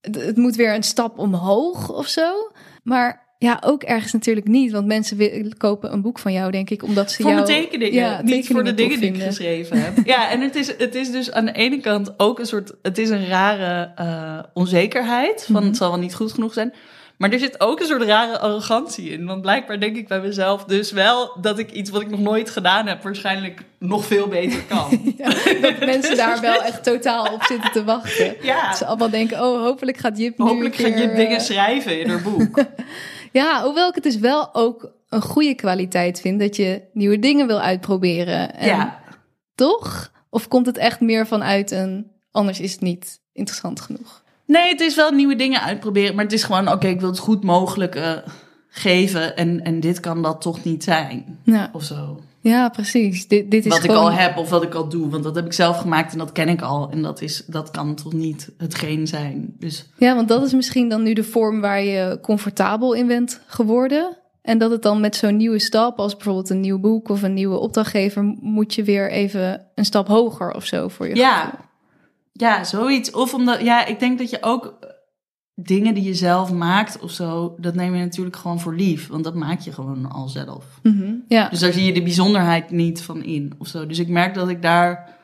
het, 0.00 0.36
moet 0.36 0.56
weer 0.56 0.74
een 0.74 0.82
stap 0.82 1.18
omhoog 1.18 1.92
of 1.92 2.06
zo. 2.06 2.50
Maar 2.82 3.30
ja, 3.38 3.62
ook 3.64 3.82
ergens 3.82 4.12
natuurlijk 4.12 4.46
niet. 4.48 4.72
Want 4.72 4.86
mensen 4.86 5.16
willen, 5.16 5.56
kopen 5.56 5.92
een 5.92 6.02
boek 6.02 6.18
van 6.18 6.32
jou, 6.32 6.50
denk 6.50 6.70
ik, 6.70 6.82
omdat 6.82 7.10
ze 7.10 7.22
Voor 7.22 7.30
jou... 7.30 7.46
mijn 7.46 7.62
tekeningen, 7.62 7.94
ja, 7.94 8.22
niet 8.22 8.46
voor 8.46 8.64
de 8.64 8.74
dingen 8.74 8.98
die 9.00 9.08
ik 9.08 9.14
vinden. 9.14 9.26
geschreven 9.28 9.82
heb. 9.82 10.06
Ja, 10.06 10.30
en 10.30 10.40
het 10.40 10.54
is, 10.54 10.76
het 10.78 10.94
is 10.94 11.10
dus 11.10 11.32
aan 11.32 11.44
de 11.44 11.52
ene 11.52 11.80
kant 11.80 12.14
ook 12.16 12.38
een 12.38 12.46
soort... 12.46 12.72
Het 12.82 12.98
is 12.98 13.10
een 13.10 13.26
rare 13.26 13.92
eh, 13.96 14.38
onzekerheid, 14.54 15.44
van 15.44 15.54
Mhm. 15.54 15.64
het 15.66 15.76
zal 15.76 15.90
wel 15.90 15.98
niet 15.98 16.14
goed 16.14 16.32
genoeg 16.32 16.52
zijn. 16.52 16.72
Maar 17.22 17.32
er 17.32 17.38
zit 17.38 17.60
ook 17.60 17.80
een 17.80 17.86
soort 17.86 18.02
rare 18.02 18.38
arrogantie 18.38 19.10
in. 19.10 19.26
Want 19.26 19.42
blijkbaar 19.42 19.80
denk 19.80 19.96
ik 19.96 20.08
bij 20.08 20.20
mezelf 20.20 20.64
dus 20.64 20.92
wel... 20.92 21.36
dat 21.40 21.58
ik 21.58 21.70
iets 21.70 21.90
wat 21.90 22.00
ik 22.00 22.10
nog 22.10 22.20
nooit 22.20 22.50
gedaan 22.50 22.86
heb... 22.86 23.02
waarschijnlijk 23.02 23.62
nog 23.78 24.04
veel 24.06 24.28
beter 24.28 24.62
kan. 24.62 24.88
Ja, 25.16 25.28
dat 25.60 25.78
mensen 25.78 26.16
daar 26.16 26.40
wel 26.40 26.62
echt 26.62 26.84
totaal 26.84 27.32
op 27.32 27.42
zitten 27.42 27.72
te 27.72 27.84
wachten. 27.84 28.34
Ja, 28.42 28.74
Ze 28.74 28.86
allemaal 28.86 29.10
denken, 29.10 29.42
oh, 29.42 29.62
hopelijk 29.62 29.96
gaat 29.96 30.18
Jip 30.18 30.38
nu 30.38 30.44
hopelijk 30.44 30.74
gaat 30.74 30.86
je 30.86 30.92
keer, 30.94 31.14
dingen 31.14 31.36
eh, 31.36 31.42
schrijven 31.42 32.00
in 32.00 32.08
haar 32.08 32.22
boek. 32.22 32.58
Ja, 33.32 33.62
hoewel 33.62 33.88
ik 33.88 33.94
het 33.94 34.04
dus 34.04 34.18
wel 34.18 34.54
ook 34.54 34.92
een 35.08 35.22
goede 35.22 35.54
kwaliteit 35.54 36.20
vind... 36.20 36.40
dat 36.40 36.56
je 36.56 36.82
nieuwe 36.92 37.18
dingen 37.18 37.46
wil 37.46 37.60
uitproberen. 37.60 38.54
En 38.54 38.66
ja. 38.66 39.00
Toch? 39.54 40.12
Of 40.30 40.48
komt 40.48 40.66
het 40.66 40.76
echt 40.76 41.00
meer 41.00 41.26
vanuit 41.26 41.70
een... 41.70 42.10
anders 42.30 42.60
is 42.60 42.72
het 42.72 42.80
niet 42.80 43.20
interessant 43.32 43.80
genoeg? 43.80 44.21
Nee, 44.52 44.68
het 44.68 44.80
is 44.80 44.94
wel 44.96 45.10
nieuwe 45.10 45.36
dingen 45.36 45.60
uitproberen. 45.62 46.14
Maar 46.14 46.24
het 46.24 46.32
is 46.32 46.44
gewoon, 46.44 46.68
oké, 46.68 46.86
ik 46.86 47.00
wil 47.00 47.08
het 47.08 47.18
goed 47.18 47.44
mogelijk 47.44 47.94
eh, 47.94 48.12
geven. 48.68 49.36
En, 49.36 49.64
en 49.64 49.80
dit 49.80 50.00
kan 50.00 50.22
dat 50.22 50.40
toch 50.40 50.64
niet 50.64 50.84
zijn. 50.84 51.38
Ja, 51.44 51.70
Of 51.72 51.82
zo. 51.82 52.20
ja 52.40 52.68
precies. 52.68 53.28
Dit, 53.28 53.50
dit 53.50 53.66
is 53.66 53.72
wat 53.72 53.80
gewoon... 53.80 53.96
ik 53.96 54.02
al 54.02 54.12
heb 54.12 54.36
of 54.36 54.50
wat 54.50 54.62
ik 54.62 54.74
al 54.74 54.88
doe. 54.88 55.08
Want 55.08 55.24
dat 55.24 55.34
heb 55.34 55.46
ik 55.46 55.52
zelf 55.52 55.78
gemaakt 55.78 56.12
en 56.12 56.18
dat 56.18 56.32
ken 56.32 56.48
ik 56.48 56.62
al. 56.62 56.90
En 56.90 57.02
dat, 57.02 57.20
is, 57.20 57.44
dat 57.46 57.70
kan 57.70 57.94
toch 57.94 58.12
niet 58.12 58.50
hetgeen 58.58 59.06
zijn. 59.06 59.54
Dus 59.58 59.86
Ja, 59.96 60.14
want 60.14 60.28
dat 60.28 60.42
is 60.42 60.52
misschien 60.52 60.88
dan 60.88 61.02
nu 61.02 61.12
de 61.12 61.24
vorm 61.24 61.60
waar 61.60 61.82
je 61.82 62.18
comfortabel 62.22 62.92
in 62.92 63.06
bent 63.06 63.40
geworden. 63.46 64.16
En 64.42 64.58
dat 64.58 64.70
het 64.70 64.82
dan 64.82 65.00
met 65.00 65.16
zo'n 65.16 65.36
nieuwe 65.36 65.58
stap, 65.58 65.98
als 65.98 66.14
bijvoorbeeld 66.16 66.50
een 66.50 66.60
nieuw 66.60 66.78
boek 66.78 67.08
of 67.08 67.22
een 67.22 67.34
nieuwe 67.34 67.58
opdrachtgever, 67.58 68.22
moet 68.40 68.74
je 68.74 68.82
weer 68.82 69.10
even 69.10 69.66
een 69.74 69.84
stap 69.84 70.08
hoger 70.08 70.54
of 70.54 70.64
zo 70.64 70.88
voor 70.88 71.08
je. 71.08 71.14
ja, 71.14 71.44
gevoel. 71.44 71.60
Ja, 72.32 72.64
zoiets. 72.64 73.10
Of 73.10 73.34
omdat, 73.34 73.60
ja, 73.60 73.86
ik 73.86 74.00
denk 74.00 74.18
dat 74.18 74.30
je 74.30 74.38
ook 74.40 74.76
eh, 74.80 74.88
dingen 75.54 75.94
die 75.94 76.04
je 76.04 76.14
zelf 76.14 76.52
maakt 76.52 76.98
of 77.00 77.10
zo, 77.10 77.54
dat 77.58 77.74
neem 77.74 77.94
je 77.94 78.04
natuurlijk 78.04 78.36
gewoon 78.36 78.60
voor 78.60 78.74
lief. 78.74 79.08
Want 79.08 79.24
dat 79.24 79.34
maak 79.34 79.60
je 79.60 79.72
gewoon 79.72 80.10
al 80.10 80.28
zelf. 80.28 80.64
Mhm, 80.82 81.14
ja. 81.28 81.48
Dus 81.48 81.60
daar 81.60 81.72
zie 81.72 81.84
je 81.84 81.92
de 81.92 82.02
bijzonderheid 82.02 82.70
niet 82.70 83.02
van 83.02 83.22
in 83.22 83.52
of 83.58 83.66
zo. 83.66 83.86
Dus 83.86 83.98
ik 83.98 84.08
merk 84.08 84.34
dat 84.34 84.48
ik 84.48 84.62
daar 84.62 85.20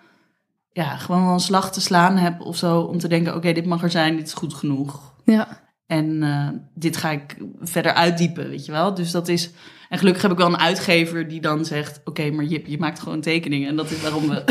ja, 0.72 0.96
gewoon 0.96 1.24
wel 1.24 1.32
een 1.32 1.40
slag 1.40 1.72
te 1.72 1.80
slaan 1.80 2.16
heb 2.16 2.40
of 2.40 2.56
zo. 2.56 2.80
Om 2.80 2.98
te 2.98 3.08
denken, 3.08 3.34
oké, 3.34 3.52
dit 3.52 3.66
mag 3.66 3.82
er 3.82 3.90
zijn, 3.90 4.16
dit 4.16 4.26
is 4.26 4.34
goed 4.34 4.54
genoeg. 4.54 5.14
ja. 5.24 5.66
En 5.88 6.22
eh, 6.22 6.48
dit 6.74 6.96
ga 6.96 7.10
ik 7.10 7.36
verder 7.60 7.92
uitdiepen, 7.92 8.48
weet 8.48 8.66
je 8.66 8.72
wel. 8.72 8.94
Dus 8.94 9.10
dat 9.10 9.28
is... 9.28 9.50
En 9.88 9.98
gelukkig 9.98 10.22
heb 10.22 10.30
ik 10.30 10.38
wel 10.38 10.46
een 10.46 10.58
uitgever 10.58 11.28
die 11.28 11.40
dan 11.40 11.64
zegt... 11.64 12.00
Oké, 12.04 12.30
maar 12.30 12.44
Jip, 12.44 12.66
je 12.66 12.78
maakt 12.78 13.00
gewoon 13.00 13.20
tekeningen. 13.20 13.68
En 13.68 13.76
dat 13.76 13.90
is 13.90 14.00
waarom 14.00 14.28
we 14.28 14.44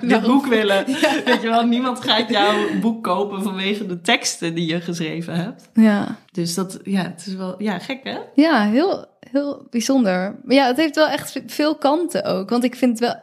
dit 0.06 0.22
boek 0.22 0.46
willen. 0.46 0.84
Weet 1.24 1.42
je 1.42 1.48
wel, 1.48 1.66
niemand 1.66 2.00
gaat 2.00 2.30
jouw 2.30 2.78
boek 2.80 3.02
kopen 3.02 3.42
vanwege 3.42 3.86
de 3.86 4.00
teksten 4.00 4.54
die 4.54 4.66
je 4.66 4.80
geschreven 4.80 5.34
hebt. 5.34 5.70
ja. 5.74 6.16
Dus 6.32 6.54
dat, 6.54 6.80
ja, 6.82 7.02
het 7.02 7.26
is 7.26 7.34
wel... 7.34 7.54
Ja, 7.62 7.78
gek 7.78 8.00
hè? 8.02 8.18
Ja, 8.34 8.68
heel, 8.68 9.06
heel 9.30 9.66
bijzonder. 9.70 10.40
Maar 10.44 10.56
ja, 10.56 10.66
het 10.66 10.76
heeft 10.76 10.94
wel 10.94 11.08
echt 11.08 11.42
veel 11.46 11.76
kanten 11.76 12.24
ook. 12.24 12.50
Want 12.50 12.64
ik 12.64 12.74
vind 12.74 12.98
wel. 12.98 13.14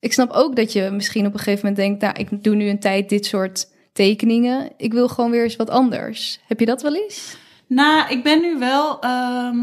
Ik 0.00 0.12
snap 0.12 0.30
ook 0.30 0.56
dat 0.56 0.72
je 0.72 0.90
misschien 0.90 1.26
op 1.26 1.32
een 1.32 1.38
gegeven 1.38 1.68
moment 1.68 1.76
denkt: 1.76 2.00
Nou, 2.00 2.14
ik 2.18 2.44
doe 2.44 2.54
nu 2.54 2.68
een 2.68 2.80
tijd 2.80 3.08
dit 3.08 3.26
soort 3.26 3.68
tekeningen. 3.98 4.70
Ik 4.76 4.92
wil 4.92 5.08
gewoon 5.08 5.30
weer 5.30 5.42
eens 5.42 5.56
wat 5.56 5.70
anders. 5.70 6.40
Heb 6.46 6.60
je 6.60 6.66
dat 6.66 6.82
wel 6.82 6.94
eens? 6.94 7.36
Nou, 7.66 8.10
ik 8.10 8.22
ben 8.22 8.40
nu 8.40 8.58
wel. 8.58 9.00
ehm, 9.00 9.56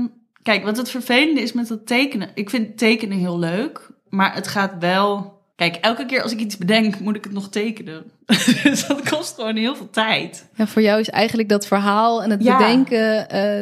kijk, 0.43 0.63
wat 0.63 0.77
het 0.77 0.89
vervelende 0.89 1.41
is 1.41 1.53
met 1.53 1.67
dat 1.67 1.87
tekenen. 1.87 2.29
Ik 2.33 2.49
vind 2.49 2.77
tekenen 2.77 3.17
heel 3.17 3.39
leuk, 3.39 3.89
maar 4.09 4.33
het 4.35 4.47
gaat 4.47 4.73
wel. 4.79 5.33
Kijk, 5.55 5.75
elke 5.75 6.05
keer 6.05 6.21
als 6.21 6.31
ik 6.31 6.39
iets 6.39 6.57
bedenk, 6.57 6.99
moet 6.99 7.15
ik 7.15 7.23
het 7.23 7.33
nog 7.33 7.49
tekenen. 7.49 8.03
dus 8.63 8.87
dat 8.87 9.09
kost 9.09 9.35
gewoon 9.35 9.55
heel 9.55 9.75
veel 9.75 9.89
tijd. 9.89 10.49
Ja, 10.55 10.67
voor 10.67 10.81
jou 10.81 10.99
is 10.99 11.09
eigenlijk 11.09 11.49
dat 11.49 11.67
verhaal 11.67 12.23
en 12.23 12.29
het 12.29 12.43
Ja. 12.43 12.57
bedenken, 12.57 13.29
eh, 13.29 13.59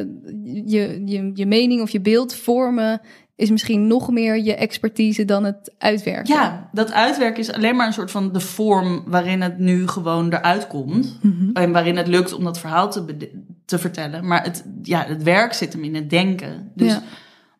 je, 0.65 1.01
je, 1.05 1.31
je 1.33 1.45
mening 1.45 1.81
of 1.81 1.89
je 1.89 2.01
beeld 2.01 2.35
vormen, 2.35 3.01
is 3.35 3.49
misschien 3.49 3.87
nog 3.87 4.09
meer 4.11 4.39
je 4.43 4.55
expertise 4.55 5.25
dan 5.25 5.43
het 5.43 5.73
uitwerken. 5.77 6.33
Ja, 6.35 6.69
dat 6.71 6.91
uitwerken 6.91 7.39
is 7.39 7.51
alleen 7.53 7.75
maar 7.75 7.87
een 7.87 7.93
soort 7.93 8.11
van 8.11 8.31
de 8.31 8.39
vorm 8.39 9.03
waarin 9.05 9.41
het 9.41 9.57
nu 9.59 9.87
gewoon 9.87 10.33
eruit 10.33 10.67
komt. 10.67 11.17
Mhm. 11.21 11.49
En 11.53 11.71
waarin 11.71 11.97
het 11.97 12.07
lukt 12.07 12.33
om 12.33 12.43
dat 12.43 12.59
verhaal 12.59 12.91
te, 12.91 13.29
te 13.65 13.79
vertellen. 13.79 14.27
Maar 14.27 14.43
het, 14.43 14.65
ja, 14.83 15.03
het 15.07 15.23
werk 15.23 15.53
zit 15.53 15.73
hem 15.73 15.83
in 15.83 15.95
het 15.95 16.09
denken. 16.09 16.71
Dus 16.75 16.91
Ja. 16.91 17.01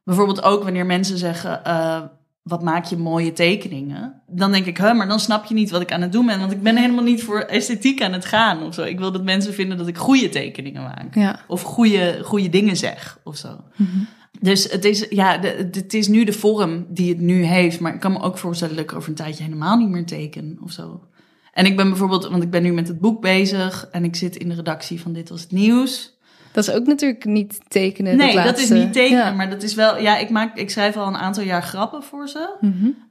bijvoorbeeld 0.03 0.43
ook 0.43 0.63
wanneer 0.63 0.85
mensen 0.85 1.17
zeggen... 1.17 1.63
eh, 1.65 2.01
wat 2.43 2.63
maak 2.63 2.85
je 2.85 2.97
mooie 2.97 3.33
tekeningen? 3.33 4.21
Dan 4.27 4.51
denk 4.51 4.65
ik, 4.65 4.79
maar 4.79 5.07
dan 5.07 5.19
snap 5.19 5.45
je 5.45 5.53
niet 5.53 5.69
wat 5.69 5.81
ik 5.81 5.91
aan 5.91 6.01
het 6.01 6.11
doen 6.11 6.25
ben. 6.25 6.39
Want 6.39 6.51
ik 6.51 6.61
ben 6.63 6.75
helemaal 6.77 7.03
niet 7.03 7.23
voor 7.23 7.39
esthetiek 7.39 8.01
aan 8.01 8.13
het 8.13 8.25
gaan 8.25 8.63
of 8.63 8.73
zo. 8.73 8.81
Ik 8.83 8.99
wil 8.99 9.11
dat 9.11 9.23
mensen 9.23 9.53
vinden 9.53 9.77
dat 9.77 9.87
ik 9.87 9.97
goede 9.97 10.29
tekeningen 10.29 10.81
maak. 10.83 11.15
Ja. 11.15 11.39
Of 11.47 11.61
goede, 11.61 12.19
goede 12.23 12.49
dingen 12.49 12.77
zeg 12.77 13.19
of 13.23 13.37
zo. 13.37 13.49
Mhm. 13.75 13.89
Dus 14.39 14.71
het 14.71 14.85
is, 14.85 15.05
ja, 15.09 15.37
de, 15.37 15.67
de- 15.71 15.79
het 15.79 15.93
is 15.93 16.07
nu 16.07 16.23
de 16.23 16.33
vorm 16.33 16.85
die 16.89 17.09
het 17.09 17.19
nu 17.21 17.43
heeft. 17.43 17.79
Maar 17.79 17.93
ik 17.93 17.99
kan 17.99 18.11
me 18.11 18.21
ook 18.21 18.37
voorstellen 18.37 18.75
dat 18.75 18.83
ik 18.83 18.93
over 18.93 19.09
een 19.09 19.15
tijdje 19.15 19.43
helemaal 19.43 19.77
niet 19.77 19.89
meer 19.89 20.05
teken 20.05 20.57
of 20.63 20.71
zo. 20.71 21.01
En 21.53 21.65
ik 21.65 21.75
ben 21.77 21.89
bijvoorbeeld, 21.89 22.27
want 22.29 22.43
ik 22.43 22.49
ben 22.49 22.63
nu 22.63 22.73
met 22.73 22.87
het 22.87 22.99
boek 22.99 23.21
bezig. 23.21 23.87
En 23.91 24.03
ik 24.03 24.15
zit 24.15 24.35
in 24.35 24.49
de 24.49 24.55
redactie 24.55 25.01
van 25.01 25.13
Dit 25.13 25.29
Was 25.29 25.41
Het 25.41 25.51
Nieuws. 25.51 26.11
Dat 26.51 26.67
is 26.67 26.73
ook 26.73 26.85
natuurlijk 26.85 27.25
niet 27.25 27.59
tekenen. 27.67 28.17
nee, 28.17 28.35
dat, 28.35 28.43
dat 28.45 28.59
is 28.59 28.69
niet 28.69 28.93
tekenen. 28.93 29.23
Ja. 29.25 29.31
Maar 29.33 29.49
dat 29.49 29.63
is 29.63 29.73
wel, 29.73 29.99
ja, 30.01 30.17
ik, 30.17 30.29
maak, 30.29 30.57
ik 30.57 30.69
schrijf 30.69 30.97
al 30.97 31.07
een 31.07 31.17
aantal 31.17 31.43
jaar 31.43 31.63
grappen 31.63 32.03
voor 32.03 32.27
ze. 32.27 32.49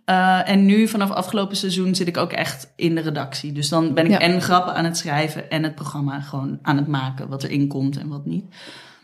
Eh, 0.05 0.49
en 0.49 0.67
nu 0.67 0.89
vanaf 0.89 1.11
afgelopen 1.11 1.57
seizoen 1.57 1.95
zit 1.95 2.07
ik 2.09 2.17
ook 2.17 2.33
echt 2.33 2.73
in 2.77 2.95
de 2.95 3.01
redactie. 3.01 3.53
Dus 3.53 3.69
dan 3.69 3.95
ben 3.95 4.05
ik 4.05 4.11
Ja. 4.11 4.19
en 4.19 4.41
grappen 4.43 4.75
aan 4.75 4.85
het 4.85 4.97
schrijven 4.97 5.51
en 5.51 5.63
het 5.63 5.75
programma 5.75 6.21
gewoon 6.21 6.59
aan 6.63 6.77
het 6.77 6.87
maken. 6.87 7.29
Wat 7.29 7.43
erin 7.43 7.69
komt 7.69 7.97
en 7.99 8.09
wat 8.09 8.27
niet. 8.27 8.45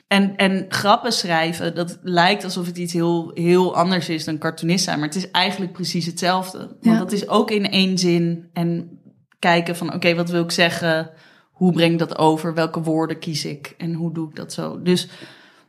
En, 0.09 0.37
en 0.37 0.67
grappen 0.69 1.13
schrijven, 1.13 1.75
dat 1.75 1.99
lijkt 2.03 2.45
alsof 2.45 2.67
het 2.67 2.79
iets 2.79 2.93
heel, 2.93 3.31
heel 3.35 3.77
anders 3.77 4.09
is 4.09 4.25
dan 4.25 4.39
cartoonist 4.39 4.85
zijn. 4.85 4.99
Maar 4.99 5.09
het 5.09 5.17
is 5.17 5.31
eigenlijk 5.31 5.73
precies 5.73 6.07
hetzelfde. 6.07 6.59
Want 6.59 6.77
Ja. 6.81 6.99
dat 6.99 7.13
is 7.13 7.29
ook 7.29 7.51
in 7.51 7.71
één 7.71 7.99
zin. 7.99 8.49
En 8.53 8.99
kijken 9.39 9.77
van, 9.77 9.95
oké, 9.95 10.15
wat 10.15 10.31
wil 10.31 10.43
ik 10.43 10.51
zeggen? 10.51 11.11
Hoe 11.53 11.73
breng 11.73 11.93
ik 11.93 11.99
dat 11.99 12.19
over? 12.19 12.55
Welke 12.55 12.83
woorden 12.83 13.19
kies 13.19 13.45
ik? 13.45 13.75
En 13.79 13.93
hoe 13.93 14.13
doe 14.13 14.29
ik 14.29 14.37
dat 14.37 14.53
zo? 14.53 14.83
Dus 14.83 15.09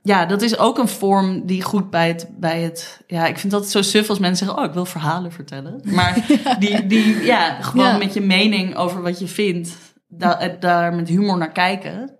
ja, 0.02 0.26
dat 0.26 0.42
is 0.42 0.58
ook 0.58 0.78
een 0.78 0.88
vorm 0.88 1.46
die 1.46 1.62
goed 1.62 1.90
bij 1.90 2.08
het, 2.08 2.28
bij 2.38 2.62
het... 2.62 3.04
Ja, 3.08 3.28
ik 3.28 3.38
vind 3.38 3.52
dat 3.54 3.70
zo 3.70 3.82
suf 3.82 4.10
als 4.10 4.20
mensen 4.20 4.46
zeggen... 4.46 4.64
oh, 4.64 4.70
ik 4.70 4.74
wil 4.76 4.86
verhalen 4.86 5.32
vertellen. 5.32 5.82
Maar 5.84 6.26
die, 6.60 6.88
die, 6.88 7.24
ja, 7.24 7.62
gewoon 7.62 7.86
Ja. 7.86 7.98
met 7.98 8.14
je 8.14 8.22
mening 8.22 8.76
over 8.76 9.02
wat 9.02 9.20
je 9.20 9.28
vindt... 9.28 9.78
da- 10.08 10.56
daar 10.60 10.94
met 10.96 11.08
humor 11.08 11.38
naar 11.38 11.52
kijken. 11.52 12.18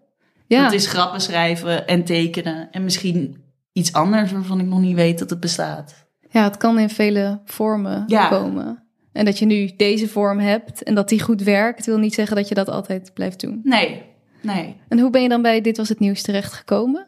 Ja. 0.58 0.64
Dat 0.64 0.74
is 0.74 0.88
grappen 0.88 1.22
schrijven 1.22 1.88
en 1.88 2.04
tekenen. 2.04 2.68
En 2.72 2.84
misschien 2.84 3.44
iets 3.74 3.94
anders 3.94 4.32
waarvan 4.32 4.60
ik 4.60 4.66
nog 4.66 4.80
niet 4.80 4.96
weet 4.96 5.20
dat 5.20 5.30
het 5.30 5.40
bestaat. 5.40 6.08
ja, 6.30 6.44
het 6.44 6.58
kan 6.58 6.80
in 6.80 6.90
vele 6.90 7.40
vormen 7.46 8.04
Ja. 8.08 8.28
komen. 8.28 8.84
En 9.12 9.26
dat 9.26 9.40
je 9.40 9.46
nu 9.46 9.72
deze 9.78 10.08
vorm 10.08 10.40
hebt 10.40 10.84
en 10.84 10.96
dat 10.96 11.10
die 11.10 11.22
goed 11.22 11.42
werkt, 11.44 11.86
wil 11.86 11.98
niet 11.98 12.14
zeggen 12.14 12.36
dat 12.36 12.48
je 12.48 12.56
dat 12.56 12.70
altijd 12.70 13.14
blijft 13.14 13.40
doen. 13.40 13.60
Nee, 13.64 14.04
nee. 14.42 14.76
En 14.88 15.00
hoe 15.00 15.10
ben 15.10 15.22
je 15.22 15.30
dan 15.30 15.42
bij 15.42 15.62
Dit 15.62 15.78
Was 15.78 15.90
Het 15.90 16.00
Nieuws 16.00 16.22
terechtgekomen? 16.22 17.08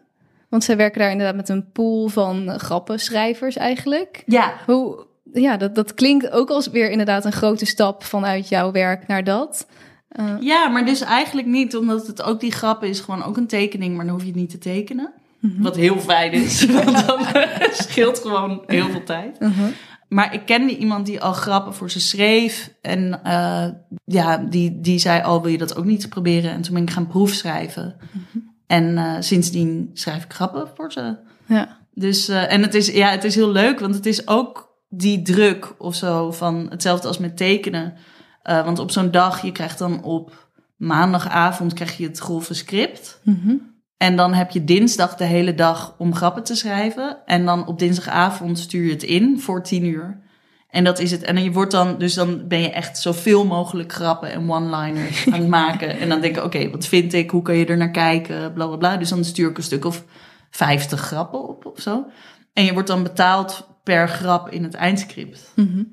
Want 0.49 0.63
zij 0.63 0.77
werken 0.77 0.99
daar 0.99 1.11
inderdaad 1.11 1.35
met 1.35 1.49
een 1.49 1.71
pool 1.71 2.07
van 2.07 2.59
grappenschrijvers 2.59 3.55
eigenlijk. 3.55 4.23
Ja, 4.25 4.53
Hoe, 4.65 5.05
ja, 5.33 5.57
dat, 5.57 5.75
dat 5.75 5.93
klinkt 5.93 6.31
ook 6.31 6.49
als 6.49 6.67
weer 6.67 6.89
inderdaad 6.91 7.25
een 7.25 7.31
grote 7.31 7.65
stap 7.65 8.03
vanuit 8.03 8.49
jouw 8.49 8.71
werk 8.71 9.07
naar 9.07 9.23
dat. 9.23 9.67
Eh, 10.11 10.35
ja, 10.39 10.67
maar 10.67 10.85
dus 10.85 11.01
eigenlijk 11.01 11.47
niet. 11.47 11.75
Omdat 11.75 12.07
het 12.07 12.21
ook 12.21 12.39
die 12.39 12.51
grappen 12.51 12.87
is 12.87 12.99
gewoon 12.99 13.23
ook 13.23 13.37
een 13.37 13.47
tekening. 13.47 13.95
Maar 13.95 14.05
dan 14.05 14.13
hoef 14.13 14.23
je 14.23 14.29
het 14.29 14.39
niet 14.39 14.49
te 14.49 14.57
tekenen. 14.57 15.13
mhm. 15.39 15.61
Wat 15.61 15.75
heel 15.75 15.99
fijn 15.99 16.31
is. 16.31 16.65
Want 16.83 17.07
dan 17.07 17.25
scheelt 17.71 18.19
gewoon 18.19 18.63
heel 18.67 18.89
veel 18.89 19.03
tijd. 19.03 19.39
Mhm. 19.39 19.69
Maar 20.07 20.33
ik 20.33 20.45
kende 20.45 20.77
iemand 20.77 21.05
die 21.05 21.21
al 21.21 21.33
grappen 21.33 21.73
voor 21.73 21.91
ze 21.91 21.99
schreef. 21.99 22.73
En 22.81 23.23
eh, 23.23 23.67
ja, 24.05 24.37
die, 24.37 24.81
die 24.81 24.99
zei 24.99 25.23
al, 25.23 25.41
wil 25.41 25.51
je 25.51 25.57
dat 25.57 25.75
ook 25.75 25.85
niet 25.85 26.09
proberen? 26.09 26.51
En 26.51 26.61
toen 26.61 26.73
ben 26.73 26.83
ik 26.83 26.89
gaan 26.89 27.07
proefschrijven. 27.07 27.95
En 28.67 28.97
eh, 28.97 29.15
sindsdien 29.19 29.89
schrijf 29.93 30.23
ik 30.23 30.33
grappen 30.33 30.67
voor 30.75 30.91
ze. 30.91 31.17
Ja. 31.45 31.77
Dus, 31.93 32.29
en 32.29 32.61
het 32.61 32.73
is, 32.73 32.87
ja, 32.87 33.09
het 33.09 33.23
is 33.23 33.35
heel 33.35 33.51
leuk, 33.51 33.79
want 33.79 33.95
het 33.95 34.05
is 34.05 34.27
ook 34.27 34.69
die 34.89 35.21
druk 35.21 35.73
of 35.77 35.95
zo 35.95 36.31
van 36.31 36.67
hetzelfde 36.69 37.07
als 37.07 37.17
met 37.17 37.37
tekenen. 37.37 37.93
Eh, 38.43 38.65
want 38.65 38.79
op 38.79 38.91
zo'n 38.91 39.11
dag, 39.11 39.41
je 39.41 39.51
krijgt 39.51 39.77
dan 39.77 40.03
op 40.03 40.49
maandagavond 40.77 41.73
krijg 41.73 41.97
je 41.97 42.07
het 42.07 42.19
grove 42.19 42.53
script. 42.53 43.19
Mhm. 43.23 43.55
En 43.97 44.15
dan 44.15 44.33
heb 44.33 44.51
je 44.51 44.63
dinsdag 44.63 45.15
de 45.15 45.23
hele 45.23 45.55
dag 45.55 45.95
om 45.97 46.15
grappen 46.15 46.43
te 46.43 46.55
schrijven. 46.55 47.17
En 47.25 47.45
dan 47.45 47.67
op 47.67 47.79
dinsdagavond 47.79 48.59
stuur 48.59 48.83
je 48.85 48.91
het 48.91 49.03
in 49.03 49.39
voor 49.39 49.63
tien 49.63 49.85
uur. 49.85 50.21
En 50.69 50.83
dat 50.83 50.99
is 50.99 51.11
het. 51.11 51.21
En 51.21 51.43
je 51.43 51.51
wordt 51.51 51.71
dan, 51.71 51.97
dus 51.97 52.13
dan 52.13 52.47
ben 52.47 52.61
je 52.61 52.69
echt 52.69 52.97
zoveel 52.97 53.45
mogelijk 53.45 53.91
grappen 53.93 54.31
en 54.31 54.51
one-liners 54.51 55.25
aan 55.31 55.39
het 55.39 55.47
maken. 55.47 55.99
En 55.99 56.09
dan 56.09 56.21
denk 56.21 56.37
ik, 56.37 56.43
oké, 56.43 56.69
wat 56.69 56.85
vind 56.85 57.13
ik? 57.13 57.29
Hoe 57.29 57.41
kan 57.41 57.55
je 57.55 57.65
er 57.65 57.77
naar 57.77 57.91
kijken? 57.91 58.53
Bla 58.53 58.67
bla 58.67 58.75
bla. 58.75 58.97
Dus 58.97 59.09
dan 59.09 59.23
stuur 59.23 59.49
ik 59.49 59.57
een 59.57 59.63
stuk 59.63 59.85
of 59.85 60.05
50 60.49 60.99
grappen 60.99 61.47
op 61.47 61.65
of 61.65 61.79
zo. 61.79 62.05
En 62.53 62.63
je 62.65 62.73
wordt 62.73 62.87
dan 62.87 63.03
betaald 63.03 63.67
per 63.83 64.09
grap 64.09 64.49
in 64.49 64.63
het 64.63 64.73
eindscript. 64.73 65.51
Mhm. 65.55 65.83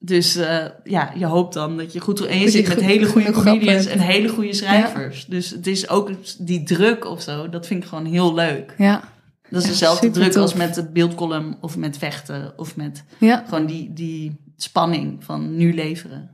Dus 0.00 0.36
eh, 0.36 0.64
ja, 0.84 1.12
je 1.16 1.26
hoopt 1.26 1.54
dan 1.54 1.76
dat 1.76 1.92
je 1.92 2.00
goed... 2.00 2.26
En 2.26 2.38
je 2.38 2.50
zit 2.50 2.68
met 2.68 2.80
hele 2.80 3.06
goede 3.06 3.30
comedians 3.32 3.86
en 3.86 3.98
hele 3.98 4.28
goede 4.28 4.52
schrijvers. 4.52 5.26
Dus 5.26 5.50
het 5.50 5.66
is 5.66 5.88
ook 5.88 6.10
die 6.38 6.62
druk 6.62 7.04
of 7.04 7.22
zo. 7.22 7.48
Dat 7.48 7.66
vind 7.66 7.82
ik 7.82 7.88
gewoon 7.88 8.04
heel 8.04 8.34
leuk. 8.34 8.74
Ja, 8.78 9.02
Dat 9.50 9.62
is 9.62 9.68
dezelfde 9.68 10.10
druk 10.10 10.32
tof. 10.32 10.42
als 10.42 10.54
met 10.54 10.74
de 10.74 10.88
beeldcolumn 10.88 11.56
of 11.60 11.76
met 11.76 11.98
vechten. 11.98 12.52
Of 12.56 12.76
met 12.76 13.04
ja. 13.18 13.44
gewoon 13.48 13.66
die, 13.66 13.92
die 13.92 14.36
spanning 14.56 15.24
van 15.24 15.56
nu 15.56 15.74
leveren. 15.74 16.30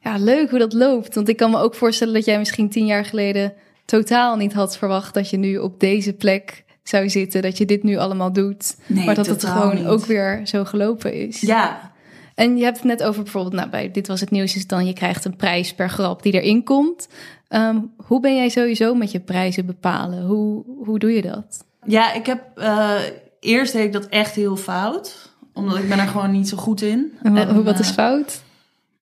ja, 0.00 0.16
leuk 0.18 0.50
hoe 0.50 0.58
dat 0.58 0.72
loopt. 0.72 1.14
Want 1.14 1.28
ik 1.28 1.36
kan 1.36 1.50
me 1.50 1.58
ook 1.58 1.74
voorstellen 1.74 2.14
dat 2.14 2.24
jij 2.24 2.38
misschien 2.38 2.70
tien 2.70 2.86
jaar 2.86 3.04
geleden 3.04 3.52
totaal 3.84 4.36
niet 4.36 4.52
had 4.52 4.78
verwacht 4.78 5.14
dat 5.14 5.30
je 5.30 5.36
nu 5.36 5.58
op 5.58 5.80
deze 5.80 6.12
plek 6.12 6.64
zou 6.82 7.10
zitten. 7.10 7.42
Dat 7.42 7.58
je 7.58 7.64
dit 7.64 7.82
nu 7.82 7.96
allemaal 7.96 8.32
doet. 8.32 8.76
Nee, 8.86 9.04
maar 9.06 9.14
dat 9.14 9.26
het 9.26 9.44
gewoon 9.44 9.74
niet. 9.74 9.86
ook 9.86 10.04
weer 10.04 10.40
zo 10.44 10.64
gelopen 10.64 11.12
is. 11.14 11.40
Ja, 11.40 11.94
En 12.36 12.56
je 12.56 12.64
hebt 12.64 12.76
het 12.76 12.86
net 12.86 13.02
over 13.02 13.22
bijvoorbeeld, 13.22 13.54
nou, 13.54 13.68
bij 13.68 13.90
Dit 13.90 14.06
Was 14.06 14.20
Het 14.20 14.30
Nieuws 14.30 14.56
is 14.56 14.66
dan, 14.66 14.86
je 14.86 14.92
krijgt 14.92 15.24
een 15.24 15.36
prijs 15.36 15.74
per 15.74 15.90
grap 15.90 16.22
die 16.22 16.32
erin 16.32 16.64
komt. 16.64 17.08
Ehm, 17.48 17.78
hoe 17.96 18.20
ben 18.20 18.36
jij 18.36 18.48
sowieso 18.48 18.94
met 18.94 19.10
je 19.10 19.20
prijzen 19.20 19.66
bepalen? 19.66 20.24
Hoe, 20.26 20.64
hoe 20.84 20.98
doe 20.98 21.12
je 21.12 21.22
dat? 21.22 21.64
ja 21.84 22.12
ik 22.12 22.26
heb... 22.26 22.42
eh, 22.54 22.94
eerst 23.40 23.72
deed 23.72 23.84
ik 23.84 23.92
dat 23.92 24.06
echt 24.06 24.34
heel 24.34 24.56
fout. 24.56 25.34
Omdat 25.52 25.78
ik 25.78 25.88
ben 25.88 25.98
er 25.98 26.06
gewoon 26.08 26.30
niet 26.30 26.48
zo 26.48 26.56
goed 26.56 26.82
in. 26.82 27.12
En 27.22 27.34
wat, 27.34 27.46
En, 27.48 27.54
hoe, 27.54 27.64
wat 27.64 27.78
is 27.78 27.88
eh, 27.88 27.94
fout? 27.94 28.42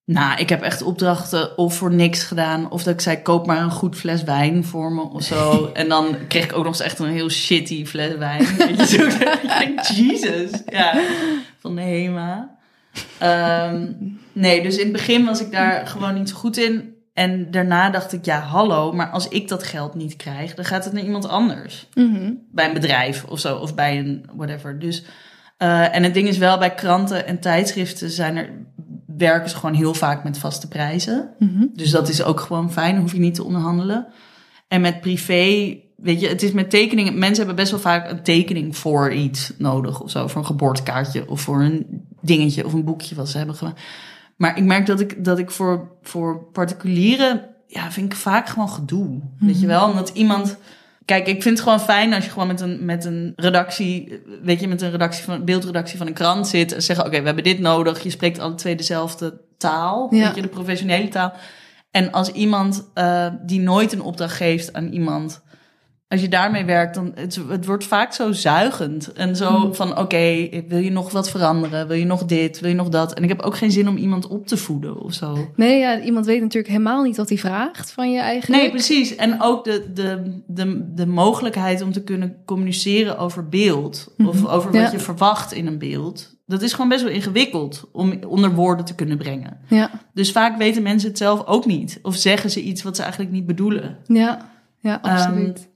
Nou, 0.05 0.39
ik 0.41 0.49
heb 0.49 0.62
echt 0.62 0.82
opdrachten 0.82 1.59
of 1.59 1.76
voor 1.76 1.95
niks 1.95 2.22
gedaan. 2.22 2.70
Of 2.70 2.82
dat 2.82 2.95
ik 2.95 3.01
zei, 3.01 3.22
koop 3.22 3.47
maar 3.47 3.62
een 3.62 3.70
goed 3.70 3.97
fles 3.97 4.22
wijn 4.22 4.64
voor 4.64 4.93
me 4.93 5.03
of 5.03 5.22
zo. 5.22 5.66
En 5.72 5.89
dan 5.89 6.16
kreeg 6.28 6.45
ik 6.45 6.53
ook 6.53 6.64
nog 6.64 6.72
eens 6.72 6.80
echt 6.82 6.99
een 6.99 7.11
heel 7.11 7.30
shitty 7.30 7.87
fles 7.87 8.16
wijn. 8.16 8.57
Weet 8.57 8.91
je, 8.91 9.11
zo. 9.87 9.95
Jesus. 10.03 10.51
Ja, 10.66 11.01
van 11.59 11.74
de 11.74 11.80
HEMA. 11.80 12.57
Ehm, 13.18 13.86
nee, 14.32 14.62
dus 14.62 14.76
in 14.76 14.82
het 14.84 14.92
begin 14.92 15.24
was 15.24 15.40
ik 15.40 15.53
daar 15.53 15.86
gewoon 15.86 16.14
niet 16.14 16.28
zo 16.28 16.36
goed 16.36 16.57
in. 16.57 16.92
En 17.12 17.51
daarna 17.51 17.90
dacht 17.90 18.12
ik, 18.12 18.24
ja, 18.24 18.40
hallo, 18.40 18.92
maar 18.92 19.11
als 19.11 19.28
ik 19.28 19.49
dat 19.49 19.62
geld 19.62 19.95
niet 19.95 20.16
krijg, 20.16 20.55
dan 20.55 20.64
gaat 20.64 20.84
het 20.84 20.92
naar 20.92 21.03
iemand 21.05 21.28
anders 21.28 21.88
Mhm. 21.95 22.32
bij 22.53 22.66
een 22.66 22.74
bedrijf 22.74 23.24
of 23.24 23.40
zo, 23.40 23.57
of 23.57 23.74
bij 23.74 23.99
een 23.99 24.24
whatever. 24.36 24.78
Dus, 24.78 25.05
eh, 25.57 25.95
en 25.95 26.03
het 26.03 26.14
ding 26.14 26.28
is 26.28 26.38
wel, 26.38 26.59
bij 26.59 26.74
kranten 26.74 27.26
en 27.26 27.40
tijdschriften 27.40 28.11
zijn 28.11 28.36
er, 28.36 28.49
werken 29.16 29.51
ze 29.51 29.57
gewoon 29.57 29.74
heel 29.74 29.95
vaak 29.95 30.24
met 30.24 30.38
vaste 30.38 30.68
prijzen. 30.68 31.30
Mhm. 31.38 31.66
Dus 31.72 31.90
dat 31.90 32.09
is 32.09 32.22
ook 32.22 32.40
gewoon 32.40 32.72
fijn, 32.72 32.99
hoef 32.99 33.12
je 33.12 33.18
niet 33.18 33.34
te 33.34 33.45
onderhandelen. 33.45 34.07
En 34.68 34.80
met 34.80 35.01
privé, 35.01 35.76
weet 35.97 36.20
je, 36.20 36.28
het 36.28 36.42
is 36.42 36.53
met 36.53 36.70
tekeningen, 36.70 37.18
mensen 37.18 37.36
hebben 37.36 37.57
best 37.57 37.70
wel 37.70 37.80
vaak 37.80 38.11
een 38.11 38.22
tekening 38.22 38.76
voor 38.76 39.12
iets 39.12 39.53
nodig 39.59 40.01
of 40.01 40.11
zo, 40.11 40.26
voor 40.26 40.40
een 40.40 40.47
geboortekaartje 40.47 41.28
of 41.28 41.40
voor 41.40 41.62
een 41.62 42.07
dingetje 42.26 42.64
of 42.64 42.72
een 42.72 42.84
boekje 42.84 43.14
wat 43.14 43.28
ze 43.28 43.36
hebben 43.36 43.56
gemaakt. 43.56 43.80
Maar 44.36 44.56
ik 44.58 44.64
merk 44.64 44.86
dat 44.86 45.00
ik, 45.00 45.24
dat 45.24 45.38
ik 45.38 45.50
voor, 45.50 45.88
voor 46.02 46.44
particulieren, 46.52 47.48
ja, 47.66 47.90
vind 47.90 48.12
ik 48.12 48.18
vaak 48.18 48.48
gewoon 48.48 48.68
gedoe. 48.68 49.20
Weet 49.38 49.60
je 49.60 49.66
wel, 49.66 49.88
omdat 49.88 50.08
iemand. 50.08 50.56
Kijk, 51.04 51.26
ik 51.26 51.42
vind 51.42 51.58
het 51.58 51.64
gewoon 51.68 51.80
fijn 51.80 52.12
als 52.14 52.24
je 52.24 52.30
gewoon 52.30 52.48
met 52.48 52.60
een, 52.60 52.84
met 52.84 53.04
een 53.04 53.32
redactie, 53.36 54.22
weet 54.42 54.60
je, 54.60 54.68
met 54.68 54.82
een 54.82 54.90
redactie 54.90 55.24
van, 55.24 55.44
beeldredactie 55.44 55.98
van 55.98 56.06
een 56.06 56.12
krant 56.12 56.48
zit 56.48 56.72
en 56.72 56.82
zeggen, 56.82 57.06
oké, 57.06 57.18
we 57.18 57.26
hebben 57.26 57.44
dit 57.44 57.58
nodig. 57.58 58.02
Je 58.02 58.10
spreekt 58.10 58.38
alle 58.38 58.54
twee 58.54 58.76
dezelfde 58.76 59.40
taal, 59.58 60.14
Ja. 60.14 60.26
weet 60.26 60.34
je, 60.34 60.42
de 60.42 60.48
professionele 60.48 61.08
taal. 61.08 61.32
En 61.90 62.12
als 62.12 62.32
iemand 62.32 62.90
eh, 62.94 63.26
die 63.42 63.60
nooit 63.60 63.92
een 63.92 64.00
opdracht 64.02 64.36
geeft 64.36 64.72
aan 64.72 64.88
iemand, 64.88 65.42
als 66.14 66.22
je 66.22 66.28
daarmee 66.30 66.64
werkt, 66.64 66.94
dan 66.94 67.12
het, 67.14 67.40
het 67.48 67.66
wordt 67.66 67.84
vaak 67.84 68.12
zo 68.12 68.32
zuigend. 68.32 69.12
En 69.12 69.36
zo 69.36 69.58
Mhm. 69.58 69.72
van, 69.72 69.98
oké, 69.98 70.48
wil 70.68 70.78
je 70.78 70.90
nog 70.90 71.10
wat 71.12 71.30
veranderen? 71.30 71.88
Wil 71.88 71.96
je 71.96 72.04
nog 72.04 72.24
dit? 72.24 72.60
Wil 72.60 72.68
je 72.68 72.74
nog 72.76 72.88
dat? 72.88 73.14
En 73.14 73.22
ik 73.22 73.28
heb 73.28 73.40
ook 73.42 73.56
geen 73.56 73.70
zin 73.72 73.88
om 73.88 73.96
iemand 73.96 74.26
op 74.26 74.46
te 74.46 74.56
voeden 74.56 75.00
of 75.00 75.12
zo. 75.12 75.50
Nee, 75.56 75.78
ja, 75.78 76.00
iemand 76.00 76.26
weet 76.26 76.40
natuurlijk 76.40 76.72
helemaal 76.72 77.02
niet 77.02 77.16
wat 77.16 77.28
hij 77.28 77.38
vraagt 77.38 77.90
van 77.92 78.12
je 78.12 78.20
eigenlijk. 78.20 78.62
Nee, 78.62 78.70
precies. 78.70 79.16
En 79.16 79.42
ook 79.42 79.64
de, 79.64 79.90
de, 79.94 80.40
de, 80.46 80.92
de 80.94 81.06
mogelijkheid 81.06 81.82
om 81.82 81.92
te 81.92 82.02
kunnen 82.02 82.36
communiceren 82.44 83.18
over 83.18 83.48
beeld. 83.48 84.14
Of 84.26 84.40
Mhm. 84.42 84.46
over 84.46 84.72
wat 84.72 84.80
Ja. 84.80 84.90
je 84.90 84.98
verwacht 84.98 85.52
in 85.52 85.66
een 85.66 85.78
beeld. 85.78 86.32
Dat 86.46 86.62
is 86.62 86.72
gewoon 86.72 86.88
best 86.88 87.02
wel 87.02 87.12
ingewikkeld 87.12 87.88
om 87.92 88.12
onder 88.26 88.54
woorden 88.54 88.84
te 88.84 88.94
kunnen 88.94 89.18
brengen. 89.18 89.58
Ja, 89.68 89.90
Dus 90.14 90.32
vaak 90.32 90.56
weten 90.58 90.82
mensen 90.82 91.08
het 91.08 91.18
zelf 91.18 91.46
ook 91.46 91.66
niet. 91.66 91.98
Of 92.02 92.14
zeggen 92.16 92.50
ze 92.50 92.62
iets 92.62 92.82
wat 92.82 92.96
ze 92.96 93.02
eigenlijk 93.02 93.32
niet 93.32 93.46
bedoelen. 93.46 93.96
ja, 94.06 94.52
ja, 94.80 95.02
Ehm, 95.02 95.12
absoluut. 95.14 95.68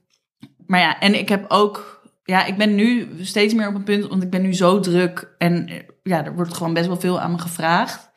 Maar 0.69 0.79
ja, 0.79 0.99
en 0.99 1.19
ik 1.19 1.29
heb 1.29 1.45
ook... 1.47 2.01
Ja, 2.23 2.45
ik 2.45 2.57
ben 2.57 2.75
nu 2.75 3.07
steeds 3.21 3.53
meer 3.53 3.67
op 3.67 3.75
een 3.75 3.83
punt, 3.83 4.07
want 4.07 4.23
ik 4.23 4.29
ben 4.29 4.41
nu 4.41 4.53
zo 4.53 4.79
druk. 4.79 5.35
En 5.37 5.69
ja, 6.03 6.25
er 6.25 6.35
wordt 6.35 6.53
gewoon 6.53 6.73
best 6.73 6.87
wel 6.87 6.99
veel 6.99 7.19
aan 7.19 7.31
me 7.31 7.37
gevraagd. 7.37 8.09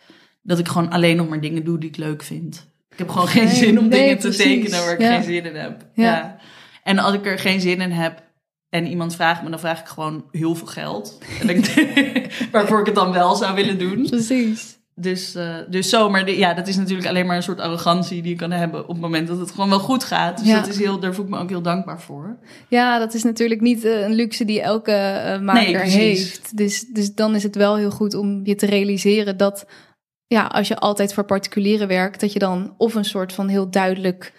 Dat 0.43 0.59
ik 0.59 0.69
gewoon 0.69 0.91
alleen 0.91 1.17
nog 1.17 1.29
maar 1.29 1.41
dingen 1.41 1.65
doe 1.65 1.79
die 1.79 1.89
ik 1.89 1.97
leuk 1.97 2.23
vind. 2.23 2.67
Ik 2.91 2.99
heb 2.99 3.09
gewoon 3.09 3.29
geen 3.29 3.45
Nee, 3.45 3.55
zin 3.55 3.79
om 3.79 3.89
nee, 3.89 4.01
dingen 4.01 4.19
te 4.19 4.31
tekenen 4.37 4.85
waar 4.85 4.93
ik 4.93 5.01
Ja. 5.01 5.15
geen 5.15 5.23
zin 5.23 5.45
in 5.45 5.55
heb. 5.55 5.87
Ja. 5.95 6.05
Ja. 6.05 6.37
En 6.83 6.99
als 6.99 7.15
ik 7.15 7.27
er 7.27 7.39
geen 7.39 7.61
zin 7.61 7.81
in 7.81 7.91
heb 7.91 8.23
en 8.69 8.87
iemand 8.87 9.15
vraagt 9.15 9.43
me, 9.43 9.51
dan 9.51 9.59
vraag 9.61 9.81
ik 9.81 9.87
gewoon 9.87 10.25
heel 10.31 10.55
veel 10.55 10.67
geld. 10.67 11.19
En 11.41 11.49
ik, 11.49 11.67
waarvoor 12.53 12.81
ik 12.81 12.87
het 12.87 12.95
dan 12.95 13.13
wel 13.13 13.35
zou 13.37 13.55
willen 13.55 13.79
doen. 13.79 14.07
Precies. 14.09 14.79
Dus, 14.95 15.35
eh, 15.35 15.55
dus 15.69 15.89
zo, 15.89 16.11
maar 16.11 16.25
de- 16.25 16.39
ja, 16.39 16.55
dat 16.55 16.69
is 16.69 16.77
natuurlijk 16.77 17.09
alleen 17.09 17.27
maar 17.27 17.37
een 17.37 17.43
soort 17.43 17.61
arrogantie 17.61 18.23
die 18.23 18.31
je 18.31 18.37
kan 18.39 18.51
hebben 18.51 18.81
op 18.83 18.89
het 18.89 19.01
moment 19.01 19.29
dat 19.29 19.39
het 19.39 19.51
gewoon 19.51 19.69
wel 19.69 19.79
goed 19.79 20.05
gaat. 20.05 20.39
Dus 20.39 20.47
Ja. 20.47 20.59
dat 20.61 20.69
is 20.69 20.79
heel, 20.79 20.99
daar 21.01 21.15
voel 21.15 21.25
ik 21.25 21.31
me 21.31 21.39
ook 21.39 21.49
heel 21.49 21.63
dankbaar 21.63 22.01
voor. 22.01 22.37
Ja, 22.69 22.99
dat 22.99 23.15
is 23.15 23.23
natuurlijk 23.23 23.61
niet 23.61 23.85
eh, 23.85 24.01
een 24.01 24.13
luxe 24.15 24.45
die 24.45 24.61
elke 24.61 24.93
eh, 24.93 25.41
maker 25.41 25.81
heeft. 25.81 26.57
Dus, 26.57 26.81
dus 26.87 27.15
dan 27.15 27.35
is 27.35 27.43
het 27.43 27.57
wel 27.57 27.77
heel 27.77 27.91
goed 27.91 28.15
om 28.15 28.41
je 28.47 28.55
te 28.55 28.67
realiseren 28.67 29.37
dat 29.37 29.67
ja, 30.27 30.47
als 30.47 30.69
je 30.69 30.77
altijd 30.79 31.15
voor 31.15 31.25
particulieren 31.25 31.89
werkt, 31.89 32.21
dat 32.21 32.33
je 32.33 32.39
dan 32.39 32.75
of 32.77 32.95
een 32.95 33.05
soort 33.05 33.33
van 33.33 33.49
heel 33.49 33.71
duidelijk 33.71 34.33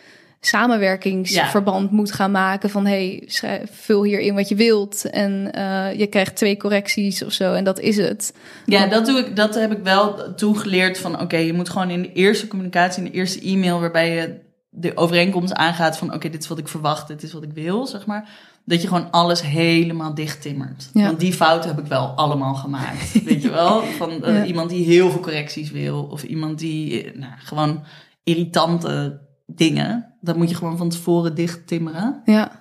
samenwerkingsverband 0.45 1.91
moet 1.91 2.11
gaan 2.11 2.31
maken 2.31 2.69
van 2.69 2.85
hey, 2.85 3.23
schrijf- 3.25 3.69
vul 3.71 4.03
hier 4.03 4.19
in 4.19 4.35
wat 4.35 4.49
je 4.49 4.55
wilt 4.55 5.09
en 5.09 5.51
eh, 5.51 5.99
je 5.99 6.07
krijgt 6.07 6.35
twee 6.35 6.57
correcties 6.57 7.23
of 7.23 7.31
zo 7.31 7.53
en 7.53 7.63
dat 7.63 7.79
is 7.79 7.97
het. 7.97 8.33
Ja, 8.65 8.85
dat, 8.87 9.05
doe 9.05 9.19
ik, 9.19 9.35
dat 9.35 9.55
heb 9.55 9.71
ik 9.71 9.83
wel 9.83 10.33
toen 10.35 10.57
geleerd 10.57 10.97
van 10.97 11.21
oké, 11.21 11.37
je 11.37 11.53
moet 11.53 11.69
gewoon 11.69 11.89
in 11.89 12.01
de 12.01 12.13
eerste 12.13 12.47
communicatie, 12.47 13.03
in 13.03 13.11
de 13.11 13.17
eerste 13.17 13.41
e-mail 13.41 13.79
waarbij 13.79 14.15
je 14.15 14.39
de 14.69 14.97
overeenkomst 14.97 15.53
aangaat 15.53 15.97
van 15.97 16.13
oké, 16.13 16.29
dit 16.29 16.41
is 16.41 16.47
wat 16.47 16.57
ik 16.57 16.67
verwacht, 16.67 17.07
dit 17.07 17.23
is 17.23 17.33
wat 17.33 17.43
ik 17.43 17.53
wil, 17.53 17.87
zeg 17.87 18.05
maar. 18.05 18.29
Dat 18.65 18.81
je 18.81 18.87
gewoon 18.87 19.11
alles 19.11 19.41
helemaal 19.41 20.13
dicht 20.15 20.41
timmert. 20.41 20.89
Ja. 20.93 21.05
Want 21.05 21.19
die 21.19 21.33
fout 21.33 21.65
heb 21.65 21.79
ik 21.79 21.85
wel 21.85 22.05
allemaal 22.07 22.53
gemaakt. 22.55 23.23
weet 23.23 23.41
je 23.41 23.49
wel? 23.49 23.81
Van 23.97 24.23
eh, 24.23 24.35
Ja. 24.35 24.45
iemand 24.45 24.69
die 24.69 24.85
heel 24.85 25.09
veel 25.11 25.19
correcties 25.19 25.71
wil. 25.71 26.03
Of 26.03 26.23
iemand 26.23 26.59
die 26.59 27.03
eh, 27.03 27.19
nou, 27.19 27.31
gewoon 27.37 27.83
irritante 28.23 29.19
dingen. 29.45 30.12
Dat 30.23 30.35
moet 30.35 30.49
je 30.49 30.55
gewoon 30.55 30.77
van 30.77 30.89
tevoren 30.89 31.35
dicht 31.35 31.67
timmeren. 31.67 32.21
Ja, 32.25 32.51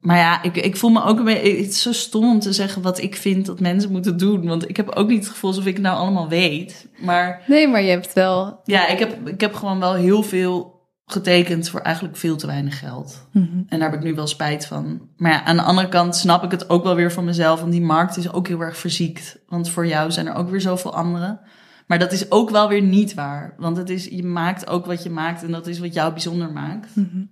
Maar 0.00 0.16
ja, 0.16 0.42
ik, 0.42 0.56
ik 0.56 0.76
voel 0.76 0.90
me 0.90 1.02
ook 1.04 1.18
een 1.18 1.24
beetje... 1.24 1.56
Het 1.56 1.70
is 1.70 1.82
zo 1.82 1.92
stom 1.92 2.24
om 2.30 2.40
te 2.40 2.52
zeggen 2.52 2.82
wat 2.82 3.00
ik 3.00 3.16
vind 3.16 3.46
dat 3.46 3.60
mensen 3.60 3.92
moeten 3.92 4.16
doen. 4.16 4.46
Want 4.46 4.68
ik 4.68 4.76
heb 4.76 4.90
ook 4.90 5.08
niet 5.08 5.18
het 5.18 5.28
gevoel 5.32 5.50
alsof 5.50 5.66
ik 5.66 5.74
het 5.74 5.82
nou 5.82 5.96
allemaal 5.96 6.28
weet. 6.28 6.88
Maar 6.98 7.42
nee, 7.46 7.68
maar 7.68 7.82
je 7.82 7.90
hebt 7.90 8.12
wel. 8.12 8.60
ja, 8.64 8.88
ik 8.88 8.98
heb, 8.98 9.28
ik 9.28 9.40
heb 9.40 9.54
gewoon 9.54 9.80
wel 9.80 9.94
heel 9.94 10.22
veel 10.22 10.72
getekend 11.06 11.68
voor 11.68 11.80
eigenlijk 11.80 12.16
veel 12.16 12.36
te 12.36 12.46
weinig 12.46 12.78
geld. 12.78 13.26
Mhm. 13.32 13.62
En 13.68 13.78
daar 13.78 13.90
heb 13.90 13.98
ik 13.98 14.04
nu 14.04 14.14
wel 14.14 14.26
spijt 14.26 14.66
van. 14.66 15.08
Maar 15.16 15.32
ja, 15.32 15.44
aan 15.44 15.56
de 15.56 15.62
andere 15.62 15.88
kant 15.88 16.16
snap 16.16 16.42
ik 16.44 16.50
het 16.50 16.70
ook 16.70 16.82
wel 16.84 16.94
weer 16.94 17.12
van 17.12 17.24
mezelf. 17.24 17.60
Want 17.60 17.72
die 17.72 17.82
markt 17.82 18.16
is 18.16 18.32
ook 18.32 18.48
heel 18.48 18.60
erg 18.60 18.76
verziekt. 18.76 19.38
Want 19.48 19.70
voor 19.70 19.86
jou 19.86 20.10
zijn 20.10 20.26
er 20.26 20.34
ook 20.34 20.50
weer 20.50 20.60
zoveel 20.60 20.94
anderen. 20.94 21.40
Maar 21.86 21.98
dat 21.98 22.12
is 22.12 22.30
ook 22.30 22.50
wel 22.50 22.68
weer 22.68 22.82
niet 22.82 23.14
waar. 23.14 23.54
Want 23.58 23.76
het 23.76 23.90
is, 23.90 24.04
je 24.04 24.24
maakt 24.24 24.68
ook 24.68 24.86
wat 24.86 25.02
je 25.02 25.10
maakt. 25.10 25.42
En 25.42 25.50
dat 25.50 25.66
is 25.66 25.78
wat 25.78 25.94
jou 25.94 26.12
bijzonder 26.12 26.52
maakt. 26.52 26.96
Mhm. 26.96 27.22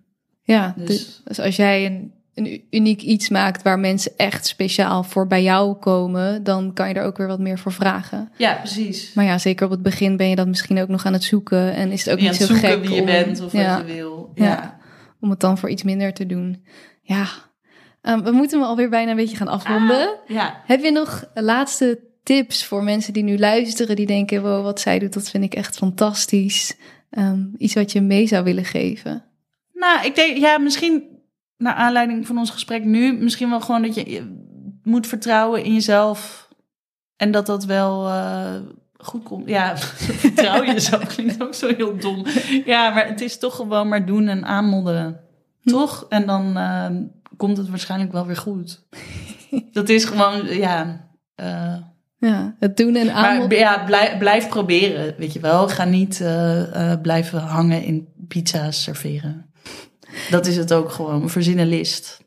Ja, 0.42 0.74
Dus- 0.76 0.86
dus, 0.86 1.20
dus 1.24 1.40
als 1.40 1.56
jij 1.56 1.86
een, 1.86 2.12
een 2.34 2.62
uniek 2.70 3.02
iets 3.02 3.28
maakt 3.28 3.62
waar 3.62 3.78
mensen 3.78 4.12
echt 4.16 4.46
speciaal 4.46 5.02
voor 5.02 5.26
bij 5.26 5.42
jou 5.42 5.74
komen, 5.74 6.42
dan 6.44 6.72
kan 6.72 6.88
je 6.88 6.94
er 6.94 7.04
ook 7.04 7.16
weer 7.16 7.26
wat 7.26 7.38
meer 7.40 7.58
voor 7.58 7.72
vragen. 7.72 8.30
Ja, 8.36 8.54
precies. 8.54 9.14
Maar 9.14 9.24
ja, 9.24 9.38
zeker 9.38 9.64
op 9.66 9.72
het 9.72 9.82
begin 9.82 10.16
ben 10.16 10.28
je 10.28 10.36
dat 10.36 10.46
misschien 10.46 10.80
ook 10.80 10.88
nog 10.88 11.06
aan 11.06 11.12
het 11.12 11.24
zoeken 11.24 11.74
en 11.74 11.90
is 11.90 12.04
het 12.04 12.14
ook 12.14 12.20
niet 12.20 12.34
zo 12.34 12.44
zoeken 12.46 12.68
gek 12.68 12.80
wie 12.80 12.94
je 12.94 13.00
om, 13.00 13.06
bent 13.06 13.40
of 13.40 13.52
ja, 13.52 13.76
wat 13.78 13.86
je 13.88 13.94
wil. 13.94 14.30
Ja. 14.34 14.44
Ja. 14.44 14.78
om 15.20 15.30
het 15.30 15.40
dan 15.40 15.58
voor 15.58 15.70
iets 15.70 15.82
minder 15.82 16.12
te 16.12 16.26
doen. 16.26 16.64
Ja, 17.02 17.26
Ehm, 18.02 18.22
we 18.22 18.30
moeten 18.30 18.58
me 18.58 18.64
alweer 18.64 18.88
bijna 18.88 19.10
een 19.10 19.16
beetje 19.16 19.36
gaan 19.36 19.48
afronden. 19.48 20.08
Ah, 20.08 20.14
ja. 20.28 20.62
Heb 20.66 20.82
je 20.82 20.90
nog 20.92 21.24
laatste 21.34 22.00
tips 22.22 22.64
voor 22.64 22.84
mensen 22.84 23.12
die 23.12 23.22
nu 23.22 23.38
luisteren, 23.38 23.96
die 23.96 24.06
denken, 24.06 24.42
wow, 24.42 24.62
wat 24.64 24.80
zij 24.80 24.98
doet, 24.98 25.12
dat 25.12 25.30
vind 25.30 25.44
ik 25.44 25.54
echt 25.54 25.76
fantastisch. 25.76 26.76
Ehm, 27.10 27.44
iets 27.58 27.74
wat 27.74 27.92
je 27.92 28.00
mee 28.00 28.26
zou 28.26 28.44
willen 28.44 28.64
geven. 28.64 29.24
Nou, 29.72 30.06
ik 30.06 30.14
denk, 30.14 30.36
ja, 30.36 30.58
misschien 30.58 31.02
naar 31.56 31.74
aanleiding 31.74 32.26
van 32.26 32.38
ons 32.38 32.50
gesprek 32.50 32.84
nu, 32.84 33.12
misschien 33.12 33.50
wel 33.50 33.60
gewoon 33.60 33.82
dat 33.82 33.94
je 33.94 34.40
moet 34.82 35.06
vertrouwen 35.06 35.64
in 35.64 35.72
jezelf. 35.72 36.48
En 37.16 37.30
dat 37.30 37.46
dat 37.46 37.64
wel 37.64 38.08
uh, 38.08 38.54
goed 38.96 39.22
komt. 39.22 39.48
Ja, 39.48 39.76
vertrouw 40.24 40.64
jezelf 40.74 41.06
klinkt 41.06 41.42
ook 41.42 41.54
zo 41.54 41.74
heel 41.74 41.96
dom. 41.96 42.26
Ja, 42.64 42.90
maar 42.90 43.06
het 43.06 43.20
is 43.20 43.38
toch 43.38 43.56
gewoon 43.56 43.88
maar 43.88 44.06
doen 44.06 44.28
en 44.28 44.44
aanmodderen. 44.44 45.20
Toch? 45.64 46.06
En 46.08 46.26
dan 46.26 46.56
uh, 46.56 46.86
komt 47.36 47.56
het 47.56 47.68
waarschijnlijk 47.68 48.12
wel 48.12 48.26
weer 48.26 48.36
goed. 48.36 48.86
dat 49.72 49.88
is 49.88 50.04
gewoon, 50.04 50.46
ja... 50.46 51.10
Uh, 51.40 51.76
ja, 52.26 52.54
het 52.58 52.76
doen 52.76 52.96
en 52.96 53.14
aanmodderen. 53.14 53.64
Maar 53.64 53.78
ja, 53.78 53.84
blijf, 53.84 54.18
blijf 54.18 54.48
proberen, 54.48 55.14
weet 55.18 55.32
je 55.32 55.40
wel. 55.40 55.68
Ga 55.68 55.84
niet 55.84 56.20
uh, 56.22 56.92
blijven 57.02 57.40
hangen 57.40 57.82
in 57.82 58.08
pizza's 58.28 58.82
serveren. 58.82 59.50
Dat 60.30 60.46
is 60.46 60.56
het 60.56 60.72
ook 60.72 60.90
gewoon. 60.90 61.30
Verzin 61.30 61.58
een 61.58 61.68
list. 61.68 62.20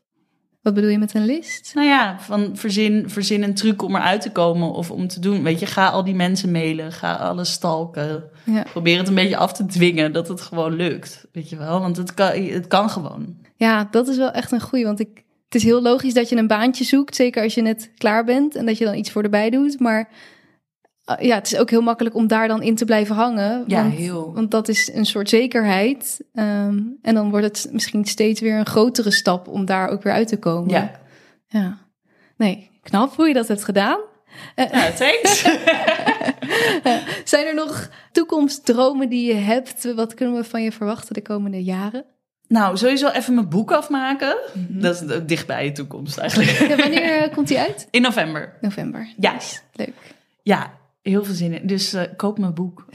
Wat 0.62 0.74
bedoel 0.74 0.90
je 0.90 0.98
met 0.98 1.14
een 1.14 1.24
list? 1.24 1.72
Nou 1.74 1.86
ja, 1.86 2.20
van 2.20 2.50
verzin, 2.56 3.10
verzin 3.10 3.42
een 3.42 3.54
truc 3.54 3.82
om 3.82 3.96
eruit 3.96 4.20
te 4.20 4.32
komen 4.32 4.72
of 4.72 4.90
om 4.90 5.08
te 5.08 5.20
doen. 5.20 5.42
Weet 5.42 5.60
je, 5.60 5.66
ga 5.66 5.88
al 5.88 6.04
die 6.04 6.14
mensen 6.14 6.50
mailen, 6.50 6.92
ga 6.92 7.12
alles 7.14 7.52
stalken. 7.52 8.24
Ja. 8.44 8.64
Probeer 8.70 8.98
het 8.98 9.08
een 9.08 9.14
beetje 9.14 9.36
af 9.36 9.52
te 9.52 9.66
dwingen 9.66 10.12
dat 10.12 10.28
het 10.28 10.40
gewoon 10.40 10.76
lukt. 10.76 11.26
Weet 11.32 11.48
je 11.48 11.56
wel, 11.56 11.80
want 11.80 11.96
het 11.96 12.14
kan, 12.14 12.32
het 12.32 12.66
kan 12.66 12.90
gewoon. 12.90 13.36
Ja, 13.56 13.88
dat 13.90 14.08
is 14.08 14.16
wel 14.16 14.30
echt 14.30 14.52
een 14.52 14.60
goeie. 14.60 14.84
Want 14.84 15.00
ik, 15.00 15.24
het 15.48 15.54
is 15.54 15.62
heel 15.62 15.82
logisch 15.82 16.14
dat 16.14 16.28
je 16.28 16.36
een 16.36 16.46
baantje 16.46 16.84
zoekt, 16.84 17.16
zeker 17.16 17.42
als 17.42 17.54
je 17.54 17.62
net 17.62 17.90
klaar 17.96 18.24
bent 18.24 18.54
en 18.54 18.66
dat 18.66 18.78
je 18.78 18.84
dan 18.84 18.94
iets 18.94 19.10
voor 19.10 19.22
erbij 19.22 19.50
doet. 19.50 19.80
Maar 19.80 20.08
Ah, 21.06 21.20
ja, 21.20 21.34
het 21.34 21.52
is 21.52 21.58
ook 21.58 21.70
heel 21.70 21.80
makkelijk 21.80 22.14
om 22.14 22.26
daar 22.26 22.48
dan 22.48 22.62
in 22.62 22.74
te 22.74 22.84
blijven 22.84 23.14
hangen. 23.14 23.64
Ja, 23.66 23.82
want, 23.82 23.94
heel. 23.94 24.34
Want 24.34 24.50
dat 24.50 24.68
is 24.68 24.90
een 24.92 25.06
soort 25.06 25.28
zekerheid. 25.28 26.20
Ehm, 26.32 26.78
en 27.02 27.14
dan 27.14 27.30
wordt 27.30 27.46
het 27.46 27.68
misschien 27.72 28.04
steeds 28.04 28.40
weer 28.40 28.58
een 28.58 28.66
grotere 28.66 29.10
stap 29.10 29.48
om 29.48 29.64
daar 29.64 29.88
ook 29.88 30.02
weer 30.02 30.12
uit 30.12 30.28
te 30.28 30.38
komen. 30.38 30.70
Ja. 30.70 31.00
Ja. 31.46 31.78
Nee, 32.36 32.70
knap 32.82 33.16
hoe 33.16 33.28
je 33.28 33.34
dat 33.34 33.48
hebt 33.48 33.64
gedaan. 33.64 33.98
Eh, 34.54 34.70
ja, 34.70 34.90
thanks. 34.98 35.40
Zijn 37.24 37.46
er 37.46 37.54
nog 37.54 37.88
toekomstdromen 38.12 39.08
die 39.08 39.26
je 39.26 39.34
hebt? 39.34 39.94
Wat 39.94 40.14
kunnen 40.14 40.34
we 40.34 40.44
van 40.44 40.62
je 40.62 40.72
verwachten 40.72 41.14
de 41.14 41.22
komende 41.22 41.62
jaren? 41.62 42.04
Nou, 42.48 42.76
sowieso 42.76 43.08
even 43.08 43.34
mijn 43.34 43.48
boek 43.48 43.72
afmaken. 43.72 44.36
Mhm. 44.52 44.80
Dat 44.80 45.02
is 45.02 45.20
dicht 45.26 45.46
bij 45.46 45.64
je 45.64 45.72
toekomst 45.72 46.18
eigenlijk. 46.18 46.50
Ja, 46.50 46.76
wanneer 46.76 47.22
eh, 47.22 47.32
komt 47.32 47.48
die 47.48 47.58
uit? 47.58 47.88
In 47.90 48.02
november. 48.02 48.52
November. 48.60 49.08
Ja. 49.16 49.36
Leuk. 49.72 49.94
Ja, 50.42 50.72
Heel 51.06 51.24
veel 51.24 51.34
zin 51.34 51.60
in. 51.60 51.66
Dus 51.66 51.94
uh, 51.94 52.02
koop 52.16 52.38
mijn 52.38 52.54
boek. 52.54 52.84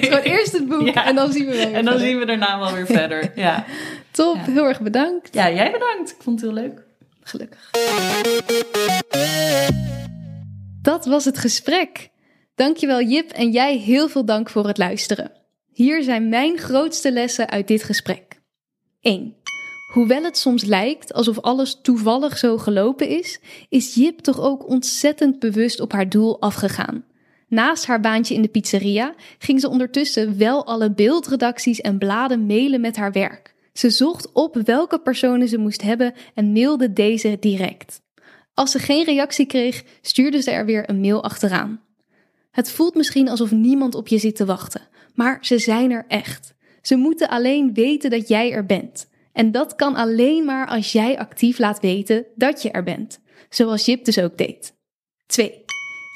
Gewoon 0.00 0.22
eerst 0.22 0.52
het 0.52 0.68
boek 0.68 0.88
en 0.88 1.14
dan 1.14 1.32
zien 1.32 1.46
we 1.46 1.52
weer 1.52 1.72
En 1.72 1.84
dan 1.84 1.98
zien 1.98 2.18
we 2.18 2.26
daarna 2.26 2.58
wel 2.58 2.72
weer 2.72 2.86
verder. 2.86 3.32
Ja. 3.34 3.64
Top, 4.10 4.36
heel 4.46 4.64
erg 4.64 4.80
bedankt. 4.80 5.34
Ja, 5.34 5.50
jij 5.50 5.70
bedankt. 5.70 6.10
Ik 6.10 6.16
vond 6.22 6.40
het 6.40 6.50
heel 6.50 6.62
leuk. 6.62 6.82
Gelukkig. 7.22 7.70
Dat 10.82 11.06
was 11.06 11.24
het 11.24 11.38
gesprek. 11.38 12.08
Dankjewel 12.54 13.02
Jip 13.02 13.30
en 13.30 13.50
jij 13.50 13.76
heel 13.76 14.08
veel 14.08 14.24
dank 14.24 14.50
voor 14.50 14.66
het 14.66 14.78
luisteren. 14.78 15.30
Hier 15.80 16.02
zijn 16.02 16.28
mijn 16.28 16.58
grootste 16.58 17.12
lessen 17.12 17.50
uit 17.50 17.68
dit 17.68 17.82
gesprek. 17.82 18.40
1. 19.00 19.34
Hoewel 19.92 20.22
het 20.22 20.38
soms 20.38 20.64
lijkt 20.64 21.12
alsof 21.12 21.38
alles 21.38 21.78
toevallig 21.82 22.38
zo 22.38 22.58
gelopen 22.58 23.08
is, 23.08 23.40
is 23.68 23.94
Jip 23.94 24.18
toch 24.18 24.40
ook 24.40 24.68
ontzettend 24.68 25.38
bewust 25.38 25.80
op 25.80 25.92
haar 25.92 26.08
doel 26.08 26.40
afgegaan. 26.40 27.04
Naast 27.48 27.86
haar 27.86 28.00
baantje 28.00 28.34
in 28.34 28.42
de 28.42 28.48
pizzeria 28.48 29.14
ging 29.38 29.60
ze 29.60 29.68
ondertussen 29.68 30.38
wel 30.38 30.66
alle 30.66 30.92
beeldredacties 30.92 31.80
en 31.80 31.98
bladen 31.98 32.46
mailen 32.46 32.80
met 32.80 32.96
haar 32.96 33.12
werk. 33.12 33.54
Ze 33.72 33.90
zocht 33.90 34.32
op 34.32 34.56
welke 34.64 34.98
personen 34.98 35.48
ze 35.48 35.58
moest 35.58 35.82
hebben 35.82 36.14
en 36.34 36.52
mailde 36.52 36.92
deze 36.92 37.36
direct. 37.40 38.00
Als 38.54 38.70
ze 38.70 38.78
geen 38.78 39.04
reactie 39.04 39.46
kreeg, 39.46 39.84
stuurde 40.00 40.42
ze 40.42 40.50
er 40.50 40.64
weer 40.64 40.90
een 40.90 41.00
mail 41.00 41.22
achteraan. 41.22 41.80
Het 42.50 42.70
voelt 42.70 42.94
misschien 42.94 43.28
alsof 43.28 43.50
niemand 43.50 43.94
op 43.94 44.08
je 44.08 44.18
zit 44.18 44.36
te 44.36 44.44
wachten, 44.44 44.88
maar 45.20 45.38
ze 45.40 45.58
zijn 45.58 45.90
er 45.90 46.04
echt. 46.08 46.54
Ze 46.82 46.96
moeten 46.96 47.28
alleen 47.28 47.74
weten 47.74 48.10
dat 48.10 48.28
jij 48.28 48.52
er 48.52 48.66
bent. 48.66 49.08
En 49.32 49.52
dat 49.52 49.74
kan 49.74 49.94
alleen 49.94 50.44
maar 50.44 50.66
als 50.66 50.92
jij 50.92 51.18
actief 51.18 51.58
laat 51.58 51.80
weten 51.80 52.26
dat 52.34 52.62
je 52.62 52.70
er 52.70 52.82
bent, 52.82 53.20
zoals 53.48 53.84
Jip 53.84 54.04
dus 54.04 54.18
ook 54.20 54.38
deed. 54.38 54.74
2. 55.26 55.64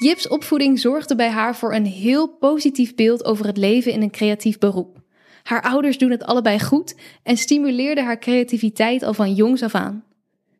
Jips 0.03 0.27
opvoeding 0.27 0.79
zorgde 0.79 1.15
bij 1.15 1.29
haar 1.29 1.55
voor 1.55 1.73
een 1.73 1.85
heel 1.85 2.27
positief 2.27 2.95
beeld 2.95 3.25
over 3.25 3.45
het 3.45 3.57
leven 3.57 3.91
in 3.91 4.01
een 4.01 4.11
creatief 4.11 4.57
beroep. 4.57 5.01
Haar 5.43 5.61
ouders 5.61 5.97
doen 5.97 6.11
het 6.11 6.23
allebei 6.23 6.59
goed 6.59 6.95
en 7.23 7.37
stimuleerden 7.37 8.05
haar 8.05 8.19
creativiteit 8.19 9.03
al 9.03 9.13
van 9.13 9.33
jongs 9.33 9.63
af 9.63 9.75
aan. 9.75 10.03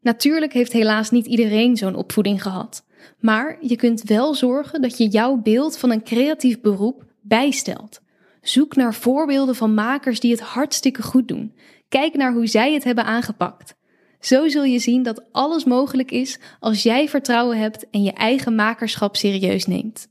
Natuurlijk 0.01 0.53
heeft 0.53 0.73
helaas 0.73 1.11
niet 1.11 1.25
iedereen 1.25 1.77
zo'n 1.77 1.95
opvoeding 1.95 2.41
gehad, 2.41 2.85
maar 3.19 3.57
je 3.61 3.75
kunt 3.75 4.03
wel 4.03 4.33
zorgen 4.33 4.81
dat 4.81 4.97
je 4.97 5.07
jouw 5.07 5.35
beeld 5.35 5.77
van 5.77 5.91
een 5.91 6.03
creatief 6.03 6.61
beroep 6.61 7.05
bijstelt. 7.21 8.03
Zoek 8.47 8.75
naar 8.75 8.93
voorbeelden 8.93 9.55
van 9.55 9.73
makers 9.73 10.19
die 10.19 10.31
het 10.31 10.41
hartstikke 10.41 11.01
goed 11.01 11.27
doen 11.27 11.53
Kijk 11.89 12.13
naar 12.15 12.33
hoe 12.33 12.47
zij 12.47 12.73
het 12.73 12.83
hebben 12.83 13.05
aangepakt. 13.05 13.75
Zo 14.19 14.47
zul 14.47 14.63
je 14.63 14.79
zien 14.79 15.03
dat 15.03 15.23
alles 15.31 15.63
mogelijk 15.63 16.11
is 16.11 16.39
als 16.59 16.83
jij 16.83 17.09
vertrouwen 17.09 17.57
hebt 17.57 17.89
en 17.89 18.03
je 18.03 18.13
eigen 18.13 18.55
makerschap 18.55 19.15
serieus 19.15 19.65
neemt. 19.65 20.07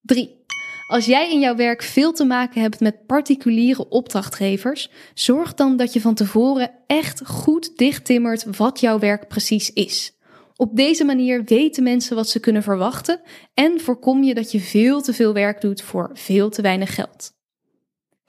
3. 0.00 0.38
Als 0.86 1.06
jij 1.06 1.30
in 1.30 1.40
jouw 1.40 1.56
werk 1.56 1.82
veel 1.82 2.12
te 2.12 2.24
maken 2.24 2.60
hebt 2.60 2.80
met 2.80 3.06
particuliere 3.06 3.88
opdrachtgevers, 3.88 4.90
zorg 5.14 5.54
dan 5.54 5.76
dat 5.76 5.92
je 5.92 6.00
van 6.00 6.14
tevoren 6.14 6.70
echt 6.86 7.26
goed 7.26 7.76
dichttimmert 7.76 8.56
wat 8.56 8.80
jouw 8.80 8.98
werk 8.98 9.28
precies 9.28 9.72
is. 9.72 10.18
Op 10.56 10.76
deze 10.76 11.04
manier 11.04 11.44
weten 11.44 11.82
mensen 11.82 12.16
wat 12.16 12.28
ze 12.28 12.40
kunnen 12.40 12.62
verwachten 12.62 13.20
en 13.54 13.80
voorkom 13.80 14.22
je 14.22 14.34
dat 14.34 14.52
je 14.52 14.60
veel 14.60 15.02
te 15.02 15.12
veel 15.12 15.32
werk 15.32 15.60
doet 15.60 15.82
voor 15.82 16.10
veel 16.12 16.50
te 16.50 16.62
weinig 16.62 16.94
geld. 16.94 17.38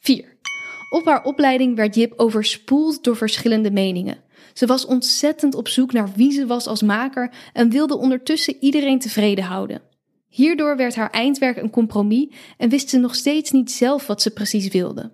4. 0.01 0.37
Op 0.89 1.05
haar 1.05 1.23
opleiding 1.23 1.75
werd 1.75 1.95
Jip 1.95 2.13
overspoeld 2.15 3.03
door 3.03 3.15
verschillende 3.15 3.71
meningen. 3.71 4.23
Ze 4.53 4.65
was 4.65 4.85
ontzettend 4.85 5.55
op 5.55 5.67
zoek 5.67 5.91
naar 5.91 6.11
wie 6.15 6.31
ze 6.31 6.45
was 6.45 6.67
als 6.67 6.81
maker 6.81 7.33
en 7.53 7.69
wilde 7.69 7.97
ondertussen 7.97 8.57
iedereen 8.59 8.99
tevreden 8.99 9.43
houden. 9.43 9.81
Hierdoor 10.27 10.77
werd 10.77 10.95
haar 10.95 11.09
eindwerk 11.09 11.57
een 11.57 11.69
compromis 11.69 12.27
en 12.57 12.69
wist 12.69 12.89
ze 12.89 12.97
nog 12.97 13.15
steeds 13.15 13.51
niet 13.51 13.71
zelf 13.71 14.07
wat 14.07 14.21
ze 14.21 14.31
precies 14.31 14.67
wilde. 14.67 15.11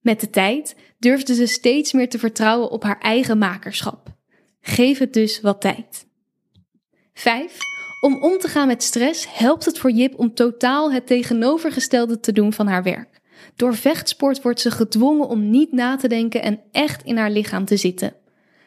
Met 0.00 0.20
de 0.20 0.30
tijd 0.30 0.76
durfde 0.98 1.34
ze 1.34 1.46
steeds 1.46 1.92
meer 1.92 2.08
te 2.08 2.18
vertrouwen 2.18 2.70
op 2.70 2.82
haar 2.82 2.98
eigen 2.98 3.38
makerschap. 3.38 4.16
Geef 4.60 4.98
het 4.98 5.12
dus 5.12 5.40
wat 5.40 5.60
tijd. 5.60 6.06
5. 7.12 7.58
Om 8.00 8.22
om 8.22 8.38
te 8.38 8.48
gaan 8.48 8.66
met 8.66 8.82
stress 8.82 9.26
helpt 9.28 9.64
het 9.64 9.78
voor 9.78 9.90
Jip 9.90 10.18
om 10.18 10.34
totaal 10.34 10.92
het 10.92 11.06
tegenovergestelde 11.06 12.20
te 12.20 12.32
doen 12.32 12.52
van 12.52 12.66
haar 12.66 12.82
werk. 12.82 13.17
Door 13.58 13.74
vechtsport 13.74 14.42
wordt 14.42 14.60
ze 14.60 14.70
gedwongen 14.70 15.28
om 15.28 15.50
niet 15.50 15.72
na 15.72 15.96
te 15.96 16.08
denken 16.08 16.42
en 16.42 16.60
echt 16.72 17.04
in 17.04 17.16
haar 17.16 17.30
lichaam 17.30 17.64
te 17.64 17.76
zitten. 17.76 18.14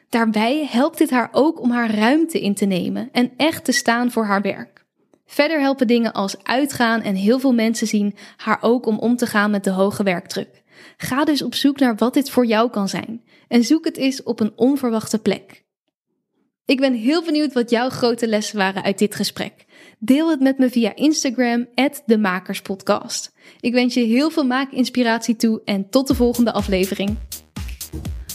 Daarbij 0.10 0.68
helpt 0.70 0.98
dit 0.98 1.10
haar 1.10 1.30
ook 1.32 1.62
om 1.62 1.72
haar 1.72 1.96
ruimte 1.96 2.42
in 2.42 2.54
te 2.54 2.66
nemen 2.66 3.10
en 3.12 3.32
echt 3.38 3.66
te 3.66 3.72
staan 3.72 4.12
voor 4.12 4.26
haar 4.26 4.42
werk. 4.42 4.86
Verder 5.26 5.60
helpen 5.60 5.88
dingen 5.88 6.12
als 6.14 6.44
uitgaan 6.44 7.02
en 7.02 7.16
heel 7.16 7.40
veel 7.40 7.54
mensen 7.54 7.88
zien 7.88 8.16
haar 8.38 8.58
ook 8.62 8.86
om 8.86 9.00
om 9.00 9.16
te 9.16 9.26
gaan 9.26 9.52
met 9.52 9.64
de 9.64 9.70
hoge 9.70 10.04
werkdruk. 10.04 10.64
Ga 10.98 11.24
dus 11.24 11.42
op 11.42 11.56
zoek 11.56 11.80
naar 11.80 11.96
wat 11.96 12.14
dit 12.14 12.30
voor 12.30 12.46
jou 12.46 12.70
kan 12.70 12.90
zijn 12.90 13.24
en 13.48 13.64
zoek 13.64 13.86
het 13.86 13.98
eens 13.98 14.24
op 14.24 14.40
een 14.40 14.54
onverwachte 14.56 15.20
plek. 15.20 15.64
Ik 16.66 16.80
ben 16.80 16.94
heel 16.94 17.24
benieuwd 17.24 17.54
wat 17.54 17.70
jouw 17.70 17.90
grote 17.90 18.28
lessen 18.28 18.58
waren 18.58 18.84
uit 18.84 18.98
dit 18.98 19.16
gesprek. 19.16 19.66
Deel 20.00 20.30
het 20.30 20.40
met 20.40 20.58
me 20.58 20.70
via 20.70 20.96
Instagram, 20.96 21.68
@demakerspodcast. 22.06 23.31
Ik 23.60 23.74
wens 23.74 23.94
je 23.94 24.06
heel 24.06 24.30
veel 24.30 24.46
maakinspiratie 24.46 25.36
toe 25.36 25.62
en 25.66 25.90
tot 25.90 26.08
de 26.08 26.16
volgende 26.16 26.54
aflevering. 26.54 27.18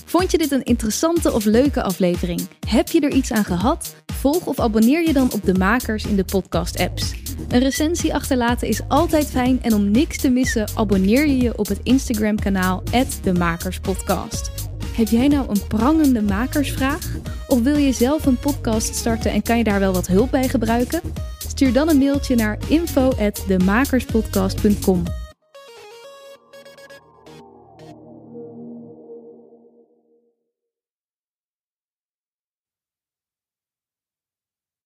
Vond 0.04 0.30
je 0.30 0.38
dit 0.38 0.50
een 0.50 0.64
interessante 0.64 1.32
of 1.32 1.44
leuke 1.44 1.82
aflevering? 1.82 2.40
Heb 2.68 2.88
je 2.88 3.00
er 3.00 3.12
iets 3.12 3.32
aan 3.32 3.44
gehad? 3.44 3.94
Volg 4.12 4.46
of 4.46 4.60
abonneer 4.60 5.06
je 5.06 5.12
dan 5.12 5.32
op 5.32 5.44
de 5.44 5.54
makers 5.54 6.04
in 6.04 6.16
de 6.16 6.24
podcast-apps. 6.24 7.14
Een 7.48 7.60
recensie 7.60 8.14
achterlaten 8.14 8.68
is 8.68 8.80
altijd 8.88 9.26
fijn 9.26 9.62
en 9.62 9.74
om 9.74 9.90
niks 9.90 10.18
te 10.18 10.30
missen, 10.30 10.68
abonneer 10.74 11.26
je 11.26 11.36
je 11.36 11.58
op 11.58 11.66
het 11.66 11.80
Instagram-kanaal 11.82 12.82
@demakerspodcast. 13.22 14.65
Heb 14.96 15.08
jij 15.08 15.28
nou 15.28 15.48
een 15.48 15.66
prangende 15.66 16.22
makersvraag? 16.22 17.16
Of 17.48 17.62
wil 17.62 17.76
je 17.76 17.92
zelf 17.92 18.26
een 18.26 18.38
podcast 18.38 18.94
starten 18.94 19.30
en 19.30 19.42
kan 19.42 19.58
je 19.58 19.64
daar 19.64 19.80
wel 19.80 19.92
wat 19.92 20.06
hulp 20.06 20.30
bij 20.30 20.48
gebruiken? 20.48 21.00
Stuur 21.38 21.72
dan 21.72 21.88
een 21.88 21.98
mailtje 21.98 22.34
naar 22.34 22.58
info@demakerspodcast.com. 22.68 25.02